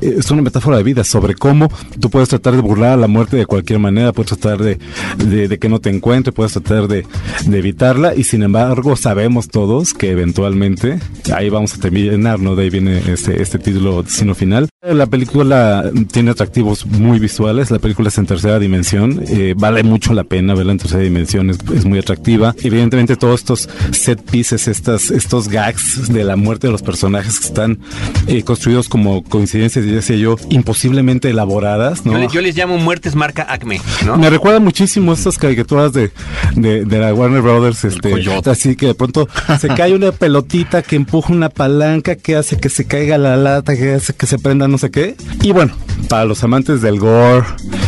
eh, 0.01 0.17
es 0.19 0.31
una 0.31 0.43
metáfora 0.43 0.77
de 0.77 0.83
vida 0.83 1.05
sobre 1.05 1.35
cómo 1.35 1.69
tú 1.99 2.11
puedes 2.11 2.29
tratar 2.29 2.55
de 2.55 2.61
burlar 2.63 2.93
a 2.93 2.97
la 2.97 3.07
muerte 3.09 3.37
de 3.37 3.47
cualquier 3.47 3.79
manera, 3.79 4.13
puedes 4.13 4.31
tratar 4.39 4.63
de, 4.63 4.79
de- 5.19 5.49
de 5.49 5.59
que 5.59 5.69
no 5.69 5.81
te 5.81 5.91
encuentre, 5.91 6.33
puedes 6.33 6.53
tratar 6.53 6.89
de, 6.89 7.07
de 7.47 7.59
evitarla 7.59 8.15
y 8.15 8.25
sin 8.25 8.43
embargo 8.43 8.97
sabemos 8.97 9.49
todos 9.49 9.93
que 9.95 10.11
eventualmente 10.11 10.99
ahí 11.35 11.49
vamos 11.51 11.75
a 11.75 11.79
terminar, 11.79 12.39
¿no? 12.41 12.55
De 12.57 12.65
ahí 12.65 12.71
viene 12.71 13.03
este, 13.09 13.41
este 13.43 13.59
título 13.59 14.03
Destino 14.03 14.35
Final. 14.35 14.69
La 14.83 15.07
película 15.07 15.91
tiene 16.11 16.31
atractivos 16.31 16.87
muy 16.87 17.19
visuales, 17.19 17.71
la 17.71 17.79
película 17.79 18.09
es 18.09 18.17
en 18.19 18.27
tercera 18.27 18.59
dimensión, 18.59 19.23
eh, 19.29 19.55
vale 19.57 19.83
mucho 19.83 20.15
la 20.15 20.25
pena 20.25 20.55
verla 20.55 20.73
en 20.73 20.79
tercera 20.79 20.90
dimensión, 20.99 21.51
es, 21.51 21.59
es 21.75 21.85
muy 21.85 21.99
atractiva. 21.99 22.55
Evidentemente 22.63 23.17
todos 23.17 23.41
estos 23.41 23.69
set 23.93 24.21
pieces, 24.23 24.69
estas, 24.69 25.11
estos 25.11 25.49
gags 25.49 26.13
de 26.13 26.25
la 26.25 26.37
muerte 26.37 26.67
de 26.67 26.73
los 26.73 26.83
personajes 26.83 27.41
que 27.41 27.47
están 27.47 27.79
eh, 28.27 28.43
construidos 28.43 28.89
como 28.89 29.23
coincidencias, 29.23 29.85
ya 29.85 29.93
decía 29.93 30.17
yo, 30.17 30.37
imposiblemente 30.51 31.31
elaboradas, 31.31 32.05
¿no? 32.05 32.31
Yo 32.31 32.41
les 32.41 32.57
llamo 32.57 32.79
muertes 32.79 33.15
marca 33.15 33.47
Acme, 33.49 33.81
¿no? 34.05 34.17
Me 34.17 34.31
recuerda 34.31 34.61
muchísimo 34.61 35.13
estas 35.13 35.39
caricaturas 35.39 35.93
de, 35.93 36.11
de, 36.55 36.85
de 36.85 36.99
la 36.99 37.15
Warner 37.15 37.43
Brothers, 37.43 37.85
este, 37.85 38.15
así 38.47 38.77
que 38.77 38.87
de 38.87 38.95
pronto 38.95 39.29
se 39.59 39.69
cae 39.69 39.95
una 39.95 40.13
pelotita 40.13 40.83
que 40.83 40.97
empuja 40.97 41.33
una 41.33 41.49
palanca 41.49 42.17
que 42.17 42.37
hace 42.37 42.59
que 42.59 42.69
se 42.69 42.87
caiga 42.87 43.19
la 43.19 43.37
lata, 43.37 43.77
que 43.77 43.95
hace 43.95 44.15
que 44.15 44.27
se 44.27 44.39
prenda 44.39 44.69
no 44.69 44.79
sé 44.79 44.91
qué. 44.91 45.17
Y 45.43 45.53
bueno, 45.53 45.75
para 46.09 46.25
los 46.25 46.43
amantes 46.45 46.83
del 46.83 46.99
gore 46.99 47.47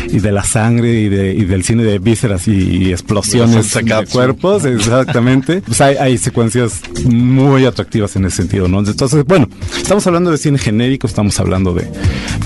y 0.08 0.20
de 0.20 0.32
la 0.32 0.44
sangre 0.44 0.92
y, 1.00 1.08
de, 1.08 1.32
y 1.32 1.44
del 1.44 1.64
cine 1.64 1.84
de 1.84 1.98
vísceras 1.98 2.46
y, 2.48 2.90
explosiones 2.90 3.72
de, 3.72 4.06
cuerpos, 4.10 4.64
exactamente, 4.64 5.62
pues 5.66 5.80
hay, 5.80 5.96
hay, 5.96 6.18
secuencias 6.18 6.80
muy 7.04 7.64
atractivas 7.64 8.14
en 8.16 8.26
ese 8.26 8.36
sentido, 8.38 8.68
¿no? 8.68 8.80
Entonces, 8.80 9.24
bueno, 9.24 9.48
estamos 9.76 10.06
hablando 10.06 10.30
de 10.30 10.38
cine 10.38 10.58
genérico, 10.58 11.06
estamos 11.06 11.38
hablando 11.40 11.72
de, 11.72 11.88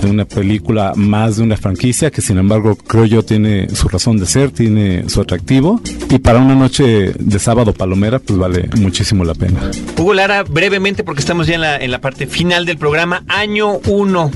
de 0.01 0.11
una 0.11 0.25
película 0.25 0.93
más 0.95 1.37
de 1.37 1.43
una 1.43 1.57
franquicia 1.57 2.11
que 2.11 2.21
sin 2.21 2.39
embargo 2.39 2.77
creo 2.77 3.05
yo 3.05 3.25
tiene 3.25 3.69
su 3.75 3.89
razón 3.89 4.19
de 4.19 4.27
ser, 4.27 4.51
tiene 4.51 5.09
su 5.09 5.21
atractivo 5.21 5.81
y 6.11 6.19
para 6.19 6.39
una 6.39 6.55
noche 6.55 7.13
de 7.19 7.39
sábado 7.39 7.73
palomera 7.73 8.19
pues 8.19 8.39
vale 8.39 8.69
muchísimo 8.79 9.25
la 9.25 9.35
pena. 9.35 9.71
Hugo 9.99 10.15
Lara, 10.15 10.43
brevemente 10.43 11.05
porque 11.05 11.21
estamos 11.21 11.47
ya 11.47 11.55
en 11.55 11.61
la, 11.61 11.77
en 11.77 11.91
la 11.91 12.01
parte 12.01 12.27
final 12.27 12.67
del 12.67 12.79
programa, 12.79 13.25
año 13.29 13.79
1. 13.87 14.31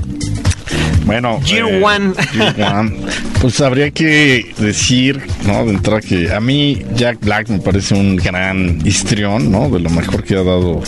Bueno, 1.10 1.40
Year 1.42 1.66
eh, 1.68 1.82
One. 1.82 2.14
Pues 3.40 3.60
habría 3.60 3.90
que 3.90 4.54
decir, 4.58 5.20
¿no? 5.44 5.64
De 5.64 5.72
entrada 5.72 6.00
que 6.00 6.32
a 6.32 6.38
mí 6.38 6.84
Jack 6.94 7.18
Black 7.20 7.48
me 7.48 7.58
parece 7.58 7.94
un 7.94 8.14
gran 8.14 8.78
histrión, 8.86 9.50
¿no? 9.50 9.68
De 9.70 9.80
lo 9.80 9.90
mejor 9.90 10.22
que 10.22 10.36
ha 10.36 10.44
dado 10.44 10.80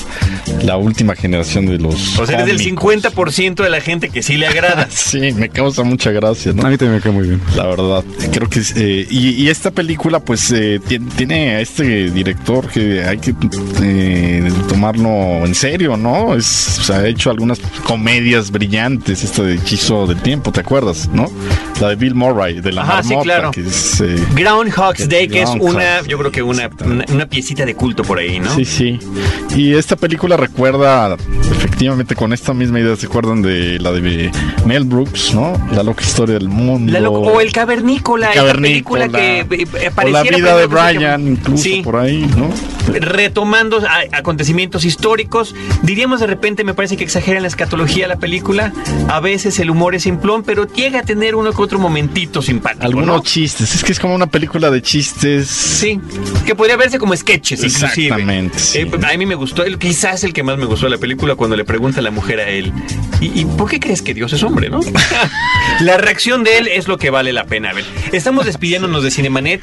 la 0.62 0.76
última 0.76 1.16
generación 1.16 1.66
de 1.66 1.78
los. 1.78 2.20
O 2.20 2.26
sea, 2.26 2.36
eres 2.36 2.46
del 2.46 2.60
50% 2.60 3.64
de 3.64 3.68
la 3.68 3.80
gente 3.80 4.10
que 4.10 4.22
sí 4.22 4.36
le 4.36 4.46
agrada. 4.46 4.86
sí, 4.90 5.32
me 5.32 5.48
causa 5.48 5.82
mucha 5.82 6.12
gracia, 6.12 6.52
¿no? 6.52 6.64
A 6.68 6.70
mí 6.70 6.76
también 6.76 6.96
me 6.96 7.00
cae 7.00 7.10
muy 7.10 7.26
bien. 7.26 7.40
La 7.56 7.66
verdad, 7.66 8.04
creo 8.30 8.48
que. 8.48 8.60
Eh, 8.76 9.08
y, 9.10 9.48
esta 9.48 9.72
película, 9.72 10.20
pues, 10.20 10.52
eh, 10.52 10.80
tiene 11.16 11.56
a 11.56 11.60
este 11.60 12.12
director 12.12 12.68
que 12.68 13.02
hay 13.02 13.18
que 13.18 13.34
tomarlo 14.68 15.44
en 15.44 15.54
serio, 15.56 15.96
¿no? 15.96 16.36
Es, 16.36 16.78
o 16.78 16.82
sea, 16.84 16.98
ha 16.98 17.08
hecho 17.08 17.30
algunas 17.30 17.58
comedias 17.82 18.52
brillantes, 18.52 19.24
esta 19.24 19.42
de 19.42 19.54
Hechizo 19.54 20.11
del 20.12 20.22
Tiempo, 20.22 20.52
¿te 20.52 20.60
acuerdas? 20.60 21.08
¿no? 21.12 21.30
La 21.80 21.88
de 21.88 21.96
Bill 21.96 22.14
Murray, 22.14 22.60
de 22.60 22.72
la 22.72 22.82
Ajá, 22.82 23.02
sí, 23.02 23.14
claro. 23.22 23.50
que 23.50 23.62
es, 23.62 24.00
eh, 24.00 24.16
Groundhog's 24.34 25.08
Day, 25.08 25.26
que 25.28 25.42
es 25.42 25.50
una, 25.58 26.02
yo 26.02 26.18
creo 26.18 26.30
que 26.30 26.42
una, 26.42 26.70
una, 27.08 27.26
piecita 27.26 27.64
de 27.64 27.74
culto 27.74 28.04
por 28.04 28.18
ahí, 28.18 28.38
¿no? 28.38 28.54
Sí, 28.54 28.64
sí. 28.64 28.98
Y 29.56 29.74
esta 29.74 29.96
película 29.96 30.36
recuerda, 30.36 31.16
efectivamente, 31.50 32.14
con 32.14 32.32
esta 32.32 32.52
misma 32.52 32.80
idea, 32.80 32.94
¿se 32.96 33.06
acuerdan 33.06 33.42
de 33.42 33.78
la 33.78 33.92
de 33.92 34.30
Mel 34.66 34.84
Brooks, 34.84 35.34
¿no? 35.34 35.60
La 35.72 35.82
loca 35.82 36.02
historia 36.02 36.34
del 36.34 36.48
mundo. 36.48 37.10
o 37.10 37.40
El 37.40 37.52
Cavernícola, 37.52 38.34
la 38.34 38.52
película 38.52 39.08
que 39.08 39.40
eh, 39.40 39.90
o 39.96 40.08
la 40.08 40.22
vida 40.22 40.56
de 40.56 40.66
Brian, 40.66 41.26
incluso 41.26 41.68
por 41.82 41.96
ahí, 41.96 42.28
¿no? 42.36 42.50
Retomando 43.00 43.82
acontecimientos 44.12 44.84
históricos, 44.84 45.54
diríamos 45.82 46.20
de 46.20 46.26
repente, 46.26 46.64
me 46.64 46.74
parece 46.74 46.96
que 46.96 47.04
exagera 47.04 47.40
la 47.40 47.48
escatología 47.48 48.06
la 48.08 48.16
película. 48.16 48.72
A 49.08 49.20
veces 49.20 49.58
el 49.58 49.70
humor 49.70 49.91
es 49.94 50.02
simplón, 50.02 50.42
pero 50.42 50.66
llega 50.66 51.00
a 51.00 51.02
tener 51.02 51.34
uno 51.34 51.52
que 51.52 51.62
otro 51.62 51.78
momentito 51.78 52.42
simpático. 52.42 52.84
Algunos 52.84 53.22
chistes, 53.22 53.74
es 53.74 53.84
que 53.84 53.92
es 53.92 54.00
como 54.00 54.14
una 54.14 54.26
película 54.26 54.70
de 54.70 54.82
chistes. 54.82 55.48
Sí, 55.48 56.00
que 56.46 56.54
podría 56.54 56.76
verse 56.76 56.98
como 56.98 57.16
sketches, 57.16 57.62
Exactamente. 57.62 58.58
Eh, 58.74 58.90
a 59.02 59.16
mí 59.16 59.26
me 59.26 59.34
gustó, 59.34 59.64
quizás 59.78 60.24
el 60.24 60.32
que 60.32 60.42
más 60.42 60.58
me 60.58 60.64
gustó 60.64 60.86
de 60.86 60.90
la 60.90 60.98
película 60.98 61.34
cuando 61.34 61.56
le 61.56 61.64
pregunta 61.64 62.00
a 62.00 62.02
la 62.02 62.10
mujer 62.10 62.40
a 62.40 62.48
él, 62.48 62.72
¿y, 63.20 63.44
por 63.44 63.70
qué 63.70 63.80
crees 63.80 64.02
que 64.02 64.14
Dios 64.14 64.32
es 64.32 64.42
hombre, 64.42 64.68
no? 64.68 64.80
la 65.80 65.96
reacción 65.96 66.44
de 66.44 66.58
él 66.58 66.68
es 66.68 66.88
lo 66.88 66.98
que 66.98 67.10
vale 67.10 67.32
la 67.32 67.44
pena 67.44 67.72
ver. 67.72 67.84
Estamos 68.12 68.46
despidiéndonos 68.46 69.02
de 69.02 69.10
Cinemanet. 69.10 69.62